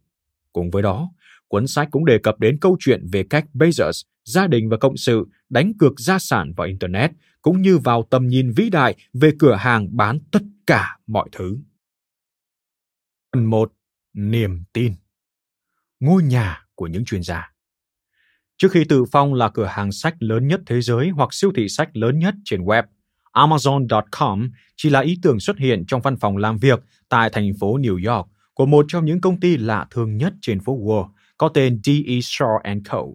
Cùng 0.54 0.70
với 0.70 0.84
đó, 0.84 1.10
cuốn 1.54 1.68
sách 1.68 1.88
cũng 1.92 2.06
đề 2.06 2.18
cập 2.18 2.40
đến 2.40 2.58
câu 2.62 2.78
chuyện 2.80 3.06
về 3.12 3.24
cách 3.30 3.46
Bezos, 3.54 4.04
gia 4.26 4.48
đình 4.48 4.70
và 4.70 4.78
cộng 4.78 4.98
sự 4.98 5.26
đánh 5.50 5.74
cược 5.80 6.00
gia 6.00 6.20
sản 6.20 6.54
vào 6.58 6.68
Internet, 6.68 7.12
cũng 7.42 7.62
như 7.62 7.78
vào 7.78 8.08
tầm 8.10 8.28
nhìn 8.28 8.52
vĩ 8.56 8.70
đại 8.70 8.96
về 9.14 9.32
cửa 9.40 9.56
hàng 9.56 9.98
bán 9.98 10.20
tất 10.32 10.40
cả 10.68 10.98
mọi 11.08 11.30
thứ. 11.32 11.58
Phần 13.34 13.46
1. 13.46 13.74
Niềm 14.14 14.64
tin 14.74 14.94
Ngôi 16.00 16.24
nhà 16.24 16.66
của 16.76 16.88
những 16.88 17.06
chuyên 17.06 17.24
gia 17.24 17.54
Trước 18.58 18.72
khi 18.72 18.84
tự 18.90 19.06
phong 19.12 19.34
là 19.34 19.50
cửa 19.50 19.70
hàng 19.72 19.92
sách 19.92 20.16
lớn 20.20 20.48
nhất 20.48 20.62
thế 20.66 20.82
giới 20.82 21.10
hoặc 21.10 21.34
siêu 21.34 21.52
thị 21.56 21.70
sách 21.70 21.90
lớn 21.94 22.20
nhất 22.20 22.36
trên 22.46 22.62
web, 22.62 22.84
Amazon.com 23.34 24.52
chỉ 24.76 24.90
là 24.90 25.00
ý 25.00 25.20
tưởng 25.22 25.40
xuất 25.40 25.58
hiện 25.58 25.84
trong 25.88 26.02
văn 26.02 26.18
phòng 26.18 26.38
làm 26.38 26.58
việc 26.58 26.84
tại 27.10 27.30
thành 27.34 27.52
phố 27.60 27.78
New 27.78 28.16
York 28.16 28.30
của 28.54 28.66
một 28.66 28.86
trong 28.88 29.06
những 29.06 29.22
công 29.22 29.40
ty 29.40 29.58
lạ 29.58 29.88
thường 29.92 30.18
nhất 30.18 30.34
trên 30.42 30.60
phố 30.60 30.80
Wall 30.80 31.10
có 31.38 31.50
tên 31.50 31.82
D.E. 31.84 32.20
Shaw 32.20 32.82
Co. 32.90 33.06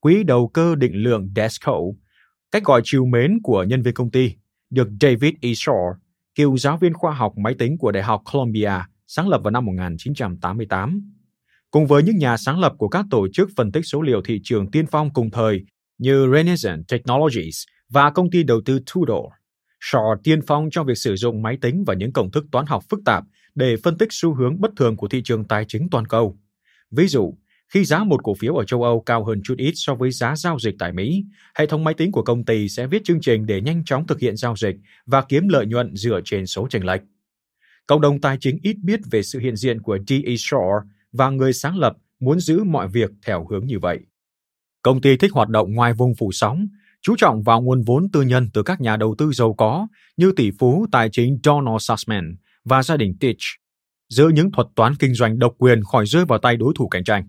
Quỹ 0.00 0.22
đầu 0.22 0.48
cơ 0.48 0.74
định 0.74 0.94
lượng 0.94 1.28
Desco, 1.36 1.78
cách 2.50 2.64
gọi 2.64 2.80
chiều 2.84 3.04
mến 3.04 3.38
của 3.42 3.62
nhân 3.62 3.82
viên 3.82 3.94
công 3.94 4.10
ty, 4.10 4.34
được 4.70 4.88
David 5.00 5.34
E. 5.40 5.50
Shaw, 5.50 5.94
cựu 6.34 6.56
giáo 6.56 6.76
viên 6.76 6.94
khoa 6.94 7.12
học 7.12 7.32
máy 7.36 7.54
tính 7.58 7.78
của 7.78 7.92
Đại 7.92 8.02
học 8.02 8.22
Columbia, 8.32 8.72
sáng 9.06 9.28
lập 9.28 9.40
vào 9.44 9.50
năm 9.50 9.64
1988 9.64 11.14
cùng 11.74 11.86
với 11.86 12.02
những 12.02 12.18
nhà 12.18 12.36
sáng 12.36 12.60
lập 12.60 12.72
của 12.78 12.88
các 12.88 13.06
tổ 13.10 13.26
chức 13.32 13.48
phân 13.56 13.72
tích 13.72 13.82
số 13.84 14.02
liệu 14.02 14.22
thị 14.22 14.40
trường 14.44 14.70
tiên 14.70 14.86
phong 14.90 15.12
cùng 15.12 15.30
thời 15.30 15.64
như 15.98 16.26
Renaissance 16.34 16.82
Technologies 16.88 17.62
và 17.88 18.10
công 18.10 18.30
ty 18.30 18.42
đầu 18.42 18.60
tư 18.64 18.78
Tudor. 18.78 19.32
Shaw 19.80 20.16
tiên 20.24 20.40
phong 20.46 20.70
trong 20.70 20.86
việc 20.86 20.98
sử 20.98 21.16
dụng 21.16 21.42
máy 21.42 21.58
tính 21.60 21.84
và 21.86 21.94
những 21.94 22.12
công 22.12 22.30
thức 22.30 22.44
toán 22.52 22.66
học 22.66 22.84
phức 22.90 23.00
tạp 23.04 23.24
để 23.54 23.76
phân 23.84 23.98
tích 23.98 24.08
xu 24.10 24.34
hướng 24.34 24.60
bất 24.60 24.70
thường 24.76 24.96
của 24.96 25.08
thị 25.08 25.22
trường 25.24 25.44
tài 25.44 25.64
chính 25.68 25.88
toàn 25.90 26.06
cầu. 26.06 26.38
Ví 26.96 27.06
dụ, 27.06 27.34
khi 27.68 27.84
giá 27.84 28.04
một 28.04 28.24
cổ 28.24 28.34
phiếu 28.34 28.54
ở 28.54 28.64
châu 28.64 28.82
Âu 28.82 29.00
cao 29.00 29.24
hơn 29.24 29.40
chút 29.44 29.54
ít 29.58 29.72
so 29.74 29.94
với 29.94 30.10
giá 30.10 30.36
giao 30.36 30.58
dịch 30.58 30.74
tại 30.78 30.92
Mỹ, 30.92 31.24
hệ 31.58 31.66
thống 31.66 31.84
máy 31.84 31.94
tính 31.94 32.12
của 32.12 32.22
công 32.22 32.44
ty 32.44 32.68
sẽ 32.68 32.86
viết 32.86 33.04
chương 33.04 33.20
trình 33.20 33.46
để 33.46 33.60
nhanh 33.60 33.84
chóng 33.84 34.06
thực 34.06 34.20
hiện 34.20 34.36
giao 34.36 34.56
dịch 34.56 34.76
và 35.06 35.22
kiếm 35.28 35.48
lợi 35.48 35.66
nhuận 35.66 35.96
dựa 35.96 36.20
trên 36.24 36.46
số 36.46 36.66
chênh 36.70 36.86
lệch. 36.86 37.00
Cộng 37.86 38.00
đồng 38.00 38.20
tài 38.20 38.36
chính 38.40 38.58
ít 38.62 38.76
biết 38.82 39.00
về 39.10 39.22
sự 39.22 39.38
hiện 39.38 39.56
diện 39.56 39.82
của 39.82 39.98
D.E. 40.06 40.32
Shaw 40.32 40.80
và 41.12 41.30
người 41.30 41.52
sáng 41.52 41.78
lập 41.78 41.96
muốn 42.20 42.40
giữ 42.40 42.64
mọi 42.64 42.88
việc 42.88 43.10
theo 43.26 43.46
hướng 43.50 43.66
như 43.66 43.78
vậy. 43.78 43.98
Công 44.82 45.00
ty 45.00 45.16
thích 45.16 45.32
hoạt 45.32 45.48
động 45.48 45.74
ngoài 45.74 45.92
vùng 45.92 46.14
phủ 46.14 46.32
sóng, 46.32 46.68
chú 47.02 47.14
trọng 47.18 47.42
vào 47.42 47.62
nguồn 47.62 47.82
vốn 47.82 48.08
tư 48.12 48.22
nhân 48.22 48.50
từ 48.54 48.62
các 48.62 48.80
nhà 48.80 48.96
đầu 48.96 49.14
tư 49.18 49.32
giàu 49.32 49.54
có 49.54 49.86
như 50.16 50.32
tỷ 50.36 50.50
phú 50.58 50.86
tài 50.92 51.08
chính 51.12 51.38
Donald 51.44 51.76
Sussman 51.80 52.36
và 52.64 52.82
gia 52.82 52.96
đình 52.96 53.16
Titch, 53.20 53.42
giữ 54.08 54.28
những 54.28 54.52
thuật 54.52 54.66
toán 54.74 54.94
kinh 54.94 55.14
doanh 55.14 55.38
độc 55.38 55.54
quyền 55.58 55.82
khỏi 55.84 56.06
rơi 56.06 56.24
vào 56.24 56.38
tay 56.38 56.56
đối 56.56 56.72
thủ 56.76 56.88
cạnh 56.88 57.04
tranh. 57.04 57.28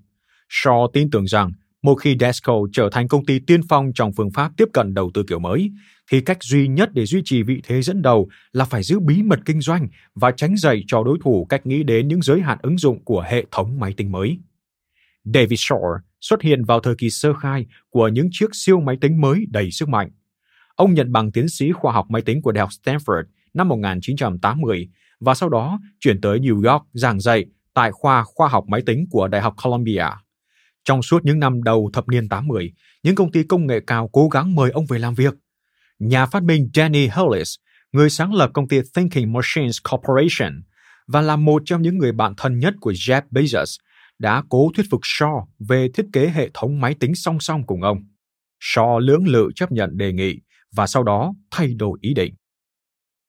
Shaw 0.50 0.88
tin 0.94 1.10
tưởng 1.10 1.28
rằng 1.28 1.52
Một 1.84 1.96
khi 1.96 2.18
Desco 2.20 2.54
trở 2.74 2.90
thành 2.92 3.08
công 3.08 3.26
ty 3.26 3.40
tiên 3.40 3.62
phong 3.70 3.92
trong 3.96 4.12
phương 4.14 4.32
pháp 4.32 4.52
tiếp 4.58 4.66
cận 4.74 4.94
đầu 4.94 5.12
tư 5.14 5.24
kiểu 5.28 5.40
mới, 5.40 5.72
thì 6.12 6.22
cách 6.22 6.38
duy 6.44 6.68
nhất 6.68 6.90
để 6.94 7.06
duy 7.06 7.22
trì 7.26 7.44
vị 7.44 7.62
thế 7.64 7.82
dẫn 7.82 8.02
đầu 8.02 8.30
là 8.52 8.66
phải 8.66 8.84
giữ 8.84 9.00
bí 9.00 9.24
mật 9.24 9.40
kinh 9.46 9.62
doanh 9.62 9.88
và 10.16 10.32
tránh 10.32 10.58
dạy 10.58 10.84
cho 10.88 11.04
đối 11.04 11.18
thủ 11.24 11.46
cách 11.50 11.66
nghĩ 11.66 11.84
đến 11.84 12.08
những 12.08 12.22
giới 12.22 12.42
hạn 12.42 12.58
ứng 12.62 12.78
dụng 12.78 13.06
của 13.06 13.26
hệ 13.28 13.46
thống 13.52 13.80
máy 13.80 13.94
tính 13.98 14.12
mới. 14.12 14.38
David 15.34 15.60
Shore 15.60 16.04
xuất 16.22 16.42
hiện 16.42 16.64
vào 16.64 16.80
thời 16.80 16.96
kỳ 16.96 17.10
sơ 17.10 17.34
khai 17.34 17.66
của 17.90 18.08
những 18.08 18.28
chiếc 18.32 18.50
siêu 18.54 18.80
máy 18.80 18.98
tính 19.02 19.22
mới 19.22 19.46
đầy 19.50 19.72
sức 19.72 19.90
mạnh. 19.90 20.10
Ông 20.76 20.94
nhận 20.94 21.12
bằng 21.12 21.32
tiến 21.32 21.50
sĩ 21.50 21.72
khoa 21.72 21.94
học 21.94 22.06
máy 22.10 22.22
tính 22.22 22.42
của 22.42 22.52
Đại 22.52 22.62
học 22.62 22.70
Stanford 22.84 23.24
năm 23.54 23.68
1980 23.68 24.90
và 25.26 25.34
sau 25.34 25.50
đó 25.50 25.80
chuyển 26.00 26.22
tới 26.22 26.40
New 26.40 26.72
York 26.72 26.84
giảng 26.94 27.20
dạy 27.20 27.46
tại 27.74 27.92
khoa 27.92 28.24
khoa 28.26 28.48
học 28.48 28.66
máy 28.68 28.82
tính 28.86 29.06
của 29.12 29.28
Đại 29.28 29.42
học 29.42 29.54
Columbia. 29.64 30.06
Trong 30.84 31.02
suốt 31.02 31.26
những 31.26 31.40
năm 31.40 31.64
đầu 31.64 31.90
thập 31.94 32.08
niên 32.08 32.30
80, 32.30 32.74
những 33.04 33.16
công 33.16 33.32
ty 33.32 33.44
công 33.44 33.68
nghệ 33.68 33.80
cao 33.88 34.10
cố 34.14 34.28
gắng 34.28 34.56
mời 34.56 34.72
ông 34.72 34.86
về 34.86 35.00
làm 35.00 35.14
việc. 35.14 35.34
Nhà 36.00 36.26
phát 36.26 36.44
minh 36.44 36.70
Danny 36.74 37.08
Hollis, 37.08 37.56
người 37.92 38.10
sáng 38.10 38.34
lập 38.34 38.52
công 38.54 38.68
ty 38.68 38.78
Thinking 38.96 39.34
Machines 39.34 39.78
Corporation 39.92 40.62
và 41.08 41.22
là 41.22 41.36
một 41.36 41.62
trong 41.66 41.82
những 41.82 41.98
người 41.98 42.12
bạn 42.12 42.34
thân 42.38 42.60
nhất 42.60 42.74
của 42.82 42.92
Jeff 42.92 43.22
Bezos, 43.32 43.78
đã 44.20 44.44
cố 44.50 44.72
thuyết 44.76 44.86
phục 44.92 45.02
Shaw 45.04 45.46
về 45.70 45.88
thiết 45.94 46.06
kế 46.14 46.30
hệ 46.30 46.50
thống 46.54 46.82
máy 46.82 46.96
tính 47.00 47.16
song 47.16 47.40
song 47.40 47.64
cùng 47.68 47.82
ông. 47.82 47.98
Shaw 48.62 49.00
lưỡng 49.00 49.28
lự 49.28 49.50
chấp 49.56 49.72
nhận 49.72 49.98
đề 49.98 50.14
nghị 50.14 50.40
và 50.76 50.88
sau 50.88 51.04
đó 51.04 51.34
thay 51.52 51.74
đổi 51.74 51.98
ý 52.02 52.14
định. 52.14 52.36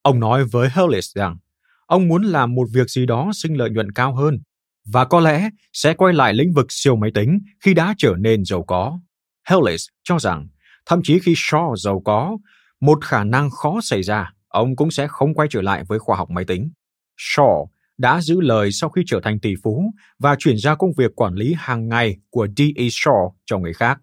Ông 0.03 0.21
nói 0.21 0.45
với 0.45 0.69
Hollis 0.69 1.17
rằng 1.17 1.37
ông 1.87 2.09
muốn 2.09 2.23
làm 2.23 2.55
một 2.55 2.69
việc 2.73 2.91
gì 2.91 3.07
đó 3.07 3.31
sinh 3.35 3.55
lợi 3.55 3.71
nhuận 3.71 3.93
cao 3.93 4.15
hơn 4.15 4.39
và 4.87 5.05
có 5.05 5.21
lẽ 5.21 5.51
sẽ 5.73 5.95
quay 5.95 6.15
lại 6.15 6.35
lĩnh 6.35 6.53
vực 6.53 6.67
siêu 6.69 6.97
máy 6.97 7.11
tính 7.15 7.39
khi 7.61 7.75
đã 7.75 7.95
trở 7.99 8.15
nên 8.19 8.45
giàu 8.45 8.65
có. 8.65 9.01
Hellis 9.49 9.87
cho 10.05 10.19
rằng 10.19 10.49
thậm 10.87 11.01
chí 11.05 11.19
khi 11.19 11.35
Shaw 11.35 11.77
giàu 11.77 12.03
có, 12.05 12.39
một 12.81 13.05
khả 13.05 13.25
năng 13.25 13.51
khó 13.51 13.81
xảy 13.83 14.03
ra, 14.03 14.33
ông 14.49 14.77
cũng 14.77 14.91
sẽ 14.91 15.07
không 15.09 15.35
quay 15.35 15.49
trở 15.51 15.63
lại 15.63 15.85
với 15.89 15.99
khoa 15.99 16.17
học 16.17 16.31
máy 16.31 16.45
tính. 16.45 16.71
Shaw 17.19 17.67
đã 17.99 18.21
giữ 18.21 18.41
lời 18.41 18.73
sau 18.73 18.91
khi 18.91 19.03
trở 19.07 19.21
thành 19.23 19.41
tỷ 19.41 19.55
phú 19.63 19.95
và 20.19 20.37
chuyển 20.39 20.57
ra 20.57 20.75
công 20.75 20.91
việc 20.97 21.17
quản 21.17 21.35
lý 21.35 21.55
hàng 21.59 21.89
ngày 21.89 22.17
của 22.31 22.47
D.E. 22.57 22.85
Shaw 22.85 23.33
cho 23.47 23.59
người 23.59 23.73
khác. 23.73 23.99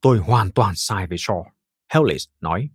Tôi 0.00 0.18
hoàn 0.18 0.52
toàn 0.52 0.74
sai 0.76 1.06
về 1.06 1.16
Shaw, 1.16 1.44
Hellis 1.88 2.24
nói. 2.40 2.68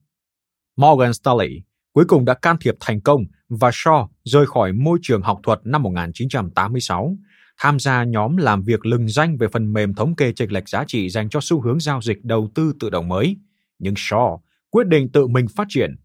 Morgan 0.75 1.13
Stanley 1.13 1.61
cuối 1.99 2.05
cùng 2.05 2.25
đã 2.25 2.33
can 2.33 2.57
thiệp 2.61 2.75
thành 2.79 3.01
công 3.01 3.23
và 3.49 3.69
Shaw 3.69 4.07
rời 4.23 4.45
khỏi 4.45 4.73
môi 4.73 4.99
trường 5.01 5.21
học 5.21 5.39
thuật 5.43 5.59
năm 5.63 5.83
1986, 5.83 7.17
tham 7.57 7.79
gia 7.79 8.03
nhóm 8.03 8.37
làm 8.37 8.63
việc 8.63 8.85
lừng 8.85 9.07
danh 9.07 9.37
về 9.37 9.47
phần 9.53 9.73
mềm 9.73 9.93
thống 9.93 10.15
kê 10.15 10.31
chênh 10.31 10.51
lệch 10.51 10.69
giá 10.69 10.83
trị 10.87 11.09
dành 11.09 11.29
cho 11.29 11.39
xu 11.41 11.61
hướng 11.61 11.79
giao 11.79 12.01
dịch 12.01 12.17
đầu 12.23 12.49
tư 12.55 12.73
tự 12.79 12.89
động 12.89 13.07
mới. 13.07 13.37
Nhưng 13.79 13.93
Shaw 13.93 14.39
quyết 14.69 14.87
định 14.87 15.11
tự 15.11 15.27
mình 15.27 15.45
phát 15.55 15.67
triển. 15.69 15.95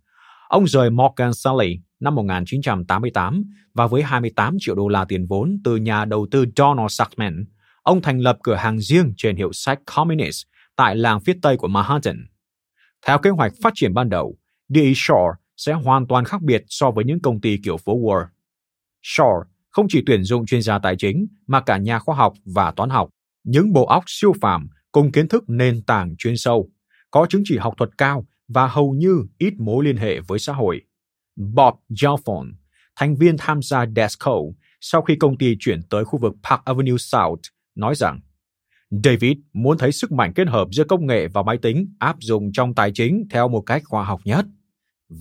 Ông 0.49 0.67
rời 0.67 0.91
Morgan 0.91 1.35
Stanley 1.35 1.79
năm 2.01 2.15
1988 2.15 3.45
và 3.75 3.87
với 3.87 4.03
28 4.03 4.57
triệu 4.61 4.75
đô 4.75 4.89
la 4.89 5.05
tiền 5.05 5.27
vốn 5.27 5.61
từ 5.65 5.77
nhà 5.77 6.05
đầu 6.05 6.27
tư 6.31 6.45
Donald 6.57 6.91
Sackman, 6.91 7.45
ông 7.83 8.03
thành 8.03 8.19
lập 8.19 8.39
cửa 8.43 8.55
hàng 8.55 8.81
riêng 8.81 9.15
trên 9.17 9.37
hiệu 9.37 9.53
sách 9.53 9.79
Communist 9.97 10.43
tại 10.77 10.97
làng 10.97 11.21
phía 11.21 11.35
Tây 11.43 11.57
của 11.57 11.69
Manhattan. 11.69 12.27
Theo 13.07 13.19
kế 13.19 13.31
hoạch 13.31 13.53
phát 13.63 13.73
triển 13.77 13.95
ban 13.95 14.09
đầu, 14.09 14.37
D.E. 14.69 14.83
Shaw 14.83 15.33
sẽ 15.57 15.73
hoàn 15.73 16.07
toàn 16.07 16.25
khác 16.25 16.43
biệt 16.43 16.65
so 16.67 16.91
với 16.91 17.05
những 17.05 17.21
công 17.21 17.41
ty 17.41 17.59
kiểu 17.65 17.77
phố 17.77 17.99
Wall. 17.99 18.27
Shaw 19.03 19.43
không 19.71 19.87
chỉ 19.89 20.03
tuyển 20.07 20.25
dụng 20.25 20.47
chuyên 20.47 20.63
gia 20.63 20.79
tài 20.79 20.97
chính 20.97 21.27
mà 21.47 21.61
cả 21.61 21.77
nhà 21.77 21.99
khoa 21.99 22.17
học 22.17 22.33
và 22.45 22.71
toán 22.71 22.91
học, 22.91 23.09
những 23.45 23.73
bộ 23.73 23.87
óc 23.87 24.05
siêu 24.07 24.33
phàm 24.41 24.69
cùng 24.93 25.13
kiến 25.13 25.29
thức 25.29 25.45
nền 25.49 25.83
tảng 25.83 26.15
chuyên 26.19 26.37
sâu, 26.37 26.71
có 27.11 27.27
chứng 27.29 27.43
chỉ 27.45 27.59
học 27.59 27.75
thuật 27.77 27.91
cao 27.99 28.27
và 28.49 28.67
hầu 28.67 28.93
như 28.93 29.27
ít 29.39 29.55
mối 29.59 29.85
liên 29.85 29.97
hệ 29.97 30.21
với 30.21 30.39
xã 30.39 30.53
hội. 30.53 30.81
Bob 31.37 31.75
Gelfond, 31.89 32.53
thành 32.97 33.17
viên 33.17 33.37
tham 33.39 33.63
gia 33.63 33.87
Desco 33.97 34.37
sau 34.81 35.03
khi 35.03 35.17
công 35.17 35.39
ty 35.39 35.57
chuyển 35.61 35.83
tới 35.91 36.05
khu 36.05 36.19
vực 36.19 36.35
Park 36.43 36.65
Avenue 36.65 36.97
South, 36.99 37.41
nói 37.75 37.95
rằng 37.95 38.21
David 39.05 39.37
muốn 39.53 39.79
thấy 39.79 39.93
sức 39.93 40.13
mạnh 40.13 40.33
kết 40.35 40.49
hợp 40.49 40.69
giữa 40.71 40.85
công 40.85 41.07
nghệ 41.07 41.29
và 41.29 41.43
máy 41.43 41.59
tính 41.63 41.95
áp 41.99 42.17
dụng 42.21 42.53
trong 42.53 42.75
tài 42.75 42.91
chính 42.95 43.25
theo 43.31 43.49
một 43.49 43.61
cách 43.61 43.83
khoa 43.85 44.05
học 44.05 44.21
nhất. 44.25 44.47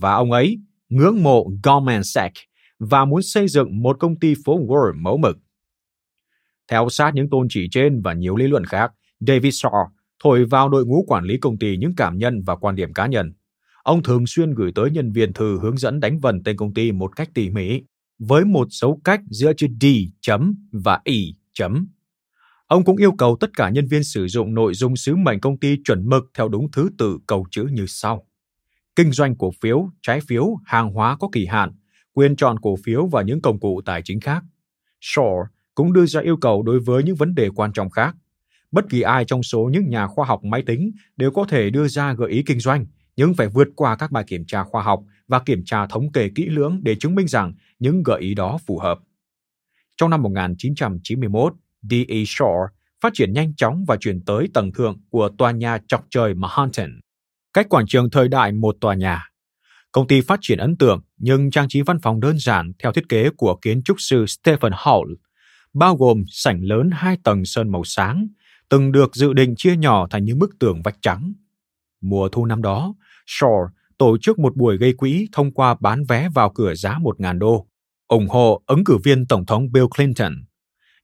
Và 0.00 0.14
ông 0.14 0.32
ấy 0.32 0.58
ngưỡng 0.88 1.22
mộ 1.22 1.50
Goldman 1.62 2.04
Sachs 2.04 2.40
và 2.78 3.04
muốn 3.04 3.22
xây 3.22 3.48
dựng 3.48 3.82
một 3.82 3.96
công 4.00 4.18
ty 4.18 4.34
phố 4.44 4.58
Wall 4.66 4.92
mẫu 5.02 5.16
mực. 5.16 5.38
Theo 6.68 6.88
sát 6.88 7.14
những 7.14 7.30
tôn 7.30 7.46
chỉ 7.50 7.68
trên 7.70 8.02
và 8.02 8.12
nhiều 8.12 8.36
lý 8.36 8.46
luận 8.46 8.64
khác, 8.64 8.92
David 9.20 9.54
Shaw 9.54 9.86
thổi 10.22 10.44
vào 10.44 10.68
đội 10.68 10.86
ngũ 10.86 11.04
quản 11.06 11.24
lý 11.24 11.38
công 11.38 11.58
ty 11.58 11.76
những 11.76 11.94
cảm 11.96 12.18
nhận 12.18 12.42
và 12.42 12.56
quan 12.56 12.74
điểm 12.74 12.92
cá 12.92 13.06
nhân. 13.06 13.32
Ông 13.82 14.02
thường 14.02 14.26
xuyên 14.26 14.54
gửi 14.54 14.72
tới 14.74 14.90
nhân 14.90 15.12
viên 15.12 15.32
thư 15.32 15.58
hướng 15.60 15.76
dẫn 15.76 16.00
đánh 16.00 16.20
vần 16.20 16.42
tên 16.44 16.56
công 16.56 16.74
ty 16.74 16.92
một 16.92 17.16
cách 17.16 17.28
tỉ 17.34 17.50
mỉ, 17.50 17.82
với 18.18 18.44
một 18.44 18.66
dấu 18.70 19.00
cách 19.04 19.20
giữa 19.30 19.52
chữ 19.52 19.66
D 19.80 19.86
chấm 20.20 20.54
và 20.72 21.00
I 21.04 21.34
chấm. 21.52 21.86
Ông 22.66 22.84
cũng 22.84 22.96
yêu 22.96 23.12
cầu 23.18 23.36
tất 23.40 23.50
cả 23.56 23.70
nhân 23.70 23.86
viên 23.86 24.04
sử 24.04 24.28
dụng 24.28 24.54
nội 24.54 24.74
dung 24.74 24.96
sứ 24.96 25.16
mệnh 25.16 25.40
công 25.40 25.58
ty 25.58 25.76
chuẩn 25.84 26.08
mực 26.08 26.24
theo 26.34 26.48
đúng 26.48 26.70
thứ 26.70 26.90
tự 26.98 27.18
cầu 27.26 27.46
chữ 27.50 27.66
như 27.72 27.84
sau. 27.88 28.26
Kinh 28.96 29.12
doanh 29.12 29.36
cổ 29.36 29.50
phiếu, 29.60 29.90
trái 30.02 30.20
phiếu, 30.20 30.56
hàng 30.64 30.92
hóa 30.92 31.16
có 31.16 31.28
kỳ 31.32 31.46
hạn, 31.46 31.72
quyền 32.12 32.36
chọn 32.36 32.58
cổ 32.58 32.76
phiếu 32.84 33.06
và 33.06 33.22
những 33.22 33.40
công 33.40 33.60
cụ 33.60 33.80
tài 33.84 34.02
chính 34.04 34.20
khác. 34.20 34.44
Shaw 35.00 35.44
cũng 35.74 35.92
đưa 35.92 36.06
ra 36.06 36.20
yêu 36.20 36.36
cầu 36.36 36.62
đối 36.62 36.80
với 36.80 37.02
những 37.02 37.16
vấn 37.16 37.34
đề 37.34 37.50
quan 37.54 37.72
trọng 37.72 37.90
khác. 37.90 38.16
Bất 38.72 38.84
kỳ 38.90 39.00
ai 39.00 39.24
trong 39.24 39.42
số 39.42 39.70
những 39.72 39.88
nhà 39.88 40.06
khoa 40.06 40.26
học 40.26 40.44
máy 40.44 40.62
tính 40.66 40.92
đều 41.16 41.30
có 41.30 41.44
thể 41.48 41.70
đưa 41.70 41.88
ra 41.88 42.12
gợi 42.12 42.30
ý 42.30 42.42
kinh 42.46 42.60
doanh, 42.60 42.86
nhưng 43.16 43.34
phải 43.34 43.48
vượt 43.48 43.68
qua 43.76 43.96
các 43.96 44.10
bài 44.12 44.24
kiểm 44.26 44.44
tra 44.46 44.64
khoa 44.64 44.82
học 44.82 45.00
và 45.28 45.38
kiểm 45.38 45.62
tra 45.64 45.86
thống 45.86 46.12
kê 46.12 46.28
kỹ 46.34 46.46
lưỡng 46.46 46.80
để 46.82 46.94
chứng 46.94 47.14
minh 47.14 47.28
rằng 47.28 47.52
những 47.78 48.02
gợi 48.02 48.20
ý 48.20 48.34
đó 48.34 48.58
phù 48.66 48.78
hợp. 48.78 48.98
Trong 49.96 50.10
năm 50.10 50.22
1991, 50.22 51.54
D.E. 51.82 52.16
Shaw 52.16 52.66
phát 53.00 53.10
triển 53.14 53.32
nhanh 53.32 53.54
chóng 53.54 53.84
và 53.88 53.96
chuyển 53.96 54.20
tới 54.24 54.48
tầng 54.54 54.72
thượng 54.72 55.00
của 55.10 55.28
tòa 55.38 55.50
nhà 55.50 55.78
chọc 55.88 56.06
trời 56.10 56.34
Manhattan, 56.34 57.00
cách 57.54 57.68
quảng 57.68 57.86
trường 57.86 58.10
thời 58.10 58.28
đại 58.28 58.52
một 58.52 58.76
tòa 58.80 58.94
nhà. 58.94 59.28
Công 59.92 60.06
ty 60.06 60.20
phát 60.20 60.38
triển 60.42 60.58
ấn 60.58 60.76
tượng 60.76 61.00
nhưng 61.16 61.50
trang 61.50 61.68
trí 61.68 61.82
văn 61.82 61.98
phòng 62.02 62.20
đơn 62.20 62.38
giản 62.38 62.72
theo 62.78 62.92
thiết 62.92 63.08
kế 63.08 63.30
của 63.36 63.56
kiến 63.62 63.82
trúc 63.82 63.96
sư 64.00 64.26
Stephen 64.26 64.72
Hall, 64.76 65.12
bao 65.74 65.96
gồm 65.96 66.22
sảnh 66.28 66.60
lớn 66.62 66.90
hai 66.92 67.16
tầng 67.24 67.44
sơn 67.44 67.72
màu 67.72 67.84
sáng, 67.84 68.28
từng 68.68 68.92
được 68.92 69.16
dự 69.16 69.32
định 69.32 69.54
chia 69.56 69.76
nhỏ 69.76 70.06
thành 70.10 70.24
những 70.24 70.38
bức 70.38 70.50
tường 70.60 70.82
vách 70.84 70.96
trắng. 71.02 71.32
Mùa 72.00 72.28
thu 72.28 72.46
năm 72.46 72.62
đó, 72.62 72.94
Shaw 73.26 73.66
tổ 73.98 74.18
chức 74.18 74.38
một 74.38 74.56
buổi 74.56 74.76
gây 74.76 74.92
quỹ 74.92 75.28
thông 75.32 75.50
qua 75.50 75.76
bán 75.80 76.04
vé 76.08 76.28
vào 76.34 76.50
cửa 76.54 76.74
giá 76.74 76.98
1.000 76.98 77.38
đô, 77.38 77.66
ủng 78.08 78.28
hộ 78.28 78.62
ứng 78.66 78.84
cử 78.84 78.98
viên 79.04 79.26
Tổng 79.26 79.46
thống 79.46 79.72
Bill 79.72 79.86
Clinton. 79.96 80.32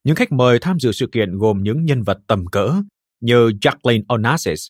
Những 0.04 0.16
khách 0.16 0.32
mời 0.32 0.58
tham 0.58 0.80
dự 0.80 0.92
sự 0.92 1.06
kiện 1.12 1.38
gồm 1.38 1.62
những 1.62 1.84
nhân 1.84 2.02
vật 2.02 2.18
tầm 2.26 2.46
cỡ 2.46 2.82
như 3.20 3.48
Jacqueline 3.48 4.02
Onassis, 4.08 4.66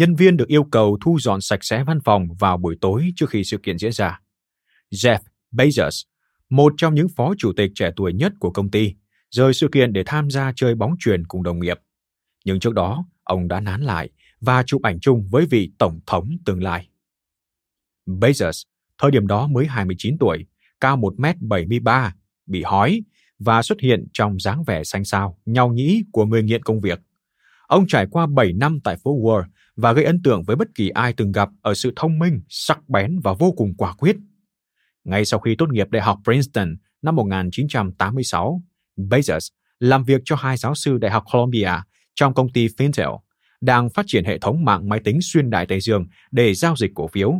nhân 0.00 0.14
viên 0.14 0.36
được 0.36 0.48
yêu 0.48 0.64
cầu 0.64 0.98
thu 1.00 1.18
dọn 1.20 1.40
sạch 1.40 1.64
sẽ 1.64 1.84
văn 1.84 1.98
phòng 2.04 2.28
vào 2.38 2.56
buổi 2.56 2.76
tối 2.80 3.12
trước 3.16 3.30
khi 3.30 3.44
sự 3.44 3.58
kiện 3.62 3.78
diễn 3.78 3.92
ra. 3.92 4.20
Jeff 4.90 5.18
Bezos, 5.52 6.04
một 6.50 6.72
trong 6.76 6.94
những 6.94 7.08
phó 7.16 7.34
chủ 7.38 7.52
tịch 7.56 7.70
trẻ 7.74 7.90
tuổi 7.96 8.12
nhất 8.12 8.32
của 8.40 8.50
công 8.50 8.70
ty, 8.70 8.94
rời 9.30 9.54
sự 9.54 9.68
kiện 9.72 9.92
để 9.92 10.02
tham 10.06 10.30
gia 10.30 10.52
chơi 10.56 10.74
bóng 10.74 10.94
chuyền 10.98 11.26
cùng 11.26 11.42
đồng 11.42 11.60
nghiệp. 11.60 11.78
Nhưng 12.44 12.60
trước 12.60 12.74
đó, 12.74 13.04
ông 13.22 13.48
đã 13.48 13.60
nán 13.60 13.80
lại 13.80 14.10
và 14.40 14.62
chụp 14.62 14.82
ảnh 14.82 15.00
chung 15.00 15.28
với 15.30 15.46
vị 15.46 15.72
tổng 15.78 16.00
thống 16.06 16.30
tương 16.46 16.62
lai. 16.62 16.88
Bezos, 18.06 18.64
thời 18.98 19.10
điểm 19.10 19.26
đó 19.26 19.46
mới 19.46 19.66
29 19.66 20.18
tuổi, 20.18 20.46
cao 20.80 20.96
1m73, 20.96 22.10
bị 22.46 22.62
hói 22.62 23.02
và 23.38 23.62
xuất 23.62 23.80
hiện 23.80 24.06
trong 24.12 24.38
dáng 24.38 24.64
vẻ 24.64 24.84
xanh 24.84 25.04
xao, 25.04 25.38
nhau 25.46 25.72
nhĩ 25.72 26.02
của 26.12 26.24
người 26.24 26.42
nghiện 26.42 26.62
công 26.62 26.80
việc. 26.80 27.00
Ông 27.66 27.86
trải 27.86 28.06
qua 28.10 28.26
7 28.26 28.52
năm 28.52 28.80
tại 28.84 28.96
phố 28.96 29.20
Wall 29.22 29.44
và 29.76 29.92
gây 29.92 30.04
ấn 30.04 30.22
tượng 30.22 30.42
với 30.42 30.56
bất 30.56 30.68
kỳ 30.74 30.88
ai 30.88 31.12
từng 31.12 31.32
gặp 31.32 31.48
ở 31.62 31.74
sự 31.74 31.92
thông 31.96 32.18
minh, 32.18 32.40
sắc 32.48 32.88
bén 32.88 33.20
và 33.24 33.32
vô 33.32 33.52
cùng 33.56 33.74
quả 33.78 33.92
quyết. 33.92 34.16
Ngay 35.04 35.24
sau 35.24 35.40
khi 35.40 35.54
tốt 35.58 35.68
nghiệp 35.72 35.90
Đại 35.90 36.02
học 36.02 36.18
Princeton 36.24 36.76
năm 37.02 37.16
1986, 37.16 38.62
Bezos 38.96 39.50
làm 39.80 40.04
việc 40.04 40.22
cho 40.24 40.36
hai 40.36 40.56
giáo 40.56 40.74
sư 40.74 40.98
Đại 40.98 41.10
học 41.10 41.24
Columbia 41.32 41.72
trong 42.14 42.34
công 42.34 42.52
ty 42.52 42.68
Fintel, 42.68 43.18
đang 43.60 43.90
phát 43.90 44.04
triển 44.08 44.24
hệ 44.24 44.38
thống 44.38 44.64
mạng 44.64 44.88
máy 44.88 45.00
tính 45.04 45.18
xuyên 45.22 45.50
đại 45.50 45.66
Tây 45.66 45.80
Dương 45.80 46.06
để 46.30 46.54
giao 46.54 46.76
dịch 46.76 46.90
cổ 46.94 47.08
phiếu. 47.08 47.34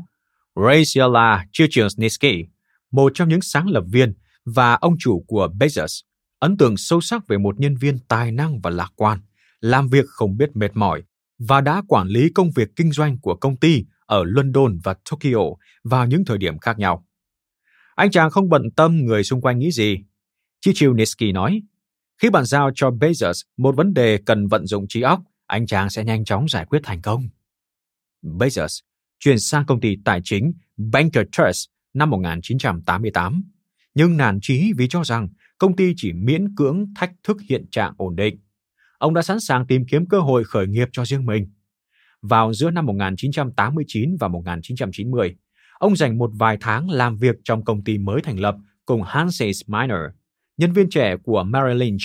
Raciala 0.57 1.45
Chichinski, 1.53 2.47
một 2.91 3.13
trong 3.15 3.29
những 3.29 3.43
sáng 3.43 3.69
lập 3.69 3.85
viên 3.93 4.15
và 4.45 4.75
ông 4.75 4.95
chủ 4.99 5.25
của 5.27 5.49
Bezos, 5.61 6.03
ấn 6.39 6.57
tượng 6.57 6.77
sâu 6.77 7.01
sắc 7.01 7.29
về 7.29 7.39
một 7.39 7.61
nhân 7.61 7.77
viên 7.77 7.99
tài 8.09 8.33
năng 8.33 8.61
và 8.61 8.71
lạc 8.71 8.93
quan, 8.97 9.19
làm 9.61 9.89
việc 9.89 10.05
không 10.09 10.37
biết 10.37 10.57
mệt 10.57 10.71
mỏi 10.75 11.03
và 11.49 11.61
đã 11.61 11.83
quản 11.89 12.07
lý 12.09 12.31
công 12.35 12.51
việc 12.51 12.69
kinh 12.77 12.93
doanh 12.93 13.19
của 13.19 13.37
công 13.37 13.57
ty 13.57 13.85
ở 14.07 14.25
London 14.25 14.79
và 14.85 14.95
Tokyo 15.11 15.45
vào 15.85 16.07
những 16.07 16.25
thời 16.25 16.39
điểm 16.39 16.59
khác 16.59 16.79
nhau. 16.79 17.07
Anh 17.95 18.11
chàng 18.11 18.31
không 18.31 18.49
bận 18.49 18.63
tâm 18.77 19.05
người 19.05 19.25
xung 19.25 19.41
quanh 19.41 19.59
nghĩ 19.59 19.71
gì. 19.71 19.97
Chichinski 20.61 21.33
nói, 21.35 21.63
khi 22.23 22.31
bạn 22.31 22.45
giao 22.45 22.71
cho 22.75 22.91
Bezos 22.91 23.43
một 23.57 23.77
vấn 23.77 23.95
đề 23.95 24.19
cần 24.27 24.47
vận 24.47 24.67
dụng 24.67 24.89
trí 24.89 25.01
óc, 25.01 25.21
anh 25.47 25.67
chàng 25.67 25.91
sẽ 25.91 26.05
nhanh 26.05 26.25
chóng 26.25 26.49
giải 26.49 26.65
quyết 26.65 26.81
thành 26.83 27.03
công. 27.03 27.29
Bezos 28.23 28.81
chuyển 29.19 29.39
sang 29.39 29.67
công 29.67 29.81
ty 29.81 29.97
tài 30.05 30.21
chính 30.25 30.53
Banker 30.77 31.27
Trust 31.33 31.69
năm 31.95 32.11
1988, 32.11 33.43
nhưng 33.95 34.17
nản 34.17 34.39
chí 34.43 34.73
vì 34.77 34.89
cho 34.89 35.05
rằng 35.05 35.29
công 35.59 35.77
ty 35.77 35.93
chỉ 35.97 36.13
miễn 36.13 36.55
cưỡng 36.57 36.87
thách 36.97 37.13
thức 37.23 37.37
hiện 37.49 37.67
trạng 37.71 37.95
ổn 37.97 38.17
định. 38.17 38.39
Ông 39.01 39.15
đã 39.15 39.23
sẵn 39.23 39.41
sàng 39.41 39.67
tìm 39.67 39.85
kiếm 39.87 40.07
cơ 40.07 40.21
hội 40.21 40.45
khởi 40.45 40.67
nghiệp 40.67 40.89
cho 40.93 41.05
riêng 41.05 41.27
mình. 41.27 41.51
Vào 42.23 42.53
giữa 42.53 42.71
năm 42.71 42.87
1989 42.87 44.17
và 44.21 44.29
1990, 44.29 45.37
ông 45.79 45.97
dành 45.97 46.19
một 46.19 46.31
vài 46.35 46.57
tháng 46.61 46.91
làm 46.91 47.17
việc 47.17 47.37
trong 47.45 47.65
công 47.65 47.85
ty 47.85 47.99
mới 47.99 48.21
thành 48.23 48.41
lập 48.41 48.57
cùng 48.87 49.03
Hanses 49.03 49.61
Miner, 49.67 50.01
nhân 50.57 50.73
viên 50.73 50.91
trẻ 50.91 51.17
của 51.23 51.43
Merrill 51.43 51.81
Lynch, 51.81 52.01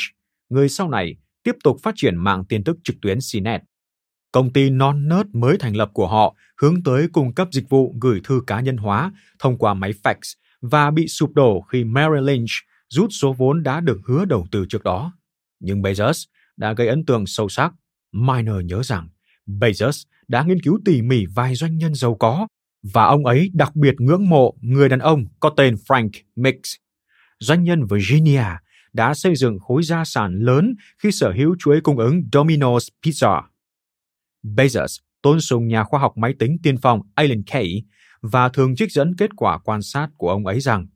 người 0.50 0.70
sau 0.70 0.90
này 0.90 1.16
tiếp 1.44 1.56
tục 1.64 1.78
phát 1.84 1.94
triển 1.98 2.16
mạng 2.16 2.44
tin 2.50 2.64
tức 2.64 2.78
trực 2.84 2.96
tuyến 3.02 3.18
CNET. 3.34 3.62
Công 4.32 4.54
ty 4.54 4.70
non 4.70 5.08
nớt 5.08 5.26
mới 5.34 5.58
thành 5.58 5.76
lập 5.76 5.90
của 5.94 6.08
họ 6.08 6.36
hướng 6.62 6.84
tới 6.84 7.08
cung 7.14 7.34
cấp 7.34 7.48
dịch 7.52 7.70
vụ 7.70 7.96
gửi 8.02 8.22
thư 8.24 8.42
cá 8.48 8.60
nhân 8.60 8.78
hóa 8.78 9.12
thông 9.40 9.58
qua 9.58 9.74
máy 9.74 9.94
fax 10.04 10.16
và 10.62 10.92
bị 10.92 11.08
sụp 11.08 11.34
đổ 11.34 11.62
khi 11.62 11.84
Merrill 11.84 12.28
Lynch 12.28 12.52
rút 12.90 13.10
số 13.12 13.34
vốn 13.34 13.64
đã 13.64 13.80
được 13.80 14.02
hứa 14.06 14.26
đầu 14.26 14.48
tư 14.52 14.66
trước 14.70 14.84
đó. 14.84 15.14
Nhưng 15.60 15.82
Bezos 15.82 16.26
đã 16.58 16.74
gây 16.74 16.88
ấn 16.88 17.06
tượng 17.06 17.26
sâu 17.28 17.50
sắc. 17.50 17.74
Miner 18.12 18.66
nhớ 18.66 18.84
rằng, 18.84 19.10
Bezos 19.48 20.04
đã 20.28 20.44
nghiên 20.44 20.62
cứu 20.62 20.80
tỉ 20.86 21.02
mỉ 21.02 21.26
vài 21.26 21.56
doanh 21.56 21.78
nhân 21.78 21.96
giàu 21.96 22.16
có 22.16 22.48
và 22.94 23.04
ông 23.04 23.26
ấy 23.26 23.52
đặc 23.54 23.76
biệt 23.76 23.96
ngưỡng 23.98 24.30
mộ 24.30 24.56
người 24.62 24.90
đàn 24.90 25.00
ông 25.00 25.26
có 25.40 25.50
tên 25.58 25.76
Frank 25.88 26.10
Mix. 26.36 26.56
Doanh 27.40 27.64
nhân 27.64 27.86
Virginia 27.86 28.46
đã 28.94 29.14
xây 29.14 29.36
dựng 29.36 29.60
khối 29.60 29.84
gia 29.84 30.06
sản 30.06 30.40
lớn 30.40 30.76
khi 31.04 31.12
sở 31.12 31.32
hữu 31.32 31.56
chuỗi 31.60 31.82
cung 31.82 31.98
ứng 31.98 32.22
Domino's 32.32 32.88
Pizza. 33.04 33.42
Bezos 34.44 35.00
tôn 35.22 35.42
sùng 35.42 35.68
nhà 35.68 35.84
khoa 35.84 36.00
học 36.00 36.18
máy 36.18 36.34
tính 36.40 36.58
tiên 36.64 36.78
phong 36.82 37.02
Alan 37.16 37.44
Kay 37.44 37.84
và 38.22 38.50
thường 38.50 38.76
trích 38.76 38.92
dẫn 38.92 39.16
kết 39.16 39.30
quả 39.36 39.58
quan 39.58 39.82
sát 39.82 40.10
của 40.18 40.30
ông 40.30 40.46
ấy 40.46 40.60
rằng, 40.60 40.88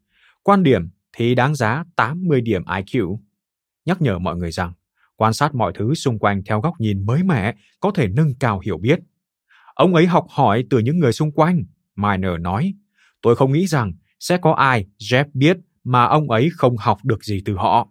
quan 0.43 0.63
điểm 0.63 0.89
thì 1.13 1.35
đáng 1.35 1.55
giá 1.55 1.83
80 1.95 2.41
điểm 2.41 2.63
IQ. 2.63 3.19
Nhắc 3.85 4.01
nhở 4.01 4.19
mọi 4.19 4.35
người 4.35 4.51
rằng 4.51 4.73
quan 5.19 5.33
sát 5.33 5.55
mọi 5.55 5.73
thứ 5.75 5.93
xung 5.93 6.19
quanh 6.19 6.41
theo 6.45 6.61
góc 6.61 6.73
nhìn 6.79 7.05
mới 7.05 7.23
mẻ 7.23 7.53
có 7.79 7.91
thể 7.95 8.07
nâng 8.07 8.35
cao 8.39 8.59
hiểu 8.59 8.77
biết. 8.77 8.99
Ông 9.73 9.95
ấy 9.95 10.07
học 10.07 10.25
hỏi 10.29 10.63
từ 10.69 10.79
những 10.79 10.99
người 10.99 11.11
xung 11.11 11.31
quanh, 11.31 11.63
Miner 11.95 12.31
nói. 12.39 12.73
Tôi 13.21 13.35
không 13.35 13.51
nghĩ 13.51 13.67
rằng 13.67 13.93
sẽ 14.19 14.37
có 14.37 14.51
ai 14.53 14.85
Jeff 14.99 15.25
biết 15.33 15.57
mà 15.83 16.05
ông 16.05 16.31
ấy 16.31 16.49
không 16.53 16.77
học 16.77 16.97
được 17.03 17.23
gì 17.23 17.41
từ 17.45 17.55
họ. 17.55 17.89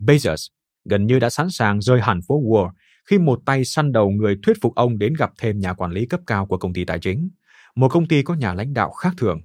Bezos 0.00 0.48
gần 0.84 1.06
như 1.06 1.18
đã 1.18 1.30
sẵn 1.30 1.50
sàng 1.50 1.80
rơi 1.80 2.00
hẳn 2.00 2.20
phố 2.28 2.42
Wall 2.42 2.70
khi 3.10 3.18
một 3.18 3.40
tay 3.46 3.64
săn 3.64 3.92
đầu 3.92 4.10
người 4.10 4.36
thuyết 4.42 4.56
phục 4.62 4.74
ông 4.74 4.98
đến 4.98 5.14
gặp 5.18 5.30
thêm 5.38 5.58
nhà 5.58 5.74
quản 5.74 5.92
lý 5.92 6.06
cấp 6.06 6.20
cao 6.26 6.46
của 6.46 6.58
công 6.58 6.72
ty 6.72 6.84
tài 6.84 6.98
chính, 6.98 7.30
một 7.74 7.88
công 7.88 8.08
ty 8.08 8.22
có 8.22 8.34
nhà 8.34 8.54
lãnh 8.54 8.72
đạo 8.74 8.90
khác 8.90 9.14
thường. 9.18 9.40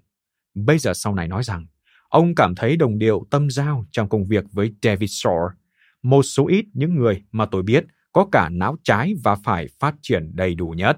Bezos 0.56 0.94
sau 0.94 1.16
này 1.16 1.28
nói 1.28 1.44
rằng, 1.44 1.68
ông 2.10 2.36
cảm 2.36 2.56
thấy 2.56 2.78
đồng 2.78 2.98
điệu 2.98 3.28
tâm 3.32 3.50
giao 3.50 3.86
trong 3.92 4.10
công 4.10 4.28
việc 4.28 4.44
với 4.52 4.74
David 4.82 5.12
Shore, 5.12 5.59
một 6.04 6.24
số 6.24 6.48
ít 6.48 6.66
những 6.74 6.96
người 6.96 7.24
mà 7.32 7.46
tôi 7.46 7.64
biết 7.64 7.86
có 8.12 8.28
cả 8.32 8.50
não 8.50 8.76
trái 8.84 9.14
và 9.24 9.36
phải 9.36 9.68
phát 9.80 9.96
triển 10.02 10.32
đầy 10.34 10.56
đủ 10.56 10.70
nhất. 10.70 10.98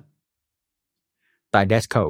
Tại 1.51 1.65
Desco, 1.69 2.05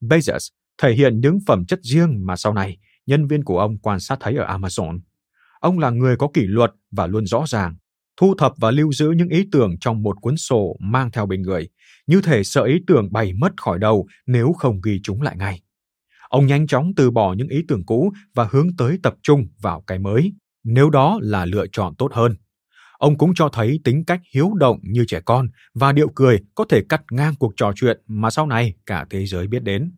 Bezos 0.00 0.48
thể 0.82 0.94
hiện 0.94 1.20
những 1.20 1.38
phẩm 1.46 1.64
chất 1.66 1.80
riêng 1.82 2.26
mà 2.26 2.36
sau 2.36 2.54
này 2.54 2.78
nhân 3.06 3.26
viên 3.26 3.44
của 3.44 3.58
ông 3.58 3.78
quan 3.78 4.00
sát 4.00 4.18
thấy 4.20 4.36
ở 4.36 4.58
Amazon. 4.58 5.00
Ông 5.60 5.78
là 5.78 5.90
người 5.90 6.16
có 6.16 6.28
kỷ 6.34 6.42
luật 6.46 6.70
và 6.90 7.06
luôn 7.06 7.26
rõ 7.26 7.44
ràng, 7.46 7.76
thu 8.16 8.34
thập 8.38 8.52
và 8.56 8.70
lưu 8.70 8.92
giữ 8.92 9.10
những 9.10 9.28
ý 9.28 9.48
tưởng 9.52 9.78
trong 9.80 10.02
một 10.02 10.16
cuốn 10.20 10.36
sổ 10.36 10.76
mang 10.80 11.10
theo 11.10 11.26
bên 11.26 11.42
người, 11.42 11.68
như 12.06 12.20
thể 12.22 12.44
sợ 12.44 12.62
ý 12.62 12.78
tưởng 12.86 13.12
bay 13.12 13.32
mất 13.32 13.62
khỏi 13.62 13.78
đầu 13.78 14.06
nếu 14.26 14.52
không 14.52 14.80
ghi 14.84 15.00
chúng 15.02 15.22
lại 15.22 15.36
ngay. 15.36 15.62
Ông 16.28 16.46
nhanh 16.46 16.66
chóng 16.66 16.92
từ 16.96 17.10
bỏ 17.10 17.34
những 17.34 17.48
ý 17.48 17.64
tưởng 17.68 17.86
cũ 17.86 18.12
và 18.34 18.48
hướng 18.50 18.76
tới 18.76 18.98
tập 19.02 19.14
trung 19.22 19.46
vào 19.60 19.84
cái 19.86 19.98
mới, 19.98 20.32
nếu 20.64 20.90
đó 20.90 21.18
là 21.22 21.44
lựa 21.44 21.66
chọn 21.72 21.94
tốt 21.94 22.12
hơn. 22.12 22.36
Ông 22.98 23.18
cũng 23.18 23.34
cho 23.34 23.48
thấy 23.48 23.80
tính 23.84 24.04
cách 24.04 24.20
hiếu 24.34 24.54
động 24.54 24.78
như 24.82 25.04
trẻ 25.08 25.20
con 25.20 25.48
và 25.74 25.92
điệu 25.92 26.08
cười 26.14 26.40
có 26.54 26.64
thể 26.68 26.82
cắt 26.88 27.02
ngang 27.10 27.34
cuộc 27.38 27.52
trò 27.56 27.72
chuyện 27.76 28.00
mà 28.06 28.30
sau 28.30 28.46
này 28.46 28.74
cả 28.86 29.06
thế 29.10 29.26
giới 29.26 29.46
biết 29.46 29.62
đến. 29.62 29.92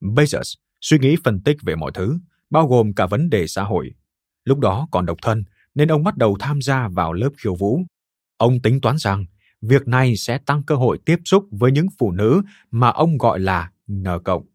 Bezos 0.00 0.54
suy 0.80 0.98
nghĩ 0.98 1.16
phân 1.24 1.42
tích 1.42 1.56
về 1.62 1.74
mọi 1.74 1.92
thứ, 1.94 2.18
bao 2.50 2.68
gồm 2.68 2.94
cả 2.94 3.06
vấn 3.06 3.30
đề 3.30 3.46
xã 3.46 3.62
hội. 3.62 3.90
Lúc 4.44 4.58
đó 4.58 4.88
còn 4.90 5.06
độc 5.06 5.18
thân, 5.22 5.44
nên 5.74 5.88
ông 5.88 6.04
bắt 6.04 6.16
đầu 6.16 6.36
tham 6.40 6.62
gia 6.62 6.88
vào 6.88 7.12
lớp 7.12 7.30
khiêu 7.36 7.54
vũ. 7.54 7.80
Ông 8.36 8.62
tính 8.62 8.80
toán 8.80 8.96
rằng 8.98 9.24
việc 9.60 9.88
này 9.88 10.16
sẽ 10.16 10.38
tăng 10.38 10.62
cơ 10.62 10.74
hội 10.74 10.98
tiếp 11.06 11.18
xúc 11.24 11.46
với 11.50 11.72
những 11.72 11.86
phụ 11.98 12.12
nữ 12.12 12.42
mà 12.70 12.88
ông 12.88 13.18
gọi 13.18 13.40
là 13.40 13.70
N 13.92 14.04
cộng. 14.24 14.46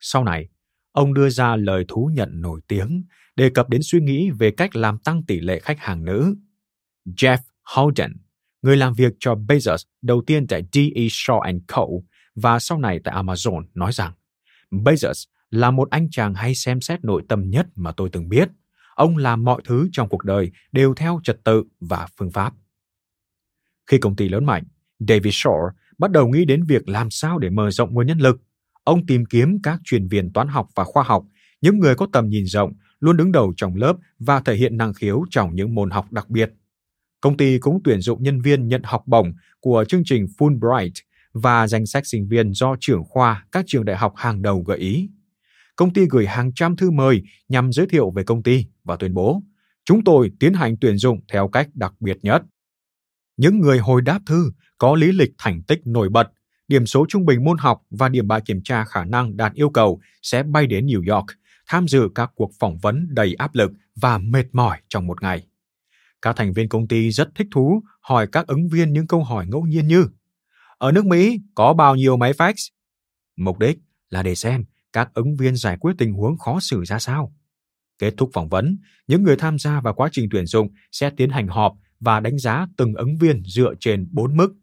Sau 0.00 0.24
này, 0.24 0.48
ông 0.92 1.14
đưa 1.14 1.28
ra 1.28 1.56
lời 1.56 1.84
thú 1.88 2.10
nhận 2.14 2.40
nổi 2.40 2.60
tiếng 2.68 3.02
đề 3.40 3.50
cập 3.50 3.68
đến 3.68 3.80
suy 3.84 4.00
nghĩ 4.00 4.30
về 4.30 4.50
cách 4.50 4.76
làm 4.76 4.98
tăng 4.98 5.22
tỷ 5.22 5.40
lệ 5.40 5.60
khách 5.60 5.78
hàng 5.80 6.04
nữ. 6.04 6.36
Jeff 7.06 7.38
Holden, 7.62 8.12
người 8.62 8.76
làm 8.76 8.92
việc 8.94 9.12
cho 9.18 9.34
Bezos 9.34 9.84
đầu 10.02 10.22
tiên 10.26 10.46
tại 10.46 10.62
D.E. 10.72 11.02
Shaw 11.02 11.60
Co. 11.68 11.86
và 12.34 12.58
sau 12.58 12.78
này 12.78 13.00
tại 13.04 13.14
Amazon, 13.14 13.64
nói 13.74 13.92
rằng 13.92 14.12
Bezos 14.70 15.26
là 15.50 15.70
một 15.70 15.90
anh 15.90 16.10
chàng 16.10 16.34
hay 16.34 16.54
xem 16.54 16.80
xét 16.80 17.04
nội 17.04 17.22
tâm 17.28 17.50
nhất 17.50 17.66
mà 17.74 17.92
tôi 17.92 18.08
từng 18.12 18.28
biết. 18.28 18.48
Ông 18.94 19.16
làm 19.16 19.44
mọi 19.44 19.62
thứ 19.64 19.88
trong 19.92 20.08
cuộc 20.08 20.24
đời 20.24 20.50
đều 20.72 20.94
theo 20.94 21.20
trật 21.24 21.44
tự 21.44 21.64
và 21.80 22.06
phương 22.16 22.30
pháp. 22.30 22.52
Khi 23.86 23.98
công 23.98 24.16
ty 24.16 24.28
lớn 24.28 24.44
mạnh, 24.44 24.64
David 24.98 25.34
Shore 25.34 25.76
bắt 25.98 26.10
đầu 26.10 26.28
nghĩ 26.28 26.44
đến 26.44 26.64
việc 26.64 26.88
làm 26.88 27.10
sao 27.10 27.38
để 27.38 27.50
mở 27.50 27.70
rộng 27.70 27.94
nguồn 27.94 28.06
nhân 28.06 28.18
lực. 28.18 28.40
Ông 28.84 29.06
tìm 29.06 29.24
kiếm 29.26 29.58
các 29.62 29.80
chuyên 29.84 30.08
viên 30.08 30.32
toán 30.32 30.48
học 30.48 30.68
và 30.74 30.84
khoa 30.84 31.02
học, 31.02 31.24
những 31.60 31.78
người 31.78 31.94
có 31.94 32.06
tầm 32.12 32.28
nhìn 32.28 32.46
rộng, 32.46 32.72
luôn 33.00 33.16
đứng 33.16 33.32
đầu 33.32 33.52
trong 33.56 33.76
lớp 33.76 33.96
và 34.18 34.40
thể 34.40 34.54
hiện 34.54 34.76
năng 34.76 34.94
khiếu 34.94 35.24
trong 35.30 35.54
những 35.54 35.74
môn 35.74 35.90
học 35.90 36.12
đặc 36.12 36.30
biệt. 36.30 36.52
Công 37.20 37.36
ty 37.36 37.58
cũng 37.58 37.80
tuyển 37.84 38.00
dụng 38.00 38.22
nhân 38.22 38.40
viên 38.40 38.68
nhận 38.68 38.82
học 38.84 39.02
bổng 39.06 39.32
của 39.60 39.84
chương 39.88 40.02
trình 40.04 40.26
Fulbright 40.38 40.90
và 41.32 41.66
danh 41.66 41.86
sách 41.86 42.06
sinh 42.06 42.28
viên 42.28 42.52
do 42.52 42.76
trưởng 42.80 43.04
khoa 43.04 43.46
các 43.52 43.64
trường 43.68 43.84
đại 43.84 43.96
học 43.96 44.12
hàng 44.16 44.42
đầu 44.42 44.62
gợi 44.62 44.78
ý. 44.78 45.10
Công 45.76 45.92
ty 45.92 46.06
gửi 46.10 46.26
hàng 46.26 46.52
trăm 46.54 46.76
thư 46.76 46.90
mời 46.90 47.22
nhằm 47.48 47.72
giới 47.72 47.86
thiệu 47.86 48.10
về 48.10 48.22
công 48.22 48.42
ty 48.42 48.66
và 48.84 48.96
tuyên 48.96 49.14
bố 49.14 49.42
chúng 49.84 50.04
tôi 50.04 50.30
tiến 50.40 50.52
hành 50.52 50.76
tuyển 50.80 50.96
dụng 50.96 51.20
theo 51.32 51.48
cách 51.48 51.68
đặc 51.74 51.92
biệt 52.00 52.18
nhất. 52.22 52.42
Những 53.36 53.58
người 53.58 53.78
hồi 53.78 54.02
đáp 54.02 54.20
thư 54.26 54.52
có 54.78 54.94
lý 54.94 55.12
lịch 55.12 55.30
thành 55.38 55.62
tích 55.62 55.80
nổi 55.84 56.08
bật, 56.08 56.32
điểm 56.68 56.86
số 56.86 57.06
trung 57.08 57.26
bình 57.26 57.44
môn 57.44 57.58
học 57.58 57.82
và 57.90 58.08
điểm 58.08 58.28
bài 58.28 58.40
kiểm 58.44 58.62
tra 58.62 58.84
khả 58.84 59.04
năng 59.04 59.36
đạt 59.36 59.52
yêu 59.54 59.70
cầu 59.70 60.00
sẽ 60.22 60.42
bay 60.42 60.66
đến 60.66 60.86
New 60.86 61.14
York, 61.14 61.26
tham 61.70 61.88
dự 61.88 62.08
các 62.14 62.32
cuộc 62.34 62.50
phỏng 62.60 62.78
vấn 62.78 63.06
đầy 63.10 63.34
áp 63.34 63.54
lực 63.54 63.72
và 63.96 64.18
mệt 64.18 64.44
mỏi 64.52 64.80
trong 64.88 65.06
một 65.06 65.22
ngày. 65.22 65.46
Các 66.22 66.36
thành 66.36 66.52
viên 66.52 66.68
công 66.68 66.88
ty 66.88 67.10
rất 67.10 67.28
thích 67.34 67.46
thú 67.50 67.82
hỏi 68.00 68.26
các 68.32 68.46
ứng 68.46 68.68
viên 68.68 68.92
những 68.92 69.06
câu 69.06 69.24
hỏi 69.24 69.46
ngẫu 69.46 69.62
nhiên 69.62 69.86
như 69.86 70.06
Ở 70.78 70.92
nước 70.92 71.06
Mỹ 71.06 71.38
có 71.54 71.74
bao 71.74 71.96
nhiêu 71.96 72.16
máy 72.16 72.32
fax? 72.32 72.54
Mục 73.36 73.58
đích 73.58 73.78
là 74.08 74.22
để 74.22 74.34
xem 74.34 74.64
các 74.92 75.10
ứng 75.14 75.36
viên 75.36 75.56
giải 75.56 75.76
quyết 75.80 75.92
tình 75.98 76.12
huống 76.12 76.38
khó 76.38 76.58
xử 76.60 76.84
ra 76.84 76.98
sao. 76.98 77.34
Kết 77.98 78.14
thúc 78.16 78.30
phỏng 78.32 78.48
vấn, 78.48 78.78
những 79.06 79.22
người 79.22 79.36
tham 79.36 79.58
gia 79.58 79.80
vào 79.80 79.94
quá 79.94 80.08
trình 80.12 80.28
tuyển 80.30 80.46
dụng 80.46 80.68
sẽ 80.92 81.10
tiến 81.10 81.30
hành 81.30 81.48
họp 81.48 81.76
và 82.00 82.20
đánh 82.20 82.38
giá 82.38 82.66
từng 82.76 82.94
ứng 82.94 83.18
viên 83.18 83.42
dựa 83.44 83.74
trên 83.80 84.08
bốn 84.12 84.36
mức. 84.36 84.54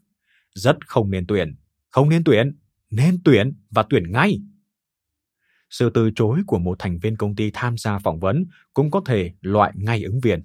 Rất 0.56 0.88
không 0.88 1.12
nên 1.12 1.28
tuyển, 1.28 1.56
không 1.90 2.10
nên 2.10 2.24
tuyển, 2.24 2.58
nên 2.90 3.20
tuyển 3.24 3.54
và 3.70 3.84
tuyển 3.90 4.12
ngay. 4.12 4.40
Sự 5.70 5.90
từ 5.94 6.12
chối 6.16 6.42
của 6.48 6.60
một 6.60 6.80
thành 6.80 7.00
viên 7.00 7.18
công 7.18 7.36
ty 7.36 7.52
tham 7.54 7.78
gia 7.78 8.00
phỏng 8.00 8.20
vấn 8.20 8.46
cũng 8.74 8.92
có 8.92 9.02
thể 9.06 9.32
loại 9.42 9.74
ngay 9.76 10.04
ứng 10.04 10.20
viên. 10.20 10.44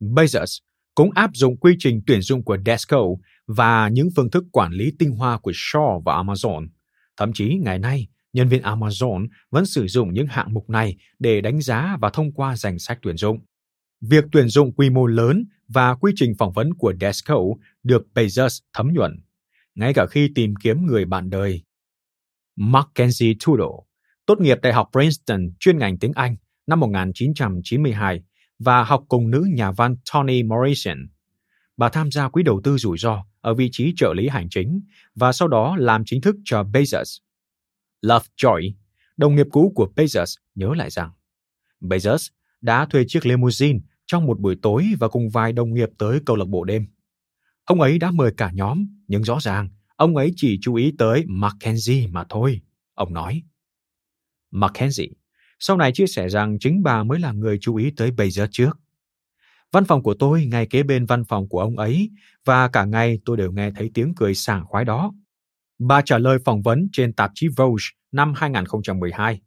Bezos 0.00 0.58
cũng 0.94 1.10
áp 1.10 1.30
dụng 1.34 1.56
quy 1.56 1.76
trình 1.78 2.02
tuyển 2.06 2.22
dụng 2.22 2.44
của 2.44 2.58
Desco 2.66 3.02
và 3.46 3.88
những 3.88 4.08
phương 4.16 4.30
thức 4.30 4.44
quản 4.52 4.72
lý 4.72 4.92
tinh 4.98 5.10
hoa 5.10 5.38
của 5.38 5.50
Shaw 5.50 6.02
và 6.04 6.22
Amazon. 6.22 6.68
Thậm 7.16 7.32
chí 7.32 7.58
ngày 7.62 7.78
nay, 7.78 8.08
nhân 8.32 8.48
viên 8.48 8.62
Amazon 8.62 9.26
vẫn 9.50 9.66
sử 9.66 9.86
dụng 9.86 10.14
những 10.14 10.26
hạng 10.26 10.54
mục 10.54 10.70
này 10.70 10.96
để 11.18 11.40
đánh 11.40 11.60
giá 11.60 11.96
và 12.00 12.10
thông 12.10 12.32
qua 12.32 12.56
danh 12.56 12.78
sách 12.78 12.98
tuyển 13.02 13.16
dụng. 13.16 13.38
Việc 14.00 14.24
tuyển 14.32 14.48
dụng 14.48 14.72
quy 14.72 14.90
mô 14.90 15.06
lớn 15.06 15.44
và 15.68 15.94
quy 15.94 16.12
trình 16.16 16.32
phỏng 16.38 16.52
vấn 16.52 16.74
của 16.74 16.94
Desco 17.00 17.38
được 17.82 18.06
Bezos 18.14 18.60
thấm 18.72 18.88
nhuận, 18.92 19.20
ngay 19.74 19.94
cả 19.94 20.06
khi 20.06 20.30
tìm 20.34 20.54
kiếm 20.56 20.86
người 20.86 21.04
bạn 21.04 21.30
đời. 21.30 21.62
Mackenzie 22.56 23.34
Tudor, 23.46 23.85
tốt 24.26 24.40
nghiệp 24.40 24.58
Đại 24.62 24.72
học 24.72 24.88
Princeton 24.92 25.50
chuyên 25.60 25.78
ngành 25.78 25.98
tiếng 25.98 26.12
Anh 26.14 26.36
năm 26.66 26.80
1992 26.80 28.22
và 28.58 28.84
học 28.84 29.04
cùng 29.08 29.30
nữ 29.30 29.46
nhà 29.54 29.72
văn 29.72 29.96
Toni 30.12 30.42
Morrison. 30.42 30.98
Bà 31.76 31.88
tham 31.88 32.10
gia 32.10 32.28
quỹ 32.28 32.42
đầu 32.42 32.60
tư 32.64 32.76
rủi 32.78 32.98
ro 32.98 33.24
ở 33.40 33.54
vị 33.54 33.68
trí 33.72 33.92
trợ 33.96 34.14
lý 34.16 34.28
hành 34.28 34.48
chính 34.50 34.80
và 35.14 35.32
sau 35.32 35.48
đó 35.48 35.76
làm 35.78 36.02
chính 36.04 36.20
thức 36.20 36.36
cho 36.44 36.62
Bezos. 36.62 37.18
Lovejoy, 38.02 38.72
đồng 39.16 39.36
nghiệp 39.36 39.46
cũ 39.50 39.72
của 39.74 39.88
Bezos, 39.96 40.36
nhớ 40.54 40.74
lại 40.76 40.90
rằng 40.90 41.10
Bezos 41.80 42.28
đã 42.60 42.86
thuê 42.86 43.04
chiếc 43.08 43.26
limousine 43.26 43.78
trong 44.06 44.26
một 44.26 44.40
buổi 44.40 44.56
tối 44.62 44.86
và 44.98 45.08
cùng 45.08 45.28
vài 45.28 45.52
đồng 45.52 45.74
nghiệp 45.74 45.88
tới 45.98 46.20
câu 46.26 46.36
lạc 46.36 46.48
bộ 46.48 46.64
đêm. 46.64 46.86
Ông 47.64 47.80
ấy 47.80 47.98
đã 47.98 48.10
mời 48.10 48.32
cả 48.36 48.50
nhóm, 48.54 48.86
nhưng 49.08 49.24
rõ 49.24 49.38
ràng 49.40 49.68
ông 49.96 50.16
ấy 50.16 50.32
chỉ 50.36 50.58
chú 50.60 50.74
ý 50.74 50.92
tới 50.98 51.24
Mackenzie 51.24 52.12
mà 52.12 52.24
thôi, 52.28 52.60
ông 52.94 53.12
nói. 53.12 53.42
Mackenzie 54.60 55.08
sau 55.58 55.76
này 55.76 55.92
chia 55.92 56.06
sẻ 56.06 56.28
rằng 56.28 56.58
chính 56.60 56.82
bà 56.82 57.02
mới 57.02 57.18
là 57.18 57.32
người 57.32 57.58
chú 57.60 57.76
ý 57.76 57.90
tới 57.96 58.10
Bezos 58.10 58.48
trước. 58.50 58.78
Văn 59.72 59.84
phòng 59.84 60.02
của 60.02 60.14
tôi, 60.14 60.46
ngay 60.46 60.66
kế 60.66 60.82
bên 60.82 61.06
văn 61.06 61.24
phòng 61.24 61.48
của 61.48 61.60
ông 61.60 61.78
ấy, 61.78 62.10
và 62.44 62.68
cả 62.68 62.84
ngày 62.84 63.18
tôi 63.24 63.36
đều 63.36 63.52
nghe 63.52 63.70
thấy 63.70 63.90
tiếng 63.94 64.14
cười 64.16 64.34
sảng 64.34 64.64
khoái 64.66 64.84
đó. 64.84 65.12
Bà 65.78 66.02
trả 66.02 66.18
lời 66.18 66.38
phỏng 66.44 66.62
vấn 66.62 66.88
trên 66.92 67.12
tạp 67.12 67.30
chí 67.34 67.48
Vogue 67.56 67.82
năm 68.12 68.32
2012. 68.36 69.40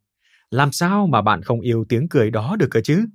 Làm 0.52 0.72
sao 0.72 1.08
mà 1.08 1.22
bạn 1.22 1.42
không 1.42 1.62
yêu 1.62 1.86
tiếng 1.90 2.10
cười 2.10 2.32
đó 2.32 2.56
được 2.60 2.68
cơ 2.72 2.82
chứ? 2.82 3.06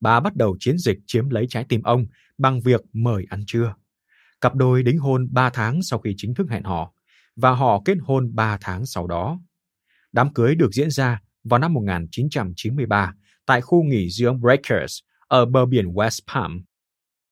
Bà 0.00 0.20
bắt 0.20 0.36
đầu 0.36 0.56
chiến 0.60 0.78
dịch 0.78 0.98
chiếm 1.06 1.30
lấy 1.30 1.46
trái 1.48 1.64
tim 1.68 1.82
ông 1.82 2.06
bằng 2.38 2.60
việc 2.60 2.80
mời 2.92 3.26
ăn 3.30 3.44
trưa. 3.46 3.74
Cặp 4.40 4.54
đôi 4.54 4.82
đính 4.82 4.98
hôn 4.98 5.28
3 5.32 5.50
tháng 5.50 5.82
sau 5.82 5.98
khi 5.98 6.14
chính 6.16 6.34
thức 6.34 6.50
hẹn 6.50 6.62
hò, 6.62 6.92
và 7.36 7.50
họ 7.50 7.82
kết 7.84 7.98
hôn 8.02 8.34
3 8.34 8.58
tháng 8.60 8.86
sau 8.86 9.06
đó. 9.06 9.40
Đám 10.12 10.34
cưới 10.34 10.54
được 10.54 10.72
diễn 10.72 10.90
ra 10.90 11.20
vào 11.44 11.60
năm 11.60 11.74
1993 11.74 13.14
tại 13.46 13.60
khu 13.60 13.82
nghỉ 13.82 14.10
dưỡng 14.10 14.40
Breakers 14.40 14.98
ở 15.28 15.46
bờ 15.46 15.66
biển 15.66 15.86
West 15.86 16.20
Palm. 16.34 16.62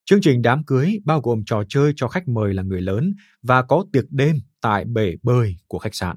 Chương 0.04 0.20
trình 0.20 0.42
đám 0.42 0.64
cưới 0.64 0.98
bao 1.04 1.20
gồm 1.20 1.42
trò 1.46 1.62
chơi 1.68 1.92
cho 1.96 2.08
khách 2.08 2.28
mời 2.28 2.54
là 2.54 2.62
người 2.62 2.80
lớn 2.80 3.14
và 3.42 3.62
có 3.62 3.84
tiệc 3.92 4.04
đêm 4.10 4.36
tại 4.60 4.84
bể 4.84 5.14
bơi 5.22 5.56
của 5.66 5.78
khách 5.78 5.94
sạn. 5.94 6.16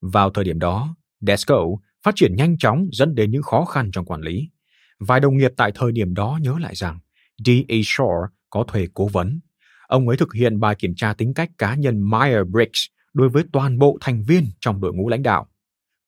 Vào 0.00 0.30
thời 0.30 0.44
điểm 0.44 0.58
đó, 0.58 0.96
Desco 1.20 1.64
phát 2.02 2.12
triển 2.16 2.36
nhanh 2.36 2.58
chóng 2.58 2.88
dẫn 2.92 3.14
đến 3.14 3.30
những 3.30 3.42
khó 3.42 3.64
khăn 3.64 3.90
trong 3.92 4.04
quản 4.04 4.20
lý. 4.20 4.50
Vài 4.98 5.20
đồng 5.20 5.36
nghiệp 5.36 5.52
tại 5.56 5.72
thời 5.74 5.92
điểm 5.92 6.14
đó 6.14 6.38
nhớ 6.42 6.56
lại 6.60 6.74
rằng 6.74 6.98
D.A. 7.44 7.76
Shore 7.84 8.34
có 8.50 8.64
thuê 8.68 8.86
cố 8.94 9.08
vấn. 9.08 9.40
Ông 9.88 10.08
ấy 10.08 10.16
thực 10.16 10.34
hiện 10.34 10.60
bài 10.60 10.74
kiểm 10.78 10.94
tra 10.96 11.14
tính 11.14 11.34
cách 11.34 11.50
cá 11.58 11.74
nhân 11.74 12.02
Myers-Briggs 12.02 12.88
đối 13.14 13.28
với 13.28 13.44
toàn 13.52 13.78
bộ 13.78 13.98
thành 14.00 14.22
viên 14.22 14.44
trong 14.60 14.80
đội 14.80 14.94
ngũ 14.94 15.08
lãnh 15.08 15.22
đạo. 15.22 15.46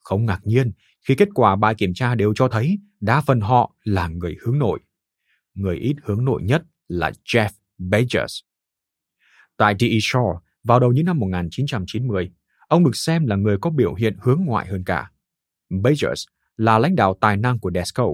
Không 0.08 0.26
ngạc 0.26 0.40
nhiên 0.44 0.72
khi 1.08 1.14
kết 1.14 1.28
quả 1.34 1.56
bài 1.56 1.74
kiểm 1.74 1.94
tra 1.94 2.14
đều 2.14 2.34
cho 2.34 2.48
thấy 2.48 2.78
đa 3.00 3.20
phần 3.20 3.40
họ 3.40 3.74
là 3.84 4.08
người 4.08 4.36
hướng 4.40 4.58
nội. 4.58 4.80
Người 5.54 5.76
ít 5.76 5.96
hướng 6.02 6.24
nội 6.24 6.42
nhất 6.42 6.62
là 6.88 7.12
Jeff 7.24 7.48
Bezos. 7.78 8.40
Tại 9.56 9.74
D.E. 9.78 9.88
Shaw, 9.88 10.38
vào 10.64 10.80
đầu 10.80 10.92
những 10.92 11.04
năm 11.04 11.18
1990, 11.18 12.30
ông 12.68 12.84
được 12.84 12.96
xem 12.96 13.26
là 13.26 13.36
người 13.36 13.58
có 13.60 13.70
biểu 13.70 13.94
hiện 13.94 14.16
hướng 14.20 14.40
ngoại 14.44 14.66
hơn 14.66 14.84
cả. 14.84 15.10
Bezos 15.70 16.26
là 16.56 16.78
lãnh 16.78 16.96
đạo 16.96 17.14
tài 17.20 17.36
năng 17.36 17.58
của 17.58 17.70
Desco. 17.74 18.06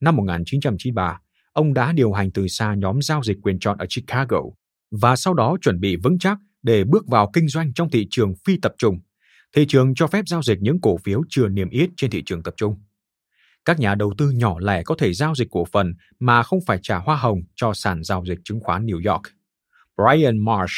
Năm 0.00 0.16
1993, 0.16 1.20
ông 1.52 1.74
đã 1.74 1.92
điều 1.92 2.12
hành 2.12 2.30
từ 2.30 2.48
xa 2.48 2.74
nhóm 2.74 3.02
giao 3.02 3.22
dịch 3.22 3.36
quyền 3.42 3.58
chọn 3.58 3.78
ở 3.78 3.86
Chicago 3.88 4.40
và 4.90 5.16
sau 5.16 5.34
đó 5.34 5.56
chuẩn 5.60 5.80
bị 5.80 5.96
vững 5.96 6.18
chắc 6.18 6.38
để 6.62 6.84
bước 6.84 7.06
vào 7.06 7.30
kinh 7.32 7.48
doanh 7.48 7.72
trong 7.72 7.90
thị 7.90 8.06
trường 8.10 8.32
phi 8.44 8.58
tập 8.62 8.72
trung 8.78 8.98
thị 9.56 9.66
trường 9.68 9.94
cho 9.94 10.06
phép 10.06 10.24
giao 10.28 10.42
dịch 10.42 10.58
những 10.60 10.80
cổ 10.80 10.96
phiếu 11.04 11.22
chưa 11.28 11.48
niêm 11.48 11.70
yết 11.70 11.90
trên 11.96 12.10
thị 12.10 12.22
trường 12.26 12.42
tập 12.42 12.54
trung. 12.56 12.76
Các 13.64 13.80
nhà 13.80 13.94
đầu 13.94 14.14
tư 14.18 14.30
nhỏ 14.30 14.58
lẻ 14.60 14.82
có 14.82 14.94
thể 14.98 15.12
giao 15.12 15.34
dịch 15.34 15.48
cổ 15.50 15.64
phần 15.72 15.94
mà 16.18 16.42
không 16.42 16.58
phải 16.66 16.78
trả 16.82 16.98
hoa 16.98 17.16
hồng 17.16 17.40
cho 17.56 17.74
sàn 17.74 18.02
giao 18.04 18.24
dịch 18.24 18.38
chứng 18.44 18.60
khoán 18.60 18.86
New 18.86 19.12
York. 19.12 19.22
Brian 19.96 20.44
Marsh, 20.44 20.74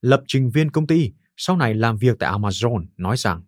lập 0.00 0.22
trình 0.26 0.50
viên 0.50 0.70
công 0.70 0.86
ty, 0.86 1.12
sau 1.36 1.56
này 1.56 1.74
làm 1.74 1.96
việc 1.96 2.16
tại 2.18 2.32
Amazon, 2.32 2.86
nói 2.96 3.16
rằng 3.16 3.42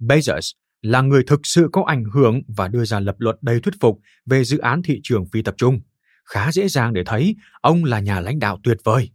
Bezos 0.00 0.52
là 0.82 1.00
người 1.00 1.22
thực 1.26 1.40
sự 1.42 1.68
có 1.72 1.84
ảnh 1.86 2.04
hưởng 2.04 2.40
và 2.48 2.68
đưa 2.68 2.84
ra 2.84 3.00
lập 3.00 3.16
luận 3.18 3.36
đầy 3.40 3.60
thuyết 3.60 3.74
phục 3.80 4.00
về 4.26 4.44
dự 4.44 4.58
án 4.58 4.82
thị 4.82 5.00
trường 5.02 5.24
phi 5.32 5.42
tập 5.42 5.54
trung. 5.58 5.80
Khá 6.24 6.52
dễ 6.52 6.68
dàng 6.68 6.92
để 6.92 7.02
thấy 7.06 7.36
ông 7.60 7.84
là 7.84 8.00
nhà 8.00 8.20
lãnh 8.20 8.38
đạo 8.38 8.58
tuyệt 8.62 8.76
vời. 8.84 9.10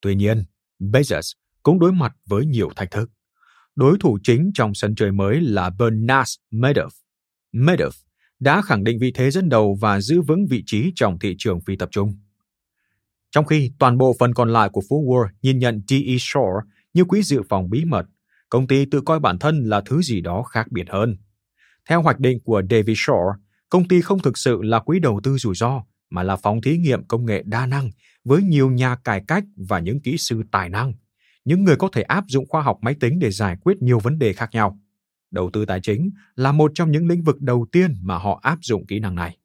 Tuy 0.00 0.14
nhiên, 0.14 0.44
Bezos 0.80 1.32
cũng 1.62 1.78
đối 1.78 1.92
mặt 1.92 2.12
với 2.26 2.46
nhiều 2.46 2.70
thách 2.76 2.90
thức. 2.90 3.10
Đối 3.76 3.98
thủ 4.00 4.18
chính 4.22 4.50
trong 4.54 4.74
sân 4.74 4.94
chơi 4.94 5.12
mới 5.12 5.40
là 5.40 5.70
Bernard 5.78 6.30
Madoff. 6.50 6.90
Madoff 7.52 7.90
đã 8.40 8.62
khẳng 8.62 8.84
định 8.84 8.98
vị 9.00 9.12
thế 9.14 9.30
dẫn 9.30 9.48
đầu 9.48 9.78
và 9.80 10.00
giữ 10.00 10.22
vững 10.22 10.46
vị 10.50 10.62
trí 10.66 10.92
trong 10.94 11.18
thị 11.18 11.34
trường 11.38 11.60
phi 11.60 11.76
tập 11.76 11.88
trung. 11.92 12.14
Trong 13.30 13.44
khi 13.44 13.72
toàn 13.78 13.98
bộ 13.98 14.16
phần 14.18 14.34
còn 14.34 14.52
lại 14.52 14.68
của 14.72 14.82
phố 14.90 14.96
Wall 14.96 15.28
nhìn 15.42 15.58
nhận 15.58 15.82
D.E. 15.88 16.16
Shore 16.18 16.68
như 16.94 17.04
quỹ 17.04 17.22
dự 17.22 17.42
phòng 17.48 17.70
bí 17.70 17.84
mật, 17.84 18.06
công 18.48 18.66
ty 18.66 18.84
tự 18.84 19.00
coi 19.00 19.20
bản 19.20 19.38
thân 19.38 19.64
là 19.64 19.80
thứ 19.80 20.02
gì 20.02 20.20
đó 20.20 20.42
khác 20.42 20.66
biệt 20.70 20.84
hơn. 20.88 21.16
Theo 21.88 22.02
hoạch 22.02 22.20
định 22.20 22.38
của 22.44 22.62
David 22.70 22.98
Shore, 23.06 23.38
công 23.68 23.88
ty 23.88 24.00
không 24.00 24.18
thực 24.18 24.38
sự 24.38 24.62
là 24.62 24.80
quỹ 24.80 24.98
đầu 24.98 25.20
tư 25.24 25.36
rủi 25.36 25.54
ro, 25.54 25.84
mà 26.10 26.22
là 26.22 26.36
phòng 26.36 26.60
thí 26.60 26.78
nghiệm 26.78 27.04
công 27.04 27.26
nghệ 27.26 27.42
đa 27.46 27.66
năng 27.66 27.90
với 28.24 28.42
nhiều 28.42 28.70
nhà 28.70 28.96
cải 29.04 29.22
cách 29.28 29.44
và 29.68 29.78
những 29.78 30.00
kỹ 30.00 30.16
sư 30.18 30.42
tài 30.52 30.68
năng 30.68 30.92
những 31.44 31.64
người 31.64 31.76
có 31.76 31.88
thể 31.92 32.02
áp 32.02 32.24
dụng 32.28 32.46
khoa 32.48 32.62
học 32.62 32.78
máy 32.82 32.94
tính 33.00 33.18
để 33.18 33.30
giải 33.30 33.56
quyết 33.60 33.82
nhiều 33.82 33.98
vấn 33.98 34.18
đề 34.18 34.32
khác 34.32 34.50
nhau. 34.52 34.80
Đầu 35.30 35.50
tư 35.52 35.64
tài 35.66 35.80
chính 35.80 36.10
là 36.36 36.52
một 36.52 36.72
trong 36.74 36.90
những 36.90 37.06
lĩnh 37.06 37.22
vực 37.22 37.40
đầu 37.40 37.66
tiên 37.72 37.94
mà 38.02 38.18
họ 38.18 38.40
áp 38.42 38.58
dụng 38.62 38.86
kỹ 38.86 38.98
năng 38.98 39.14
này. 39.14 39.38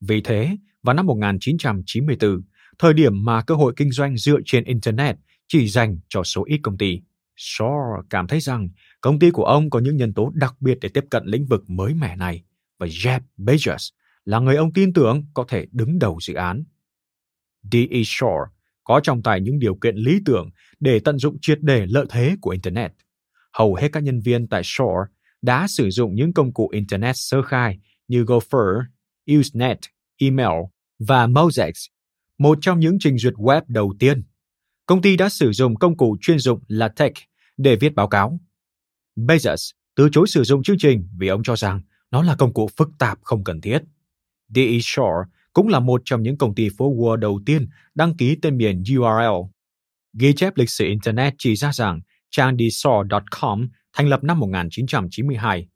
Vì 0.00 0.20
thế, 0.20 0.56
vào 0.82 0.94
năm 0.94 1.06
1994, 1.06 2.42
thời 2.78 2.94
điểm 2.94 3.24
mà 3.24 3.42
cơ 3.42 3.54
hội 3.54 3.72
kinh 3.76 3.90
doanh 3.90 4.16
dựa 4.16 4.38
trên 4.44 4.64
Internet 4.64 5.16
chỉ 5.48 5.68
dành 5.68 5.98
cho 6.08 6.22
số 6.22 6.44
ít 6.44 6.60
công 6.62 6.78
ty, 6.78 7.00
Shaw 7.36 8.02
cảm 8.10 8.26
thấy 8.26 8.40
rằng 8.40 8.68
công 9.00 9.18
ty 9.18 9.30
của 9.30 9.44
ông 9.44 9.70
có 9.70 9.78
những 9.78 9.96
nhân 9.96 10.14
tố 10.14 10.30
đặc 10.34 10.54
biệt 10.60 10.78
để 10.80 10.88
tiếp 10.88 11.04
cận 11.10 11.26
lĩnh 11.26 11.46
vực 11.46 11.70
mới 11.70 11.94
mẻ 11.94 12.16
này 12.16 12.44
và 12.78 12.86
Jeff 12.86 13.20
Bezos 13.38 13.90
là 14.24 14.38
người 14.38 14.56
ông 14.56 14.72
tin 14.72 14.92
tưởng 14.92 15.26
có 15.34 15.44
thể 15.48 15.66
đứng 15.72 15.98
đầu 15.98 16.18
dự 16.22 16.34
án. 16.34 16.64
D.E. 17.72 18.00
Shaw 18.00 18.46
có 18.88 19.00
trong 19.02 19.22
tay 19.22 19.40
những 19.40 19.58
điều 19.58 19.74
kiện 19.74 19.96
lý 19.96 20.20
tưởng 20.24 20.50
để 20.80 21.00
tận 21.00 21.18
dụng 21.18 21.36
triệt 21.40 21.58
để 21.62 21.86
lợi 21.86 22.06
thế 22.10 22.36
của 22.40 22.50
Internet. 22.50 22.92
Hầu 23.52 23.74
hết 23.74 23.88
các 23.92 24.02
nhân 24.02 24.20
viên 24.20 24.48
tại 24.48 24.62
Shore 24.64 25.12
đã 25.42 25.66
sử 25.68 25.90
dụng 25.90 26.14
những 26.14 26.32
công 26.32 26.52
cụ 26.52 26.68
Internet 26.72 27.16
sơ 27.16 27.42
khai 27.42 27.78
như 28.08 28.24
Gopher, 28.24 28.84
Usenet, 29.38 29.78
Email 30.18 30.62
và 30.98 31.26
Mozex, 31.26 31.72
một 32.38 32.58
trong 32.60 32.80
những 32.80 32.96
trình 33.00 33.18
duyệt 33.18 33.34
web 33.34 33.62
đầu 33.68 33.94
tiên. 33.98 34.22
Công 34.86 35.02
ty 35.02 35.16
đã 35.16 35.28
sử 35.28 35.52
dụng 35.52 35.76
công 35.76 35.96
cụ 35.96 36.16
chuyên 36.20 36.38
dụng 36.38 36.60
LaTeX 36.68 37.12
để 37.56 37.76
viết 37.76 37.94
báo 37.94 38.08
cáo. 38.08 38.40
Bezos 39.16 39.72
từ 39.96 40.08
chối 40.12 40.26
sử 40.28 40.44
dụng 40.44 40.62
chương 40.62 40.78
trình 40.78 41.08
vì 41.18 41.28
ông 41.28 41.42
cho 41.42 41.56
rằng 41.56 41.80
nó 42.10 42.22
là 42.22 42.36
công 42.36 42.54
cụ 42.54 42.68
phức 42.76 42.90
tạp 42.98 43.18
không 43.22 43.44
cần 43.44 43.60
thiết. 43.60 43.78
D.E. 44.54 44.78
Shore 44.82 45.37
cũng 45.58 45.68
là 45.68 45.80
một 45.80 46.02
trong 46.04 46.22
những 46.22 46.38
công 46.38 46.54
ty 46.54 46.68
phố 46.78 46.94
Wall 46.94 47.16
đầu 47.16 47.40
tiên 47.46 47.68
đăng 47.94 48.16
ký 48.16 48.36
tên 48.42 48.56
miền 48.56 48.82
URL. 48.96 49.50
Ghi 50.18 50.32
chép 50.32 50.56
lịch 50.56 50.70
sử 50.70 50.84
Internet 50.84 51.34
chỉ 51.38 51.56
ra 51.56 51.72
rằng 51.72 52.00
trang 52.30 52.56
dsor.com 52.56 53.68
thành 53.96 54.08
lập 54.08 54.24
năm 54.24 54.40
1992, 54.40 55.68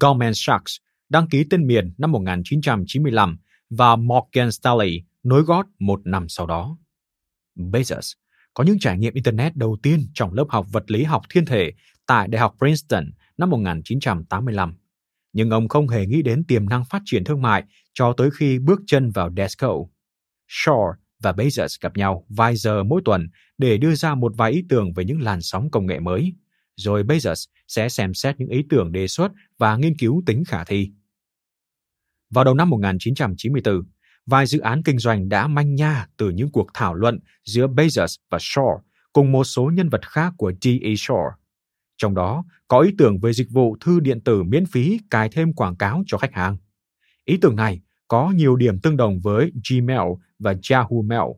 Goldman 0.00 0.32
Sachs 0.34 0.76
đăng 1.08 1.28
ký 1.28 1.44
tên 1.50 1.66
miền 1.66 1.94
năm 1.98 2.12
1995 2.12 3.38
và 3.70 3.96
Morgan 3.96 4.52
Stanley 4.52 5.02
nối 5.22 5.42
gót 5.42 5.66
một 5.78 6.00
năm 6.04 6.28
sau 6.28 6.46
đó. 6.46 6.78
Bezos 7.56 8.12
có 8.54 8.64
những 8.64 8.78
trải 8.78 8.98
nghiệm 8.98 9.14
Internet 9.14 9.56
đầu 9.56 9.76
tiên 9.82 10.00
trong 10.14 10.32
lớp 10.32 10.46
học 10.48 10.66
vật 10.72 10.90
lý 10.90 11.04
học 11.04 11.22
thiên 11.30 11.44
thể 11.44 11.72
tại 12.06 12.28
Đại 12.28 12.40
học 12.40 12.54
Princeton 12.58 13.10
năm 13.38 13.50
1985 13.50 14.74
nhưng 15.32 15.50
ông 15.50 15.68
không 15.68 15.88
hề 15.88 16.06
nghĩ 16.06 16.22
đến 16.22 16.44
tiềm 16.44 16.68
năng 16.68 16.84
phát 16.84 17.02
triển 17.04 17.24
thương 17.24 17.42
mại 17.42 17.64
cho 17.94 18.12
tới 18.16 18.30
khi 18.38 18.58
bước 18.58 18.80
chân 18.86 19.10
vào 19.10 19.30
Desco. 19.36 19.76
Shaw 20.48 20.92
và 21.22 21.32
Bezos 21.32 21.78
gặp 21.80 21.96
nhau 21.96 22.26
vài 22.28 22.56
giờ 22.56 22.82
mỗi 22.82 23.02
tuần 23.04 23.28
để 23.58 23.78
đưa 23.78 23.94
ra 23.94 24.14
một 24.14 24.32
vài 24.36 24.52
ý 24.52 24.64
tưởng 24.68 24.92
về 24.92 25.04
những 25.04 25.20
làn 25.20 25.40
sóng 25.40 25.70
công 25.70 25.86
nghệ 25.86 26.00
mới, 26.00 26.32
rồi 26.76 27.04
Bezos 27.04 27.46
sẽ 27.68 27.88
xem 27.88 28.14
xét 28.14 28.40
những 28.40 28.48
ý 28.48 28.62
tưởng 28.70 28.92
đề 28.92 29.08
xuất 29.08 29.32
và 29.58 29.76
nghiên 29.76 29.98
cứu 29.98 30.22
tính 30.26 30.44
khả 30.44 30.64
thi. 30.64 30.90
Vào 32.30 32.44
đầu 32.44 32.54
năm 32.54 32.70
1994, 32.70 33.82
vài 34.26 34.46
dự 34.46 34.60
án 34.60 34.82
kinh 34.82 34.98
doanh 34.98 35.28
đã 35.28 35.46
manh 35.46 35.74
nha 35.74 36.06
từ 36.16 36.30
những 36.30 36.50
cuộc 36.52 36.66
thảo 36.74 36.94
luận 36.94 37.18
giữa 37.44 37.66
Bezos 37.66 38.16
và 38.30 38.38
Shaw 38.38 38.78
cùng 39.12 39.32
một 39.32 39.44
số 39.44 39.70
nhân 39.74 39.88
vật 39.88 40.08
khác 40.08 40.32
của 40.36 40.52
D.E. 40.60 40.90
Shaw. 40.90 41.30
Trong 41.96 42.14
đó 42.14 42.44
có 42.68 42.80
ý 42.80 42.90
tưởng 42.98 43.18
về 43.18 43.32
dịch 43.32 43.50
vụ 43.50 43.76
thư 43.80 44.00
điện 44.00 44.20
tử 44.20 44.42
miễn 44.42 44.66
phí 44.66 44.98
cài 45.10 45.28
thêm 45.28 45.52
quảng 45.52 45.76
cáo 45.76 46.02
cho 46.06 46.18
khách 46.18 46.34
hàng. 46.34 46.56
Ý 47.24 47.36
tưởng 47.36 47.56
này 47.56 47.80
có 48.08 48.32
nhiều 48.36 48.56
điểm 48.56 48.80
tương 48.80 48.96
đồng 48.96 49.20
với 49.20 49.52
Gmail 49.70 50.12
và 50.38 50.54
Yahoo 50.70 51.02
Mail. 51.04 51.30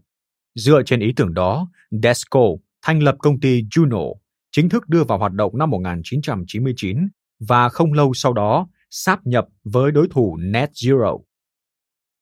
Dựa 0.54 0.82
trên 0.86 1.00
ý 1.00 1.12
tưởng 1.16 1.34
đó, 1.34 1.70
Desco 1.90 2.40
thành 2.82 3.02
lập 3.02 3.16
công 3.18 3.40
ty 3.40 3.62
Juno, 3.62 4.14
chính 4.52 4.68
thức 4.68 4.88
đưa 4.88 5.04
vào 5.04 5.18
hoạt 5.18 5.32
động 5.32 5.58
năm 5.58 5.70
1999 5.70 7.08
và 7.40 7.68
không 7.68 7.92
lâu 7.92 8.14
sau 8.14 8.32
đó 8.32 8.68
sáp 8.90 9.26
nhập 9.26 9.46
với 9.64 9.92
đối 9.92 10.08
thủ 10.10 10.36
Net 10.36 10.70
Zero. 10.72 11.20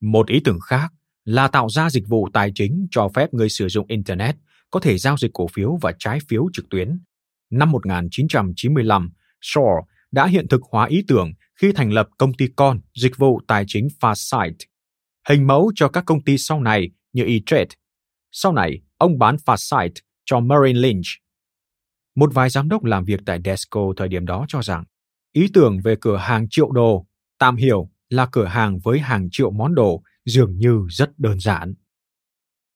Một 0.00 0.28
ý 0.28 0.40
tưởng 0.44 0.60
khác 0.60 0.92
là 1.24 1.48
tạo 1.48 1.68
ra 1.68 1.90
dịch 1.90 2.08
vụ 2.08 2.28
tài 2.32 2.52
chính 2.54 2.86
cho 2.90 3.08
phép 3.14 3.34
người 3.34 3.48
sử 3.48 3.68
dụng 3.68 3.86
Internet 3.88 4.36
có 4.70 4.80
thể 4.80 4.98
giao 4.98 5.16
dịch 5.16 5.30
cổ 5.34 5.46
phiếu 5.46 5.78
và 5.80 5.92
trái 5.98 6.18
phiếu 6.28 6.46
trực 6.52 6.68
tuyến 6.70 6.98
năm 7.50 7.70
1995, 7.70 9.10
Shaw 9.42 9.82
đã 10.12 10.26
hiện 10.26 10.48
thực 10.48 10.60
hóa 10.70 10.86
ý 10.86 11.04
tưởng 11.08 11.32
khi 11.60 11.72
thành 11.72 11.92
lập 11.92 12.08
công 12.18 12.34
ty 12.34 12.48
con 12.56 12.80
dịch 12.94 13.16
vụ 13.16 13.40
tài 13.46 13.64
chính 13.66 13.88
Farsight, 14.00 14.54
hình 15.28 15.46
mẫu 15.46 15.72
cho 15.74 15.88
các 15.88 16.04
công 16.06 16.24
ty 16.24 16.38
sau 16.38 16.60
này 16.60 16.90
như 17.12 17.24
E-Trade. 17.24 17.74
Sau 18.32 18.52
này, 18.52 18.80
ông 18.98 19.18
bán 19.18 19.36
Farsight 19.36 19.90
cho 20.24 20.40
Merrill 20.40 20.78
Lynch. 20.78 21.06
Một 22.14 22.34
vài 22.34 22.50
giám 22.50 22.68
đốc 22.68 22.84
làm 22.84 23.04
việc 23.04 23.20
tại 23.26 23.40
Desco 23.44 23.80
thời 23.96 24.08
điểm 24.08 24.26
đó 24.26 24.44
cho 24.48 24.62
rằng 24.62 24.84
ý 25.32 25.48
tưởng 25.54 25.80
về 25.84 25.96
cửa 26.00 26.16
hàng 26.16 26.46
triệu 26.50 26.70
đồ, 26.70 27.06
tạm 27.38 27.56
hiểu 27.56 27.90
là 28.08 28.26
cửa 28.32 28.44
hàng 28.44 28.78
với 28.78 28.98
hàng 28.98 29.28
triệu 29.32 29.50
món 29.50 29.74
đồ 29.74 30.02
dường 30.24 30.58
như 30.58 30.80
rất 30.88 31.18
đơn 31.18 31.40
giản. 31.40 31.74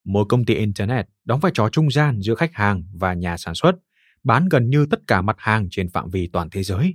Một 0.05 0.27
công 0.29 0.45
ty 0.45 0.55
Internet 0.55 1.07
đóng 1.25 1.41
vai 1.41 1.53
trò 1.55 1.69
trung 1.69 1.91
gian 1.91 2.21
giữa 2.21 2.35
khách 2.35 2.55
hàng 2.55 2.83
và 2.95 3.15
nhà 3.15 3.37
sản 3.37 3.55
xuất, 3.55 3.73
bán 4.25 4.49
gần 4.49 4.71
như 4.71 4.87
tất 4.91 5.01
cả 5.07 5.23
mặt 5.23 5.37
hàng 5.39 5.69
trên 5.71 5.91
phạm 5.91 6.11
vi 6.11 6.29
toàn 6.33 6.51
thế 6.51 6.63
giới. 6.63 6.95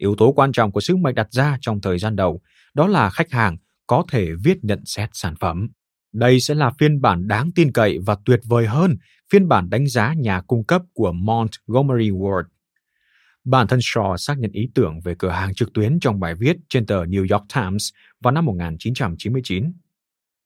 Yếu 0.00 0.14
tố 0.14 0.32
quan 0.32 0.52
trọng 0.52 0.72
của 0.72 0.80
sứ 0.80 0.96
mệnh 0.96 1.14
đặt 1.14 1.32
ra 1.32 1.58
trong 1.60 1.80
thời 1.80 1.98
gian 1.98 2.16
đầu, 2.16 2.40
đó 2.74 2.86
là 2.86 3.10
khách 3.10 3.30
hàng 3.30 3.56
có 3.86 4.04
thể 4.10 4.28
viết 4.44 4.58
nhận 4.62 4.84
xét 4.84 5.10
sản 5.12 5.34
phẩm. 5.40 5.68
Đây 6.12 6.40
sẽ 6.40 6.54
là 6.54 6.70
phiên 6.78 7.00
bản 7.00 7.28
đáng 7.28 7.50
tin 7.54 7.72
cậy 7.72 7.98
và 8.06 8.16
tuyệt 8.24 8.40
vời 8.44 8.66
hơn 8.66 8.96
phiên 9.32 9.48
bản 9.48 9.70
đánh 9.70 9.86
giá 9.86 10.14
nhà 10.14 10.40
cung 10.40 10.64
cấp 10.64 10.82
của 10.94 11.12
Montgomery 11.12 12.10
Ward. 12.10 12.42
Bản 13.44 13.66
thân 13.66 13.78
Shaw 13.78 14.16
xác 14.16 14.38
nhận 14.38 14.52
ý 14.52 14.68
tưởng 14.74 15.00
về 15.04 15.14
cửa 15.18 15.30
hàng 15.30 15.54
trực 15.54 15.72
tuyến 15.72 16.00
trong 16.00 16.20
bài 16.20 16.34
viết 16.34 16.56
trên 16.68 16.86
tờ 16.86 17.04
New 17.04 17.26
York 17.30 17.44
Times 17.54 17.88
vào 18.20 18.32
năm 18.32 18.44
1999. 18.44 19.72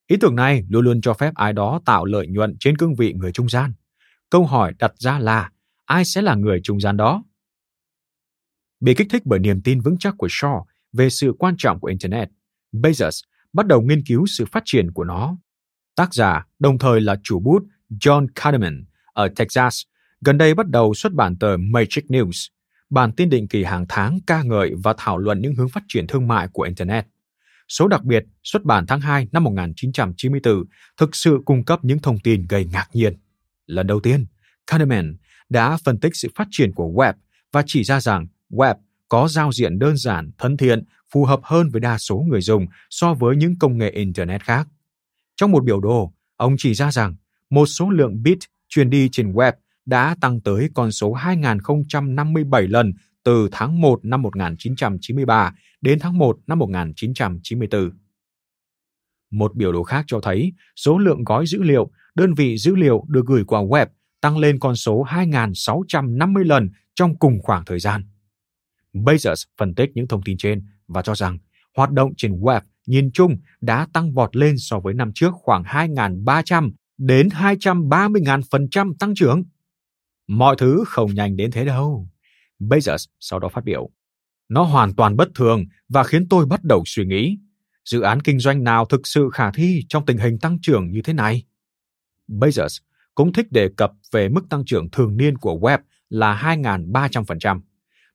Ý 0.07 0.16
tưởng 0.20 0.34
này 0.34 0.64
luôn 0.68 0.84
luôn 0.84 1.00
cho 1.00 1.14
phép 1.14 1.34
ai 1.34 1.52
đó 1.52 1.80
tạo 1.84 2.05
lợi 2.05 2.26
nhuận 2.26 2.57
trên 2.61 2.76
cương 2.76 2.94
vị 2.94 3.12
người 3.12 3.32
trung 3.32 3.48
gian. 3.48 3.72
Câu 4.30 4.46
hỏi 4.46 4.72
đặt 4.78 4.92
ra 4.98 5.18
là, 5.18 5.50
ai 5.84 6.05
sẽ 6.05 6.22
là 6.22 6.34
người 6.34 6.61
trung 6.64 6.80
gian 6.80 6.96
đó? 6.96 7.22
Bị 8.85 8.95
kích 8.95 9.07
thích 9.11 9.22
bởi 9.24 9.39
niềm 9.39 9.61
tin 9.62 9.80
vững 9.80 9.99
chắc 9.99 10.14
của 10.18 10.26
Shaw 10.26 10.64
về 10.93 11.11
sự 11.11 11.32
quan 11.39 11.55
trọng 11.59 11.80
của 11.80 11.89
Internet, 11.89 12.28
Bezos 12.72 13.22
bắt 13.53 13.66
đầu 13.66 13.82
nghiên 13.82 14.03
cứu 14.07 14.26
sự 14.26 14.45
phát 14.53 14.62
triển 14.66 14.93
của 14.93 15.05
nó. 15.05 15.37
Tác 15.97 16.14
giả 16.14 16.47
đồng 16.59 16.78
thời 16.78 17.01
là 17.01 17.16
chủ 17.22 17.41
bút 17.41 17.62
John 17.91 18.26
Kahneman 18.35 18.85
ở 19.12 19.28
Texas 19.37 19.82
gần 20.20 20.39
đây 20.39 20.55
bắt 20.55 20.68
đầu 20.68 20.95
xuất 20.95 21.12
bản 21.12 21.39
tờ 21.39 21.57
Matrix 21.57 22.05
News, 22.05 22.49
bản 22.91 23.12
tin 23.12 23.30
định 23.30 23.49
kỳ 23.49 23.64
hàng 23.64 23.87
tháng 23.89 24.18
ca 24.26 24.43
ngợi 24.43 24.74
và 24.85 24.95
thảo 24.99 25.18
luận 25.18 25.41
những 25.41 25.55
hướng 25.55 25.68
phát 25.68 25.82
triển 25.89 26.07
thương 26.07 26.28
mại 26.28 26.49
của 26.53 26.62
Internet. 26.62 27.07
Số 27.68 27.89
đặc 27.89 28.05
biệt 28.05 28.24
xuất 28.43 28.64
bản 28.64 28.87
tháng 28.87 29.01
2 29.01 29.28
năm 29.32 29.45
1994 29.45 30.64
thực 30.97 31.16
sự 31.16 31.39
cung 31.45 31.64
cấp 31.64 31.78
những 31.82 31.99
thông 31.99 32.18
tin 32.18 32.47
gây 32.49 32.64
ngạc 32.64 32.87
nhiên. 32.93 33.16
Lần 33.66 33.87
đầu 33.87 34.01
tiên, 34.01 34.26
Kahneman 34.66 35.16
đã 35.49 35.76
phân 35.85 36.01
tích 36.01 36.16
sự 36.16 36.28
phát 36.35 36.49
triển 36.51 36.72
của 36.72 36.93
web 36.95 37.14
và 37.53 37.62
chỉ 37.66 37.85
ra 37.85 38.01
rằng 38.01 38.26
web 38.55 38.74
có 39.09 39.28
giao 39.28 39.52
diện 39.52 39.78
đơn 39.78 39.96
giản, 39.96 40.30
thân 40.38 40.57
thiện, 40.57 40.84
phù 41.12 41.24
hợp 41.24 41.40
hơn 41.42 41.70
với 41.70 41.80
đa 41.80 41.98
số 41.98 42.24
người 42.28 42.40
dùng 42.40 42.66
so 42.90 43.14
với 43.14 43.36
những 43.36 43.59
công 43.59 43.78
nghệ 43.78 43.90
Internet 43.90 44.42
khác. 44.42 44.68
Trong 45.36 45.50
một 45.50 45.64
biểu 45.64 45.80
đồ, 45.80 46.12
ông 46.36 46.55
chỉ 46.59 46.74
ra 46.74 46.92
rằng 46.92 47.14
một 47.50 47.66
số 47.66 47.90
lượng 47.90 48.22
bit 48.22 48.38
truyền 48.68 48.90
đi 48.90 49.09
trên 49.12 49.32
web 49.32 49.52
đã 49.86 50.16
tăng 50.20 50.40
tới 50.40 50.68
con 50.74 50.92
số 50.92 51.12
2057 51.12 52.62
lần 52.68 52.92
từ 53.24 53.48
tháng 53.52 53.80
1 53.80 54.05
năm 54.05 54.22
1993 54.22 55.55
đến 55.80 55.98
tháng 55.98 56.18
1 56.18 56.38
năm 56.46 56.59
1994. 56.59 57.90
Một 59.30 59.55
biểu 59.55 59.72
đồ 59.72 59.82
khác 59.82 60.05
cho 60.09 60.20
thấy 60.20 60.52
số 60.76 60.98
lượng 60.98 61.24
gói 61.24 61.46
dữ 61.46 61.62
liệu, 61.62 61.90
đơn 62.14 62.34
vị 62.34 62.59
dữ 62.59 62.74
liệu 62.74 63.05
được 63.09 63.26
gửi 63.26 63.44
qua 63.44 63.61
web 63.61 63.86
tăng 64.20 64.38
lên 64.38 64.59
con 64.59 64.76
số 64.76 65.05
2.650 65.05 66.44
lần 66.44 66.70
trong 66.94 67.18
cùng 67.18 67.38
khoảng 67.42 67.64
thời 67.64 67.78
gian. 67.78 68.02
Bezos 68.95 69.45
phân 69.59 69.74
tích 69.74 69.90
những 69.95 70.09
thông 70.09 70.22
tin 70.22 70.36
trên 70.38 70.66
và 70.88 71.03
cho 71.03 71.14
rằng 71.14 71.38
hoạt 71.76 71.90
động 71.90 72.12
trên 72.16 72.40
web 72.40 72.61
nhìn 72.86 73.11
chung 73.14 73.36
đã 73.61 73.86
tăng 73.92 74.12
vọt 74.12 74.36
lên 74.36 74.55
so 74.59 74.80
với 74.80 74.95
năm 74.95 75.11
trước 75.14 75.30
khoảng 75.32 75.62
2.300 75.62 76.72
đến 76.99 77.28
230.000% 77.28 78.95
tăng 78.99 79.14
trưởng. 79.14 79.45
Mọi 80.28 80.57
thứ 80.59 80.84
không 80.86 81.14
nhanh 81.14 81.36
đến 81.36 81.51
thế 81.51 81.64
đâu. 81.64 82.09
Bezos 82.61 83.07
sau 83.20 83.38
đó 83.38 83.49
phát 83.49 83.64
biểu. 83.64 83.90
Nó 84.49 84.62
hoàn 84.62 84.95
toàn 84.95 85.16
bất 85.16 85.28
thường 85.34 85.64
và 85.88 86.05
khiến 86.05 86.28
tôi 86.28 86.47
bắt 86.47 86.64
đầu 86.64 86.82
suy 86.86 87.05
nghĩ, 87.05 87.38
dự 87.84 88.01
án 88.01 88.20
kinh 88.20 88.38
doanh 88.38 88.64
nào 88.64 88.84
thực 88.84 89.07
sự 89.07 89.28
khả 89.32 89.51
thi 89.51 89.80
trong 89.88 90.07
tình 90.07 90.18
hình 90.18 90.38
tăng 90.38 90.59
trưởng 90.62 90.90
như 90.90 91.03
thế 91.03 91.12
này? 91.12 91.45
Bezos 92.28 92.80
cũng 93.14 93.32
thích 93.32 93.53
đề 93.53 93.68
cập 93.76 93.92
về 94.12 94.28
mức 94.28 94.42
tăng 94.51 94.64
trưởng 94.64 94.90
thường 94.90 95.16
niên 95.16 95.38
của 95.38 95.59
web 95.61 95.78
là 96.09 96.57
2.300%. 96.57 97.61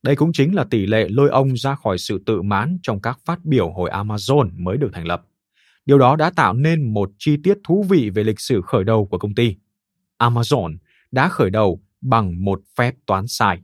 Đây 0.04 0.16
cũng 0.16 0.34
chính 0.34 0.56
là 0.56 0.64
tỷ 0.64 0.86
lệ 0.86 1.08
lôi 1.10 1.30
ông 1.30 1.58
ra 1.58 1.76
khỏi 1.76 1.98
sự 1.98 2.24
tự 2.26 2.42
mãn 2.42 2.78
trong 2.84 3.02
các 3.02 3.20
phát 3.26 3.46
biểu 3.46 3.72
hồi 3.72 3.90
Amazon 3.90 4.50
mới 4.54 4.78
được 4.78 4.90
thành 4.94 5.08
lập. 5.08 5.26
Điều 5.86 5.98
đó 5.98 6.16
đã 6.16 6.30
tạo 6.30 6.54
nên 6.54 6.94
một 6.94 7.12
chi 7.18 7.38
tiết 7.44 7.58
thú 7.64 7.86
vị 7.90 8.10
về 8.10 8.24
lịch 8.24 8.40
sử 8.40 8.62
khởi 8.62 8.84
đầu 8.84 9.06
của 9.06 9.18
công 9.18 9.36
ty. 9.36 9.56
Amazon 10.18 10.78
đã 11.12 11.30
khởi 11.30 11.50
đầu 11.50 11.82
bằng 12.02 12.46
một 12.46 12.62
phép 12.78 12.96
toán 13.06 13.28
sai. 13.28 13.62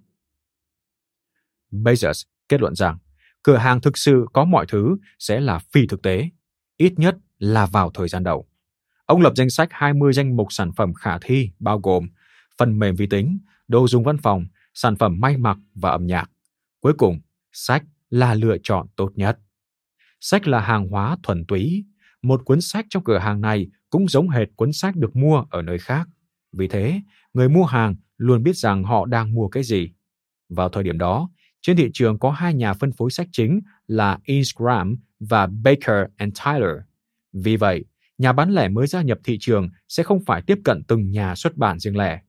Bezos 1.71 2.23
kết 2.49 2.61
luận 2.61 2.75
rằng 2.75 2.97
cửa 3.43 3.57
hàng 3.57 3.81
thực 3.81 3.97
sự 3.97 4.25
có 4.33 4.45
mọi 4.45 4.65
thứ 4.65 4.97
sẽ 5.19 5.39
là 5.39 5.59
phi 5.73 5.87
thực 5.87 6.01
tế, 6.01 6.29
ít 6.77 6.93
nhất 6.97 7.17
là 7.39 7.65
vào 7.65 7.91
thời 7.93 8.07
gian 8.07 8.23
đầu. 8.23 8.47
Ông 9.05 9.21
lập 9.21 9.33
danh 9.35 9.49
sách 9.49 9.69
20 9.71 10.13
danh 10.13 10.35
mục 10.35 10.47
sản 10.49 10.71
phẩm 10.77 10.93
khả 10.93 11.17
thi 11.21 11.49
bao 11.59 11.79
gồm 11.79 12.07
phần 12.57 12.79
mềm 12.79 12.95
vi 12.95 13.07
tính, 13.07 13.39
đồ 13.67 13.87
dùng 13.87 14.03
văn 14.03 14.17
phòng, 14.17 14.45
sản 14.75 14.95
phẩm 14.95 15.19
may 15.19 15.37
mặc 15.37 15.57
và 15.75 15.89
âm 15.89 16.07
nhạc. 16.07 16.31
Cuối 16.79 16.93
cùng, 16.97 17.19
sách 17.51 17.83
là 18.09 18.33
lựa 18.33 18.57
chọn 18.63 18.87
tốt 18.95 19.11
nhất. 19.15 19.39
Sách 20.19 20.47
là 20.47 20.59
hàng 20.59 20.87
hóa 20.87 21.17
thuần 21.23 21.45
túy. 21.45 21.85
Một 22.21 22.41
cuốn 22.45 22.61
sách 22.61 22.85
trong 22.89 23.03
cửa 23.03 23.17
hàng 23.17 23.41
này 23.41 23.67
cũng 23.89 24.07
giống 24.07 24.29
hệt 24.29 24.47
cuốn 24.55 24.73
sách 24.73 24.95
được 24.95 25.15
mua 25.15 25.45
ở 25.49 25.61
nơi 25.61 25.79
khác. 25.79 26.07
Vì 26.51 26.67
thế, 26.67 27.01
người 27.33 27.49
mua 27.49 27.65
hàng 27.65 27.95
luôn 28.17 28.43
biết 28.43 28.57
rằng 28.57 28.83
họ 28.83 29.05
đang 29.05 29.33
mua 29.33 29.47
cái 29.47 29.63
gì. 29.63 29.91
Vào 30.49 30.69
thời 30.69 30.83
điểm 30.83 30.97
đó, 30.97 31.29
trên 31.61 31.77
thị 31.77 31.89
trường 31.93 32.19
có 32.19 32.31
hai 32.31 32.53
nhà 32.53 32.73
phân 32.73 32.91
phối 32.91 33.11
sách 33.11 33.27
chính 33.31 33.61
là 33.87 34.19
Instagram 34.23 34.95
và 35.19 35.47
Baker 35.47 36.05
and 36.17 36.37
Tyler. 36.45 36.75
Vì 37.33 37.57
vậy, 37.57 37.85
nhà 38.17 38.33
bán 38.33 38.51
lẻ 38.51 38.69
mới 38.69 38.87
gia 38.87 39.01
nhập 39.01 39.19
thị 39.23 39.37
trường 39.39 39.69
sẽ 39.87 40.03
không 40.03 40.25
phải 40.25 40.41
tiếp 40.41 40.57
cận 40.63 40.83
từng 40.87 41.11
nhà 41.11 41.35
xuất 41.35 41.57
bản 41.57 41.79
riêng 41.79 41.97
lẻ. 41.97 42.21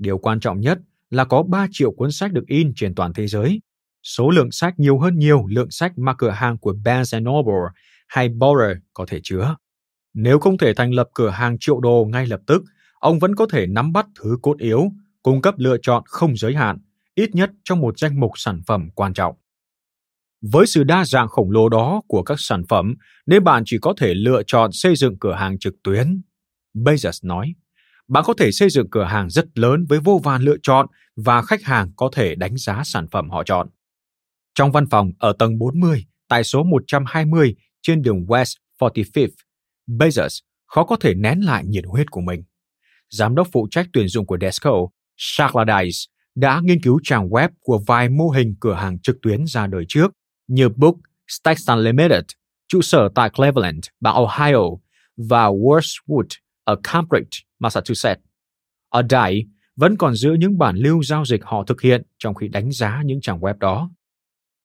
Điều 0.00 0.18
quan 0.18 0.40
trọng 0.40 0.60
nhất 0.60 0.78
là 1.10 1.24
có 1.24 1.42
3 1.42 1.66
triệu 1.70 1.92
cuốn 1.92 2.12
sách 2.12 2.32
được 2.32 2.44
in 2.46 2.72
trên 2.76 2.94
toàn 2.94 3.12
thế 3.12 3.26
giới. 3.26 3.60
Số 4.02 4.30
lượng 4.30 4.50
sách 4.50 4.78
nhiều 4.78 4.98
hơn 4.98 5.18
nhiều 5.18 5.46
lượng 5.46 5.70
sách 5.70 5.98
mà 5.98 6.14
cửa 6.14 6.30
hàng 6.30 6.58
của 6.58 6.74
Barnes 6.84 7.14
Noble 7.14 7.54
hay 8.08 8.28
Borer 8.28 8.76
có 8.94 9.06
thể 9.08 9.20
chứa. 9.22 9.56
Nếu 10.14 10.38
không 10.38 10.58
thể 10.58 10.74
thành 10.74 10.94
lập 10.94 11.08
cửa 11.14 11.30
hàng 11.30 11.56
triệu 11.60 11.80
đồ 11.80 12.08
ngay 12.12 12.26
lập 12.26 12.40
tức, 12.46 12.62
ông 13.00 13.18
vẫn 13.18 13.34
có 13.34 13.46
thể 13.46 13.66
nắm 13.66 13.92
bắt 13.92 14.06
thứ 14.20 14.36
cốt 14.42 14.58
yếu, 14.58 14.90
cung 15.22 15.42
cấp 15.42 15.54
lựa 15.58 15.76
chọn 15.82 16.02
không 16.06 16.36
giới 16.36 16.54
hạn, 16.54 16.78
ít 17.14 17.34
nhất 17.34 17.50
trong 17.64 17.80
một 17.80 17.98
danh 17.98 18.20
mục 18.20 18.30
sản 18.34 18.60
phẩm 18.66 18.88
quan 18.94 19.14
trọng. 19.14 19.36
Với 20.42 20.66
sự 20.66 20.84
đa 20.84 21.04
dạng 21.04 21.28
khổng 21.28 21.50
lồ 21.50 21.68
đó 21.68 22.02
của 22.08 22.22
các 22.22 22.40
sản 22.40 22.62
phẩm, 22.68 22.94
nếu 23.26 23.40
bạn 23.40 23.62
chỉ 23.66 23.78
có 23.82 23.94
thể 23.96 24.14
lựa 24.14 24.42
chọn 24.46 24.72
xây 24.72 24.96
dựng 24.96 25.18
cửa 25.18 25.34
hàng 25.34 25.58
trực 25.58 25.74
tuyến, 25.82 26.22
Bezos 26.74 27.28
nói, 27.28 27.54
bạn 28.10 28.24
có 28.26 28.34
thể 28.38 28.52
xây 28.52 28.70
dựng 28.70 28.90
cửa 28.90 29.04
hàng 29.04 29.30
rất 29.30 29.58
lớn 29.58 29.86
với 29.88 30.00
vô 30.00 30.20
vàn 30.24 30.42
lựa 30.42 30.56
chọn 30.62 30.86
và 31.16 31.42
khách 31.42 31.62
hàng 31.62 31.92
có 31.96 32.10
thể 32.12 32.34
đánh 32.34 32.56
giá 32.56 32.82
sản 32.84 33.06
phẩm 33.10 33.30
họ 33.30 33.44
chọn. 33.44 33.68
Trong 34.54 34.72
văn 34.72 34.86
phòng 34.90 35.12
ở 35.18 35.32
tầng 35.38 35.58
40, 35.58 36.04
tại 36.28 36.44
số 36.44 36.62
120 36.62 37.54
trên 37.82 38.02
đường 38.02 38.24
West 38.24 38.54
45th, 38.80 39.28
Bezos 39.88 40.40
khó 40.66 40.84
có 40.84 40.96
thể 40.96 41.14
nén 41.14 41.40
lại 41.40 41.64
nhiệt 41.66 41.84
huyết 41.86 42.10
của 42.10 42.20
mình. 42.20 42.42
Giám 43.10 43.34
đốc 43.34 43.48
phụ 43.52 43.68
trách 43.70 43.86
tuyển 43.92 44.08
dụng 44.08 44.26
của 44.26 44.38
Desco, 44.40 44.72
Charladice, 45.16 45.98
đã 46.34 46.60
nghiên 46.64 46.82
cứu 46.82 47.00
trang 47.02 47.28
web 47.28 47.48
của 47.60 47.80
vài 47.86 48.08
mô 48.08 48.28
hình 48.28 48.54
cửa 48.60 48.74
hàng 48.74 48.98
trực 49.00 49.16
tuyến 49.22 49.44
ra 49.46 49.66
đời 49.66 49.84
trước 49.88 50.12
như 50.48 50.68
Book, 50.68 50.94
Stacks 51.28 51.70
Unlimited, 51.70 52.24
trụ 52.68 52.82
sở 52.82 53.08
tại 53.14 53.30
Cleveland, 53.30 53.84
bang 54.00 54.14
Ohio 54.14 54.64
và 55.16 55.46
Westwood 55.46 56.28
ở 56.64 56.76
Cambridge, 56.82 57.49
Massachusetts. 57.60 58.22
Ở 58.88 59.02
Đại 59.02 59.46
vẫn 59.76 59.96
còn 59.96 60.14
giữ 60.14 60.32
những 60.32 60.58
bản 60.58 60.76
lưu 60.76 61.02
giao 61.02 61.24
dịch 61.24 61.44
họ 61.44 61.64
thực 61.64 61.80
hiện 61.80 62.02
trong 62.18 62.34
khi 62.34 62.48
đánh 62.48 62.72
giá 62.72 63.02
những 63.04 63.20
trang 63.20 63.40
web 63.40 63.58
đó. 63.58 63.90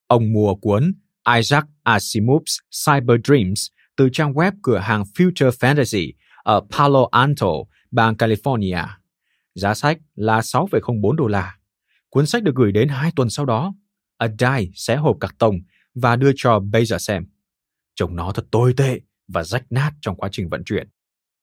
Ông 0.08 0.34
mua 0.34 0.56
cuốn 0.56 0.94
Isaac 1.36 1.66
Asimov's 1.84 2.60
Cyber 2.86 3.20
Dreams 3.24 3.68
từ 3.96 4.10
trang 4.14 4.34
web 4.34 4.52
cửa 4.64 4.78
hàng 4.78 5.04
Future 5.04 5.50
Fantasy 5.50 6.12
ở 6.44 6.62
Palo 6.72 7.08
Alto, 7.12 7.48
bang 7.92 8.16
California. 8.16 8.88
Giá 9.56 9.74
sách 9.74 9.98
là 10.16 10.40
6,04 10.40 11.12
đô 11.12 11.28
la. 11.28 11.58
Cuốn 12.10 12.26
sách 12.26 12.44
được 12.44 12.56
gửi 12.56 12.72
đến 12.72 12.88
hai 12.90 13.12
tuần 13.16 13.30
sau 13.30 13.46
đó. 13.46 13.74
Adai 14.18 14.72
sẽ 14.76 14.96
hộp 14.96 15.18
cạc 15.20 15.36
tông 15.40 15.56
và 15.96 16.16
đưa 16.16 16.32
cho 16.36 16.60
Bezos 16.60 16.98
xem. 16.98 17.26
Trông 17.96 18.16
nó 18.16 18.32
thật 18.32 18.46
tồi 18.52 18.74
tệ 18.78 19.00
và 19.28 19.44
rách 19.44 19.64
nát 19.70 19.92
trong 20.02 20.16
quá 20.16 20.30
trình 20.32 20.50
vận 20.50 20.64
chuyển. 20.66 20.90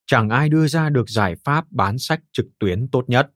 Chẳng 0.07 0.29
ai 0.29 0.49
đưa 0.49 0.67
ra 0.67 0.91
được 0.91 1.11
giải 1.11 1.35
pháp 1.45 1.65
bán 1.71 1.99
sách 1.99 2.21
trực 2.33 2.47
tuyến 2.59 2.89
tốt 2.89 3.05
nhất. 3.09 3.31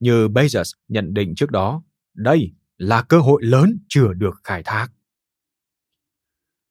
Như 0.00 0.28
Bezos 0.28 0.72
nhận 0.88 1.14
định 1.14 1.34
trước 1.34 1.50
đó, 1.50 1.82
đây 2.14 2.52
là 2.76 3.02
cơ 3.02 3.20
hội 3.20 3.42
lớn 3.44 3.78
chưa 3.88 4.12
được 4.12 4.40
khai 4.44 4.62
thác. 4.64 4.88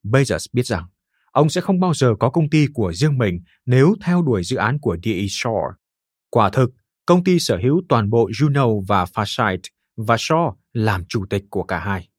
Bezos 0.04 0.48
biết 0.54 0.66
rằng 0.66 0.84
ông 1.32 1.50
sẽ 1.50 1.62
không 1.62 1.80
bao 1.80 1.94
giờ 1.94 2.14
có 2.20 2.30
công 2.30 2.50
ty 2.50 2.68
của 2.74 2.94
riêng 2.94 3.18
mình 3.18 3.44
nếu 3.66 3.96
theo 4.02 4.22
đuổi 4.22 4.44
dự 4.44 4.58
án 4.58 4.80
của 4.80 4.98
D.E. 5.04 5.22
Shaw. 5.22 5.72
Quả 6.30 6.50
thực, 6.50 6.70
công 7.06 7.24
ty 7.24 7.40
sở 7.40 7.58
hữu 7.64 7.82
toàn 7.90 8.10
bộ 8.10 8.30
Juno 8.30 8.86
và 8.88 9.06
Farsight 9.06 9.60
và 9.98 10.16
Shaw 10.16 10.56
làm 10.74 11.06
chủ 11.06 11.26
tịch 11.30 11.44
của 11.50 11.64
cả 11.64 11.80
hai. 11.80 12.10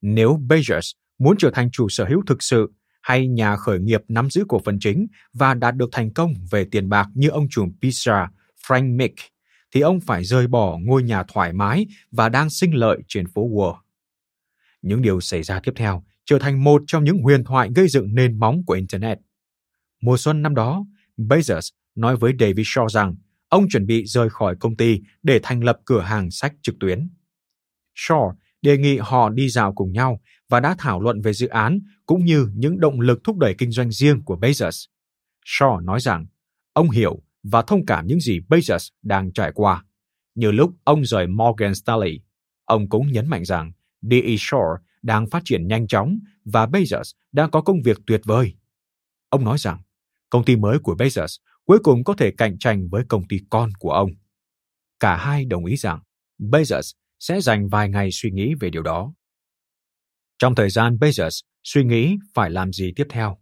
Nếu 0.00 0.40
Bezos 0.48 0.92
muốn 1.18 1.36
trở 1.38 1.50
thành 1.54 1.70
chủ 1.70 1.88
sở 1.88 2.04
hữu 2.04 2.22
thực 2.26 2.42
sự 2.42 2.72
hay 3.02 3.28
nhà 3.28 3.56
khởi 3.56 3.78
nghiệp 3.78 4.00
nắm 4.08 4.30
giữ 4.30 4.44
cổ 4.48 4.60
phần 4.64 4.78
chính 4.80 5.06
và 5.32 5.54
đạt 5.54 5.76
được 5.76 5.88
thành 5.92 6.12
công 6.12 6.34
về 6.50 6.66
tiền 6.70 6.88
bạc 6.88 7.08
như 7.14 7.28
ông 7.28 7.46
chủ 7.50 7.66
pizza 7.80 8.26
Frank 8.66 8.96
Mick, 8.96 9.14
thì 9.74 9.80
ông 9.80 10.00
phải 10.00 10.24
rời 10.24 10.46
bỏ 10.46 10.78
ngôi 10.82 11.02
nhà 11.02 11.22
thoải 11.28 11.52
mái 11.52 11.86
và 12.10 12.28
đang 12.28 12.50
sinh 12.50 12.74
lợi 12.74 12.98
trên 13.08 13.26
phố 13.26 13.48
Wall. 13.48 13.76
Những 14.82 15.02
điều 15.02 15.20
xảy 15.20 15.42
ra 15.42 15.60
tiếp 15.60 15.72
theo 15.76 16.04
trở 16.24 16.38
thành 16.38 16.64
một 16.64 16.82
trong 16.86 17.04
những 17.04 17.18
huyền 17.22 17.44
thoại 17.44 17.70
gây 17.76 17.88
dựng 17.88 18.14
nền 18.14 18.38
móng 18.38 18.62
của 18.66 18.74
Internet. 18.74 19.18
Mùa 20.02 20.16
xuân 20.16 20.42
năm 20.42 20.54
đó, 20.54 20.84
Bezos 21.18 21.70
nói 21.94 22.16
với 22.16 22.32
David 22.40 22.66
Shaw 22.66 22.88
rằng 22.88 23.14
ông 23.48 23.68
chuẩn 23.68 23.86
bị 23.86 24.06
rời 24.06 24.30
khỏi 24.30 24.56
công 24.60 24.76
ty 24.76 25.00
để 25.22 25.40
thành 25.42 25.64
lập 25.64 25.78
cửa 25.84 26.00
hàng 26.00 26.30
sách 26.30 26.54
trực 26.62 26.74
tuyến. 26.80 27.08
Shaw 27.96 28.32
đề 28.62 28.78
nghị 28.78 28.98
họ 28.98 29.28
đi 29.28 29.48
dạo 29.48 29.72
cùng 29.74 29.92
nhau 29.92 30.20
và 30.52 30.60
đã 30.60 30.74
thảo 30.78 31.00
luận 31.00 31.20
về 31.20 31.32
dự 31.32 31.48
án 31.48 31.78
cũng 32.06 32.24
như 32.24 32.48
những 32.54 32.80
động 32.80 33.00
lực 33.00 33.24
thúc 33.24 33.38
đẩy 33.38 33.54
kinh 33.58 33.70
doanh 33.70 33.90
riêng 33.90 34.24
của 34.24 34.36
Bezos. 34.36 34.86
Shaw 35.46 35.84
nói 35.84 36.00
rằng 36.00 36.26
ông 36.72 36.90
hiểu 36.90 37.22
và 37.42 37.62
thông 37.62 37.86
cảm 37.86 38.06
những 38.06 38.20
gì 38.20 38.40
Bezos 38.48 38.88
đang 39.02 39.32
trải 39.32 39.52
qua. 39.54 39.84
Như 40.34 40.50
lúc 40.50 40.74
ông 40.84 41.04
rời 41.04 41.26
Morgan 41.26 41.74
Stanley, 41.74 42.20
ông 42.64 42.88
cũng 42.88 43.12
nhấn 43.12 43.28
mạnh 43.28 43.44
rằng 43.44 43.72
D.E. 44.02 44.34
Shaw 44.34 44.76
đang 45.02 45.30
phát 45.30 45.42
triển 45.44 45.66
nhanh 45.66 45.86
chóng 45.86 46.18
và 46.44 46.66
Bezos 46.66 47.12
đang 47.32 47.50
có 47.50 47.60
công 47.60 47.82
việc 47.82 47.98
tuyệt 48.06 48.20
vời. 48.24 48.54
Ông 49.28 49.44
nói 49.44 49.58
rằng 49.58 49.82
công 50.30 50.44
ty 50.44 50.56
mới 50.56 50.78
của 50.78 50.94
Bezos 50.94 51.38
cuối 51.64 51.78
cùng 51.82 52.04
có 52.04 52.14
thể 52.14 52.30
cạnh 52.30 52.58
tranh 52.58 52.88
với 52.88 53.04
công 53.08 53.28
ty 53.28 53.36
con 53.50 53.70
của 53.78 53.90
ông. 53.90 54.10
Cả 55.00 55.16
hai 55.16 55.44
đồng 55.44 55.64
ý 55.64 55.76
rằng 55.76 56.00
Bezos 56.38 56.92
sẽ 57.18 57.40
dành 57.40 57.68
vài 57.68 57.88
ngày 57.88 58.08
suy 58.12 58.30
nghĩ 58.30 58.54
về 58.60 58.70
điều 58.70 58.82
đó. 58.82 59.12
Trong 60.42 60.54
thời 60.54 60.70
gian 60.70 60.96
Bezos 60.96 61.40
suy 61.64 61.84
nghĩ 61.84 62.16
phải 62.34 62.50
làm 62.50 62.72
gì 62.72 62.92
tiếp 62.96 63.06
theo, 63.10 63.38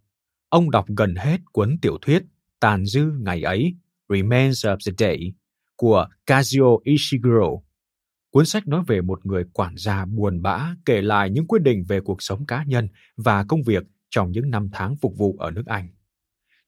ông 0.49 0.71
đọc 0.71 0.85
gần 0.97 1.15
hết 1.15 1.37
cuốn 1.51 1.77
tiểu 1.81 1.97
thuyết 2.01 2.23
Tàn 2.59 2.85
dư 2.85 3.11
ngày 3.19 3.41
ấy, 3.41 3.73
Remains 4.09 4.65
of 4.65 4.77
the 4.85 4.91
Day 4.97 5.33
của 5.75 6.07
Kazuo 6.25 6.79
Ishiguro. 6.83 7.47
Cuốn 8.31 8.45
sách 8.45 8.67
nói 8.67 8.83
về 8.87 9.01
một 9.01 9.25
người 9.25 9.43
quản 9.53 9.77
gia 9.77 10.05
buồn 10.05 10.41
bã 10.41 10.75
kể 10.85 11.01
lại 11.01 11.29
những 11.29 11.47
quyết 11.47 11.61
định 11.61 11.83
về 11.87 11.99
cuộc 12.01 12.21
sống 12.21 12.45
cá 12.45 12.63
nhân 12.63 12.87
và 13.17 13.43
công 13.43 13.63
việc 13.63 13.83
trong 14.09 14.31
những 14.31 14.49
năm 14.49 14.69
tháng 14.73 14.95
phục 14.95 15.17
vụ 15.17 15.35
ở 15.39 15.51
nước 15.51 15.65
Anh. 15.65 15.87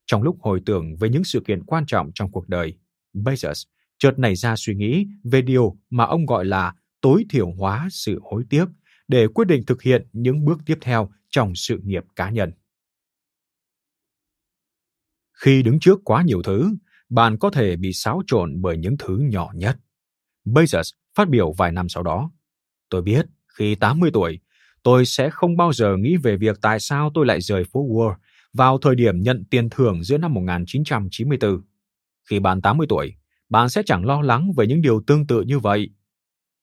Trong 0.05 0.23
lúc 0.23 0.37
hồi 0.41 0.61
tưởng 0.65 0.95
về 0.95 1.09
những 1.09 1.23
sự 1.23 1.43
kiện 1.47 1.63
quan 1.63 1.85
trọng 1.87 2.11
trong 2.15 2.31
cuộc 2.31 2.49
đời, 2.49 2.77
Bezos 3.13 3.63
chợt 3.97 4.19
nảy 4.19 4.35
ra 4.35 4.55
suy 4.57 4.75
nghĩ 4.75 5.07
về 5.23 5.41
điều 5.41 5.77
mà 5.89 6.03
ông 6.05 6.25
gọi 6.25 6.45
là 6.45 6.73
tối 7.01 7.25
thiểu 7.29 7.51
hóa 7.51 7.87
sự 7.91 8.19
hối 8.23 8.43
tiếc 8.49 8.65
để 9.07 9.27
quyết 9.27 9.47
định 9.47 9.65
thực 9.67 9.81
hiện 9.81 10.07
những 10.13 10.45
bước 10.45 10.59
tiếp 10.65 10.77
theo 10.81 11.09
trong 11.29 11.55
sự 11.55 11.79
nghiệp 11.83 12.03
cá 12.15 12.29
nhân. 12.29 12.51
Khi 15.33 15.63
đứng 15.63 15.79
trước 15.79 15.99
quá 16.05 16.23
nhiều 16.23 16.41
thứ, 16.41 16.75
bạn 17.09 17.37
có 17.37 17.49
thể 17.49 17.75
bị 17.75 17.93
xáo 17.93 18.21
trộn 18.27 18.61
bởi 18.61 18.77
những 18.77 18.95
thứ 18.99 19.17
nhỏ 19.17 19.51
nhất. 19.55 19.77
Bezos 20.45 20.91
phát 21.15 21.29
biểu 21.29 21.51
vài 21.51 21.71
năm 21.71 21.89
sau 21.89 22.03
đó. 22.03 22.31
Tôi 22.89 23.01
biết, 23.01 23.25
khi 23.57 23.75
80 23.75 24.11
tuổi, 24.13 24.39
tôi 24.83 25.05
sẽ 25.05 25.29
không 25.29 25.57
bao 25.57 25.73
giờ 25.73 25.97
nghĩ 25.97 26.17
về 26.17 26.37
việc 26.37 26.57
tại 26.61 26.79
sao 26.79 27.11
tôi 27.13 27.25
lại 27.25 27.41
rời 27.41 27.63
phố 27.63 27.87
Wall 27.87 28.15
vào 28.53 28.77
thời 28.77 28.95
điểm 28.95 29.21
nhận 29.21 29.45
tiền 29.49 29.69
thưởng 29.69 30.03
giữa 30.03 30.17
năm 30.17 30.33
1994. 30.33 31.61
Khi 32.29 32.39
bạn 32.39 32.61
80 32.61 32.87
tuổi, 32.89 33.15
bạn 33.49 33.69
sẽ 33.69 33.83
chẳng 33.85 34.05
lo 34.05 34.21
lắng 34.21 34.51
về 34.57 34.67
những 34.67 34.81
điều 34.81 35.01
tương 35.07 35.27
tự 35.27 35.41
như 35.41 35.59
vậy. 35.59 35.89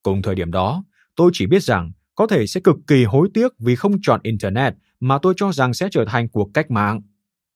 Cùng 0.03 0.23
thời 0.23 0.35
điểm 0.35 0.51
đó, 0.51 0.85
tôi 1.17 1.31
chỉ 1.35 1.47
biết 1.47 1.63
rằng 1.63 1.93
có 2.21 2.27
thể 2.27 2.47
sẽ 2.47 2.61
cực 2.61 2.77
kỳ 2.87 3.05
hối 3.05 3.29
tiếc 3.35 3.59
vì 3.59 3.77
không 3.77 3.93
chọn 4.03 4.21
Internet 4.23 4.75
mà 5.01 5.19
tôi 5.23 5.35
cho 5.37 5.53
rằng 5.53 5.75
sẽ 5.75 5.89
trở 5.93 6.05
thành 6.05 6.29
cuộc 6.29 6.51
cách 6.55 6.71
mạng. 6.71 7.01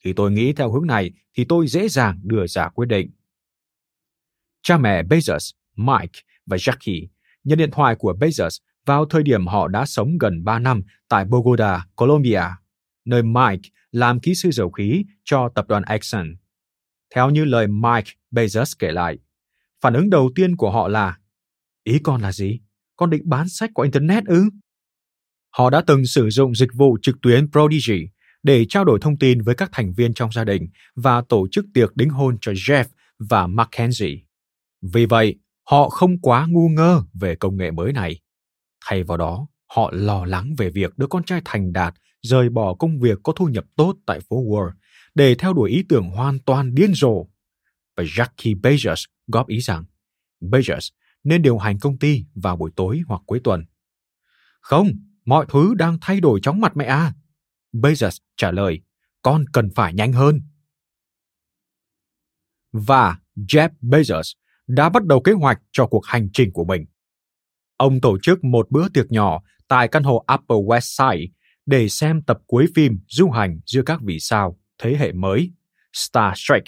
Khi 0.05 0.13
tôi 0.13 0.33
nghĩ 0.33 0.53
theo 0.53 0.73
hướng 0.73 0.87
này 0.87 1.11
thì 1.35 1.45
tôi 1.45 1.67
dễ 1.67 1.89
dàng 1.89 2.21
đưa 2.23 2.47
ra 2.47 2.69
quyết 2.69 2.87
định. 2.87 3.11
Cha 4.63 4.79
mẹ 4.79 5.03
Bezos, 5.03 5.53
Mike 5.77 6.21
và 6.47 6.57
Jackie 6.57 7.07
nhận 7.45 7.59
điện 7.59 7.71
thoại 7.71 7.95
của 7.99 8.17
Bezos 8.21 8.59
vào 8.87 9.07
thời 9.07 9.23
điểm 9.23 9.47
họ 9.47 9.69
đã 9.69 9.87
sống 9.87 10.19
gần 10.19 10.45
3 10.45 10.59
năm 10.59 10.83
tại 11.09 11.25
Bogota, 11.25 11.87
Colombia, 11.97 12.45
nơi 13.05 13.23
Mike 13.23 13.71
làm 13.93 14.21
kỹ 14.21 14.35
sư 14.35 14.51
dầu 14.51 14.71
khí 14.71 15.05
cho 15.25 15.49
tập 15.55 15.69
đoàn 15.69 15.83
Exxon. 15.83 16.35
Theo 17.15 17.31
như 17.31 17.45
lời 17.45 17.67
Mike 17.67 18.11
Bezos 18.31 18.77
kể 18.79 18.93
lại, 18.93 19.19
phản 19.81 19.95
ứng 19.95 20.11
đầu 20.11 20.31
tiên 20.35 20.57
của 20.57 20.71
họ 20.71 20.89
là 20.89 21.19
Ý 21.85 21.99
con 22.03 22.21
là 22.23 22.33
gì? 22.33 22.61
Con 22.97 23.11
định 23.11 23.23
bán 23.25 23.49
sách 23.49 23.71
qua 23.75 23.85
Internet 23.85 24.25
ư? 24.25 24.45
Họ 25.51 25.71
đã 25.71 25.83
từng 25.87 26.07
sử 26.07 26.31
dụng 26.31 26.55
dịch 26.55 26.71
vụ 26.75 26.97
trực 27.03 27.17
tuyến 27.23 27.51
Prodigy 27.53 28.09
để 28.43 28.65
trao 28.69 28.85
đổi 28.85 28.99
thông 29.03 29.19
tin 29.19 29.43
với 29.43 29.55
các 29.55 29.69
thành 29.73 29.93
viên 29.93 30.15
trong 30.15 30.33
gia 30.33 30.45
đình 30.45 30.69
và 30.97 31.23
tổ 31.29 31.47
chức 31.51 31.65
tiệc 31.75 31.97
đính 31.97 32.11
hôn 32.11 32.39
cho 32.41 32.53
Jeff 32.53 32.85
và 33.19 33.47
Mackenzie. 33.47 34.19
Vì 34.93 35.07
vậy, 35.07 35.35
họ 35.71 35.89
không 35.89 36.21
quá 36.21 36.47
ngu 36.49 36.69
ngơ 36.69 37.03
về 37.21 37.35
công 37.35 37.57
nghệ 37.57 37.71
mới 37.71 37.93
này. 37.93 38.21
Thay 38.85 39.03
vào 39.03 39.17
đó, 39.17 39.49
họ 39.67 39.91
lo 39.93 40.25
lắng 40.25 40.55
về 40.59 40.71
việc 40.71 40.99
đứa 40.99 41.07
con 41.07 41.25
trai 41.25 41.43
thành 41.45 41.73
đạt 41.73 41.95
rời 42.23 42.49
bỏ 42.49 42.75
công 42.75 43.01
việc 43.01 43.19
có 43.23 43.33
thu 43.33 43.47
nhập 43.47 43.65
tốt 43.77 43.97
tại 44.07 44.21
phố 44.21 44.37
Wall 44.45 44.71
để 45.15 45.35
theo 45.35 45.53
đuổi 45.53 45.71
ý 45.71 45.85
tưởng 45.89 46.11
hoàn 46.11 46.39
toàn 46.39 46.75
điên 46.75 46.95
rồ. 46.95 47.27
Và 47.97 48.05
Jackie 48.05 48.61
Bezos 48.61 49.07
góp 49.27 49.49
ý 49.49 49.61
rằng 49.61 49.85
Bezos 50.41 50.91
nên 51.25 51.43
điều 51.43 51.59
hành 51.59 51.79
công 51.79 51.99
ty 51.99 52.25
vào 52.35 52.57
buổi 52.57 52.71
tối 52.77 53.01
hoặc 53.07 53.23
cuối 53.27 53.41
tuần. 53.45 53.65
Không, 54.61 54.89
mọi 55.25 55.47
thứ 55.49 55.75
đang 55.75 55.99
thay 56.01 56.21
đổi 56.21 56.41
chóng 56.43 56.61
mặt 56.61 56.77
mẹ 56.77 56.85
à. 56.85 57.13
Bezos 57.73 58.19
trả 58.37 58.51
lời, 58.51 58.81
con 59.23 59.45
cần 59.53 59.69
phải 59.75 59.95
nhanh 59.95 60.13
hơn. 60.13 60.41
Và 62.73 63.19
Jeff 63.37 63.71
Bezos 63.83 64.33
đã 64.67 64.89
bắt 64.89 65.05
đầu 65.05 65.21
kế 65.21 65.33
hoạch 65.33 65.63
cho 65.73 65.87
cuộc 65.87 66.07
hành 66.07 66.29
trình 66.33 66.53
của 66.53 66.65
mình. 66.65 66.85
Ông 67.77 68.01
tổ 68.01 68.19
chức 68.23 68.45
một 68.45 68.71
bữa 68.71 68.89
tiệc 68.89 69.13
nhỏ 69.13 69.43
tại 69.69 69.89
căn 69.89 70.03
hộ 70.03 70.25
Upper 70.35 70.59
West 70.59 70.81
Side 70.81 71.33
để 71.67 71.89
xem 71.89 72.23
tập 72.23 72.39
cuối 72.47 72.67
phim 72.75 72.99
du 73.09 73.31
hành 73.31 73.61
giữa 73.67 73.83
các 73.87 74.01
vị 74.03 74.19
sao 74.21 74.59
thế 74.79 74.97
hệ 74.97 75.13
mới 75.13 75.53
Star 75.93 76.33
Trek 76.37 76.63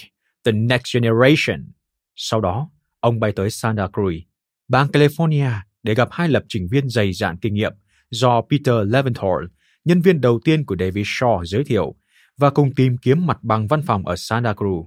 The 0.45 0.53
Next 0.53 0.95
Generation. 0.95 1.73
Sau 2.17 2.41
đó, 2.41 2.71
ông 3.01 3.21
bay 3.21 3.33
tới 3.33 3.51
Santa 3.51 3.87
Cruz, 3.87 4.21
bang 4.69 4.89
California 4.89 5.51
để 5.83 5.95
gặp 5.95 6.09
hai 6.11 6.29
lập 6.29 6.43
trình 6.49 6.67
viên 6.71 6.89
dày 6.89 7.13
dạn 7.13 7.39
kinh 7.39 7.55
nghiệm 7.55 7.73
do 8.11 8.43
Peter 8.51 8.75
Leventhal, 8.93 9.45
nhân 9.85 10.01
viên 10.01 10.21
đầu 10.21 10.41
tiên 10.45 10.65
của 10.65 10.77
David 10.79 11.07
Shaw 11.07 11.45
giới 11.45 11.65
thiệu 11.65 11.95
và 12.39 12.51
cùng 12.51 12.75
tìm 12.75 12.97
kiếm 13.03 13.27
mặt 13.27 13.39
bằng 13.43 13.67
văn 13.67 13.83
phòng 13.87 14.07
ở 14.07 14.17
Santa 14.17 14.53
Cruz. 14.53 14.87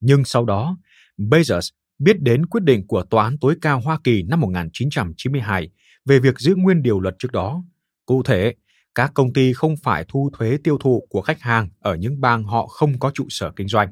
Nhưng 0.00 0.24
sau 0.24 0.44
đó, 0.44 0.76
Bezos 1.18 1.70
biết 1.98 2.20
đến 2.20 2.46
quyết 2.46 2.62
định 2.62 2.86
của 2.86 3.02
Tòa 3.02 3.24
án 3.24 3.38
tối 3.40 3.56
cao 3.60 3.80
Hoa 3.80 3.98
Kỳ 4.04 4.22
năm 4.22 4.40
1992 4.40 5.70
về 6.04 6.18
việc 6.18 6.38
giữ 6.38 6.54
nguyên 6.56 6.82
điều 6.82 7.00
luật 7.00 7.14
trước 7.18 7.32
đó. 7.32 7.64
Cụ 8.06 8.22
thể, 8.22 8.54
các 8.94 9.10
công 9.14 9.32
ty 9.32 9.52
không 9.52 9.74
phải 9.82 10.04
thu 10.08 10.30
thuế 10.38 10.58
tiêu 10.64 10.78
thụ 10.78 11.06
của 11.10 11.22
khách 11.22 11.40
hàng 11.40 11.68
ở 11.80 11.94
những 11.94 12.20
bang 12.20 12.44
họ 12.44 12.66
không 12.66 12.98
có 12.98 13.10
trụ 13.14 13.26
sở 13.28 13.52
kinh 13.56 13.68
doanh. 13.68 13.88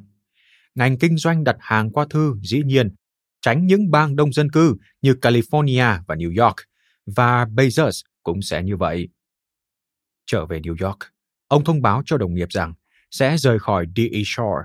Ngành 0.75 0.99
kinh 0.99 1.17
doanh 1.17 1.45
đặt 1.45 1.57
hàng 1.61 1.91
qua 1.91 2.07
thư 2.11 2.35
dĩ 2.43 2.63
nhiên 2.65 2.95
tránh 3.41 3.67
những 3.67 3.91
bang 3.91 4.17
đông 4.17 4.33
dân 4.33 4.51
cư 4.51 4.77
như 5.03 5.13
California 5.13 6.01
và 6.07 6.15
New 6.15 6.45
York, 6.45 6.57
và 7.07 7.45
Bezos 7.45 8.03
cũng 8.23 8.43
sẽ 8.43 8.63
như 8.63 8.77
vậy. 8.77 9.09
Trở 10.27 10.47
về 10.47 10.61
New 10.61 10.87
York, 10.87 10.99
ông 11.49 11.65
thông 11.65 11.83
báo 11.83 12.03
cho 12.07 12.17
đồng 12.17 12.35
nghiệp 12.35 12.49
rằng 12.51 12.75
sẽ 13.11 13.37
rời 13.39 13.59
khỏi 13.59 13.87
D.E. 13.97 14.21
Shaw. 14.21 14.65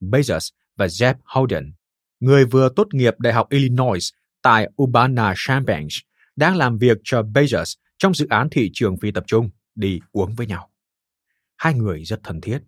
Bezos 0.00 0.50
và 0.76 0.86
Jeff 0.86 1.14
Howden, 1.24 1.72
người 2.20 2.44
vừa 2.44 2.68
tốt 2.76 2.88
nghiệp 2.92 3.14
Đại 3.18 3.32
học 3.32 3.48
Illinois 3.50 4.12
tại 4.42 4.68
Urbana-Champaign, 4.76 5.88
đang 6.36 6.56
làm 6.56 6.78
việc 6.78 6.98
cho 7.04 7.22
Bezos 7.22 7.74
trong 7.98 8.14
dự 8.14 8.26
án 8.30 8.48
thị 8.50 8.70
trường 8.72 8.96
phi 8.96 9.10
tập 9.10 9.24
trung 9.26 9.50
đi 9.74 10.00
uống 10.12 10.34
với 10.34 10.46
nhau. 10.46 10.70
Hai 11.56 11.74
người 11.74 12.04
rất 12.04 12.20
thân 12.22 12.40
thiết. 12.40 12.58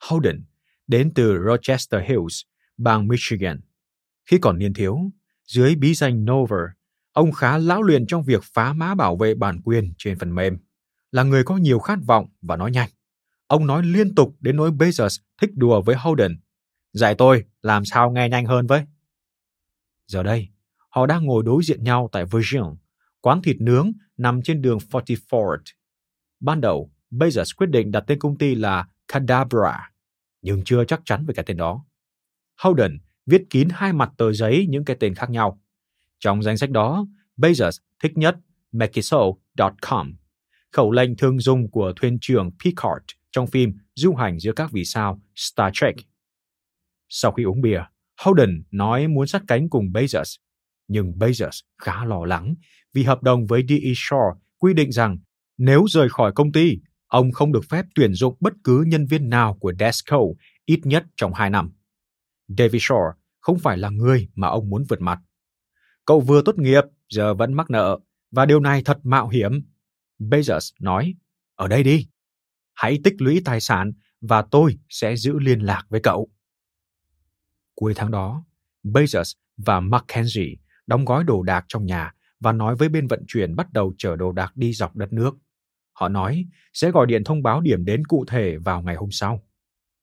Howden 0.00 0.40
đến 0.86 1.12
từ 1.14 1.38
Rochester 1.46 2.02
Hills, 2.06 2.40
bang 2.76 3.08
Michigan. 3.08 3.60
Khi 4.26 4.38
còn 4.38 4.58
niên 4.58 4.74
thiếu, 4.74 4.98
dưới 5.46 5.74
bí 5.74 5.94
danh 5.94 6.24
Nover, 6.24 6.60
ông 7.12 7.32
khá 7.32 7.58
lão 7.58 7.82
luyện 7.82 8.06
trong 8.06 8.22
việc 8.22 8.42
phá 8.44 8.72
mã 8.72 8.94
bảo 8.94 9.16
vệ 9.16 9.34
bản 9.34 9.60
quyền 9.64 9.92
trên 9.98 10.18
phần 10.18 10.34
mềm. 10.34 10.58
Là 11.10 11.22
người 11.22 11.44
có 11.44 11.56
nhiều 11.56 11.78
khát 11.78 11.98
vọng 12.06 12.26
và 12.42 12.56
nói 12.56 12.70
nhanh. 12.70 12.90
Ông 13.46 13.66
nói 13.66 13.82
liên 13.82 14.14
tục 14.14 14.36
đến 14.40 14.56
nỗi 14.56 14.70
Bezos 14.70 15.22
thích 15.40 15.50
đùa 15.54 15.82
với 15.82 15.96
Holden. 15.96 16.40
Dạy 16.92 17.14
tôi 17.14 17.44
làm 17.62 17.84
sao 17.84 18.10
nghe 18.10 18.28
nhanh 18.28 18.46
hơn 18.46 18.66
với. 18.66 18.84
Giờ 20.06 20.22
đây, 20.22 20.48
họ 20.88 21.06
đang 21.06 21.24
ngồi 21.24 21.42
đối 21.42 21.62
diện 21.64 21.84
nhau 21.84 22.08
tại 22.12 22.24
Virgin, 22.24 22.62
quán 23.20 23.42
thịt 23.42 23.56
nướng 23.60 23.92
nằm 24.16 24.42
trên 24.42 24.62
đường 24.62 24.78
44 24.92 25.58
Ban 26.40 26.60
đầu, 26.60 26.90
Bezos 27.10 27.54
quyết 27.56 27.66
định 27.66 27.90
đặt 27.90 28.04
tên 28.06 28.18
công 28.18 28.38
ty 28.38 28.54
là 28.54 28.88
Cadabra, 29.08 29.90
nhưng 30.42 30.62
chưa 30.64 30.84
chắc 30.84 31.00
chắn 31.04 31.26
về 31.26 31.34
cái 31.34 31.44
tên 31.48 31.56
đó. 31.56 31.84
Howden 32.60 32.98
viết 33.26 33.42
kín 33.50 33.68
hai 33.72 33.92
mặt 33.92 34.10
tờ 34.16 34.32
giấy 34.32 34.66
những 34.68 34.84
cái 34.84 34.96
tên 35.00 35.14
khác 35.14 35.30
nhau. 35.30 35.60
Trong 36.20 36.42
danh 36.42 36.56
sách 36.56 36.70
đó, 36.70 37.06
Bezos 37.36 37.78
thích 38.02 38.12
nhất 38.14 38.36
Mekiso.com, 38.72 40.14
khẩu 40.72 40.92
lệnh 40.92 41.16
thường 41.16 41.38
dùng 41.38 41.70
của 41.70 41.92
thuyền 41.96 42.18
trưởng 42.20 42.50
Picard 42.64 43.04
trong 43.32 43.46
phim 43.46 43.72
Du 43.94 44.14
hành 44.14 44.38
giữa 44.38 44.52
các 44.52 44.70
vì 44.72 44.84
sao 44.84 45.20
Star 45.34 45.70
Trek. 45.74 45.94
Sau 47.08 47.32
khi 47.32 47.42
uống 47.42 47.60
bia, 47.60 47.80
Holden 48.22 48.62
nói 48.70 49.08
muốn 49.08 49.26
sát 49.26 49.42
cánh 49.48 49.68
cùng 49.68 49.84
Bezos, 49.94 50.36
nhưng 50.88 51.12
Bezos 51.18 51.60
khá 51.78 52.04
lo 52.04 52.24
lắng 52.24 52.54
vì 52.94 53.02
hợp 53.02 53.22
đồng 53.22 53.46
với 53.46 53.62
D.E. 53.68 53.90
Shaw 53.92 54.34
quy 54.58 54.74
định 54.74 54.92
rằng 54.92 55.18
nếu 55.58 55.84
rời 55.88 56.08
khỏi 56.08 56.32
công 56.34 56.52
ty, 56.52 56.78
ông 57.06 57.32
không 57.32 57.52
được 57.52 57.64
phép 57.70 57.84
tuyển 57.94 58.14
dụng 58.14 58.36
bất 58.40 58.52
cứ 58.64 58.84
nhân 58.86 59.06
viên 59.06 59.28
nào 59.28 59.56
của 59.60 59.72
Desco 59.78 60.20
ít 60.64 60.80
nhất 60.84 61.04
trong 61.16 61.34
2 61.34 61.50
năm. 61.50 61.72
David 62.48 62.82
Shaw 62.82 63.12
không 63.40 63.58
phải 63.58 63.78
là 63.78 63.90
người 63.90 64.28
mà 64.34 64.48
ông 64.48 64.70
muốn 64.70 64.84
vượt 64.88 65.00
mặt. 65.00 65.20
Cậu 66.04 66.20
vừa 66.20 66.42
tốt 66.42 66.58
nghiệp, 66.58 66.84
giờ 67.08 67.34
vẫn 67.34 67.52
mắc 67.52 67.70
nợ, 67.70 67.98
và 68.30 68.46
điều 68.46 68.60
này 68.60 68.82
thật 68.84 68.98
mạo 69.02 69.28
hiểm. 69.28 69.52
Bezos 70.18 70.72
nói, 70.80 71.14
ở 71.54 71.68
đây 71.68 71.82
đi. 71.82 72.08
Hãy 72.74 72.98
tích 73.04 73.14
lũy 73.18 73.42
tài 73.44 73.60
sản 73.60 73.92
và 74.20 74.42
tôi 74.42 74.78
sẽ 74.88 75.16
giữ 75.16 75.38
liên 75.38 75.60
lạc 75.60 75.86
với 75.88 76.00
cậu. 76.00 76.28
Cuối 77.74 77.92
tháng 77.96 78.10
đó, 78.10 78.44
Bezos 78.84 79.34
và 79.56 79.80
Mackenzie 79.80 80.56
đóng 80.86 81.04
gói 81.04 81.24
đồ 81.24 81.42
đạc 81.42 81.64
trong 81.68 81.86
nhà 81.86 82.12
và 82.40 82.52
nói 82.52 82.76
với 82.76 82.88
bên 82.88 83.06
vận 83.06 83.24
chuyển 83.28 83.56
bắt 83.56 83.72
đầu 83.72 83.94
chở 83.98 84.16
đồ 84.16 84.32
đạc 84.32 84.56
đi 84.56 84.72
dọc 84.72 84.96
đất 84.96 85.12
nước. 85.12 85.36
Họ 85.92 86.08
nói 86.08 86.46
sẽ 86.72 86.90
gọi 86.90 87.06
điện 87.06 87.24
thông 87.24 87.42
báo 87.42 87.60
điểm 87.60 87.84
đến 87.84 88.04
cụ 88.04 88.24
thể 88.28 88.56
vào 88.56 88.82
ngày 88.82 88.96
hôm 88.96 89.10
sau. 89.10 89.42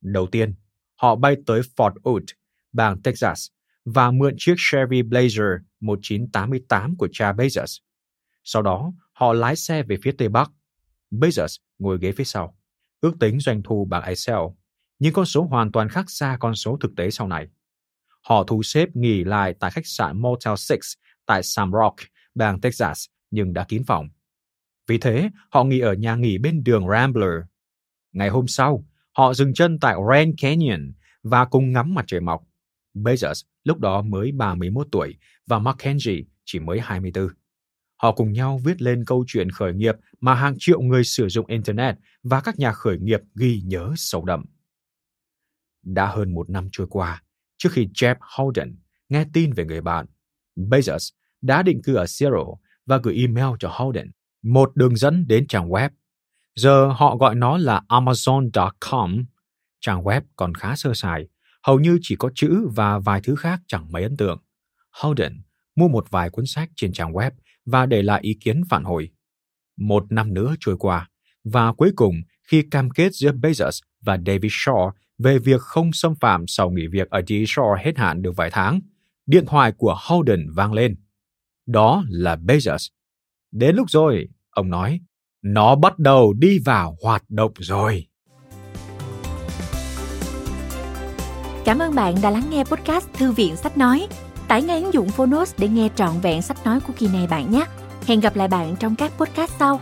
Đầu 0.01 0.27
tiên, 0.27 0.53
họ 1.01 1.15
bay 1.15 1.35
tới 1.45 1.61
Fort 1.61 1.93
Worth, 1.93 2.33
bang 2.73 3.01
Texas, 3.01 3.47
và 3.85 4.11
mượn 4.11 4.33
chiếc 4.37 4.55
Chevy 4.57 5.01
Blazer 5.01 5.59
1988 5.79 6.95
của 6.95 7.07
cha 7.11 7.33
Bezos. 7.33 7.79
Sau 8.43 8.61
đó, 8.61 8.93
họ 9.13 9.33
lái 9.33 9.55
xe 9.55 9.83
về 9.83 9.97
phía 10.03 10.11
Tây 10.17 10.29
Bắc. 10.29 10.51
Bezos 11.11 11.57
ngồi 11.79 11.97
ghế 12.01 12.11
phía 12.11 12.23
sau, 12.23 12.57
ước 13.01 13.13
tính 13.19 13.39
doanh 13.39 13.63
thu 13.63 13.85
bằng 13.85 14.03
Excel, 14.03 14.39
nhưng 14.99 15.13
con 15.13 15.25
số 15.25 15.43
hoàn 15.43 15.71
toàn 15.71 15.89
khác 15.89 16.05
xa 16.07 16.37
con 16.39 16.55
số 16.55 16.77
thực 16.77 16.91
tế 16.95 17.11
sau 17.11 17.27
này. 17.27 17.47
Họ 18.21 18.43
thu 18.43 18.63
xếp 18.63 18.89
nghỉ 18.93 19.23
lại 19.23 19.55
tại 19.59 19.71
khách 19.71 19.87
sạn 19.87 20.21
Motel 20.21 20.53
6 20.57 20.77
tại 21.25 21.43
Sam 21.43 21.71
Rock, 21.71 21.95
bang 22.35 22.61
Texas, 22.61 23.05
nhưng 23.31 23.53
đã 23.53 23.63
kín 23.63 23.83
phòng. 23.87 24.09
Vì 24.87 24.97
thế, 24.97 25.29
họ 25.49 25.63
nghỉ 25.63 25.79
ở 25.79 25.93
nhà 25.93 26.15
nghỉ 26.15 26.37
bên 26.37 26.63
đường 26.63 26.89
Rambler. 26.89 27.41
Ngày 28.11 28.29
hôm 28.29 28.47
sau, 28.47 28.85
họ 29.17 29.33
dừng 29.33 29.53
chân 29.53 29.79
tại 29.79 29.95
Grand 30.07 30.35
Canyon 30.41 30.93
và 31.23 31.45
cùng 31.45 31.71
ngắm 31.71 31.93
mặt 31.93 32.05
trời 32.07 32.19
mọc. 32.19 32.41
Bezos 32.95 33.43
lúc 33.63 33.79
đó 33.79 34.01
mới 34.01 34.31
31 34.31 34.87
tuổi 34.91 35.15
và 35.47 35.59
Mackenzie 35.59 36.23
chỉ 36.45 36.59
mới 36.59 36.79
24. 36.79 37.27
Họ 38.01 38.11
cùng 38.11 38.31
nhau 38.31 38.59
viết 38.65 38.81
lên 38.81 39.05
câu 39.05 39.23
chuyện 39.27 39.49
khởi 39.49 39.73
nghiệp 39.73 39.95
mà 40.19 40.33
hàng 40.33 40.55
triệu 40.59 40.81
người 40.81 41.03
sử 41.03 41.29
dụng 41.29 41.47
Internet 41.47 41.95
và 42.23 42.41
các 42.41 42.59
nhà 42.59 42.71
khởi 42.71 42.97
nghiệp 42.99 43.19
ghi 43.35 43.61
nhớ 43.65 43.93
sâu 43.95 44.25
đậm. 44.25 44.45
Đã 45.83 46.05
hơn 46.05 46.33
một 46.33 46.49
năm 46.49 46.69
trôi 46.71 46.87
qua, 46.89 47.23
trước 47.57 47.69
khi 47.71 47.87
Jeff 47.93 48.15
Holden 48.37 48.75
nghe 49.09 49.25
tin 49.33 49.53
về 49.53 49.65
người 49.65 49.81
bạn, 49.81 50.05
Bezos 50.55 51.11
đã 51.41 51.63
định 51.63 51.81
cư 51.83 51.95
ở 51.95 52.05
Seattle 52.07 52.43
và 52.85 52.97
gửi 53.03 53.15
email 53.15 53.55
cho 53.59 53.69
Holden, 53.73 54.11
một 54.43 54.75
đường 54.75 54.95
dẫn 54.95 55.27
đến 55.27 55.47
trang 55.47 55.69
web. 55.69 55.89
Giờ 56.55 56.87
họ 56.87 57.17
gọi 57.17 57.35
nó 57.35 57.57
là 57.57 57.81
Amazon.com. 57.87 59.25
Trang 59.81 60.03
web 60.03 60.21
còn 60.35 60.53
khá 60.53 60.75
sơ 60.75 60.93
sài, 60.93 61.27
hầu 61.63 61.79
như 61.79 61.99
chỉ 62.01 62.15
có 62.15 62.29
chữ 62.35 62.67
và 62.75 62.99
vài 62.99 63.21
thứ 63.23 63.35
khác 63.35 63.61
chẳng 63.67 63.91
mấy 63.91 64.03
ấn 64.03 64.17
tượng. 64.17 64.41
Holden 64.91 65.41
mua 65.75 65.87
một 65.87 66.09
vài 66.09 66.29
cuốn 66.29 66.45
sách 66.45 66.69
trên 66.75 66.93
trang 66.93 67.13
web 67.13 67.31
và 67.65 67.85
để 67.85 68.01
lại 68.01 68.19
ý 68.23 68.37
kiến 68.41 68.61
phản 68.69 68.83
hồi. 68.83 69.09
Một 69.77 70.11
năm 70.11 70.33
nữa 70.33 70.55
trôi 70.59 70.77
qua, 70.79 71.09
và 71.43 71.73
cuối 71.73 71.91
cùng 71.95 72.15
khi 72.43 72.63
cam 72.71 72.89
kết 72.89 73.13
giữa 73.13 73.31
Bezos 73.31 73.81
và 74.01 74.17
David 74.25 74.51
Shaw 74.51 74.91
về 75.17 75.39
việc 75.39 75.61
không 75.61 75.93
xâm 75.93 76.15
phạm 76.15 76.47
sau 76.47 76.69
nghỉ 76.69 76.87
việc 76.87 77.09
ở 77.09 77.21
D. 77.21 77.31
Shaw 77.31 77.75
hết 77.75 77.97
hạn 77.97 78.21
được 78.21 78.31
vài 78.35 78.49
tháng, 78.51 78.79
điện 79.25 79.45
thoại 79.47 79.71
của 79.77 79.97
Holden 80.07 80.47
vang 80.55 80.73
lên. 80.73 80.95
Đó 81.65 82.03
là 82.09 82.35
Bezos. 82.35 82.89
Đến 83.51 83.75
lúc 83.75 83.89
rồi, 83.89 84.27
ông 84.49 84.69
nói, 84.69 84.99
nó 85.41 85.75
bắt 85.75 85.99
đầu 85.99 86.33
đi 86.33 86.59
vào 86.65 86.97
hoạt 87.03 87.23
động 87.29 87.51
rồi. 87.59 88.07
Cảm 91.65 91.79
ơn 91.79 91.95
bạn 91.95 92.15
đã 92.21 92.29
lắng 92.29 92.43
nghe 92.49 92.63
podcast 92.63 93.07
Thư 93.13 93.31
viện 93.31 93.55
Sách 93.55 93.77
Nói. 93.77 94.07
Tải 94.47 94.61
ngay 94.61 94.81
ứng 94.81 94.93
dụng 94.93 95.09
Phonos 95.09 95.53
để 95.57 95.67
nghe 95.67 95.89
trọn 95.95 96.19
vẹn 96.21 96.41
sách 96.41 96.65
nói 96.65 96.79
của 96.79 96.93
kỳ 96.97 97.07
này 97.07 97.27
bạn 97.27 97.51
nhé. 97.51 97.65
Hẹn 98.07 98.19
gặp 98.19 98.35
lại 98.35 98.47
bạn 98.47 98.75
trong 98.79 98.95
các 98.95 99.11
podcast 99.17 99.51
sau. 99.59 99.81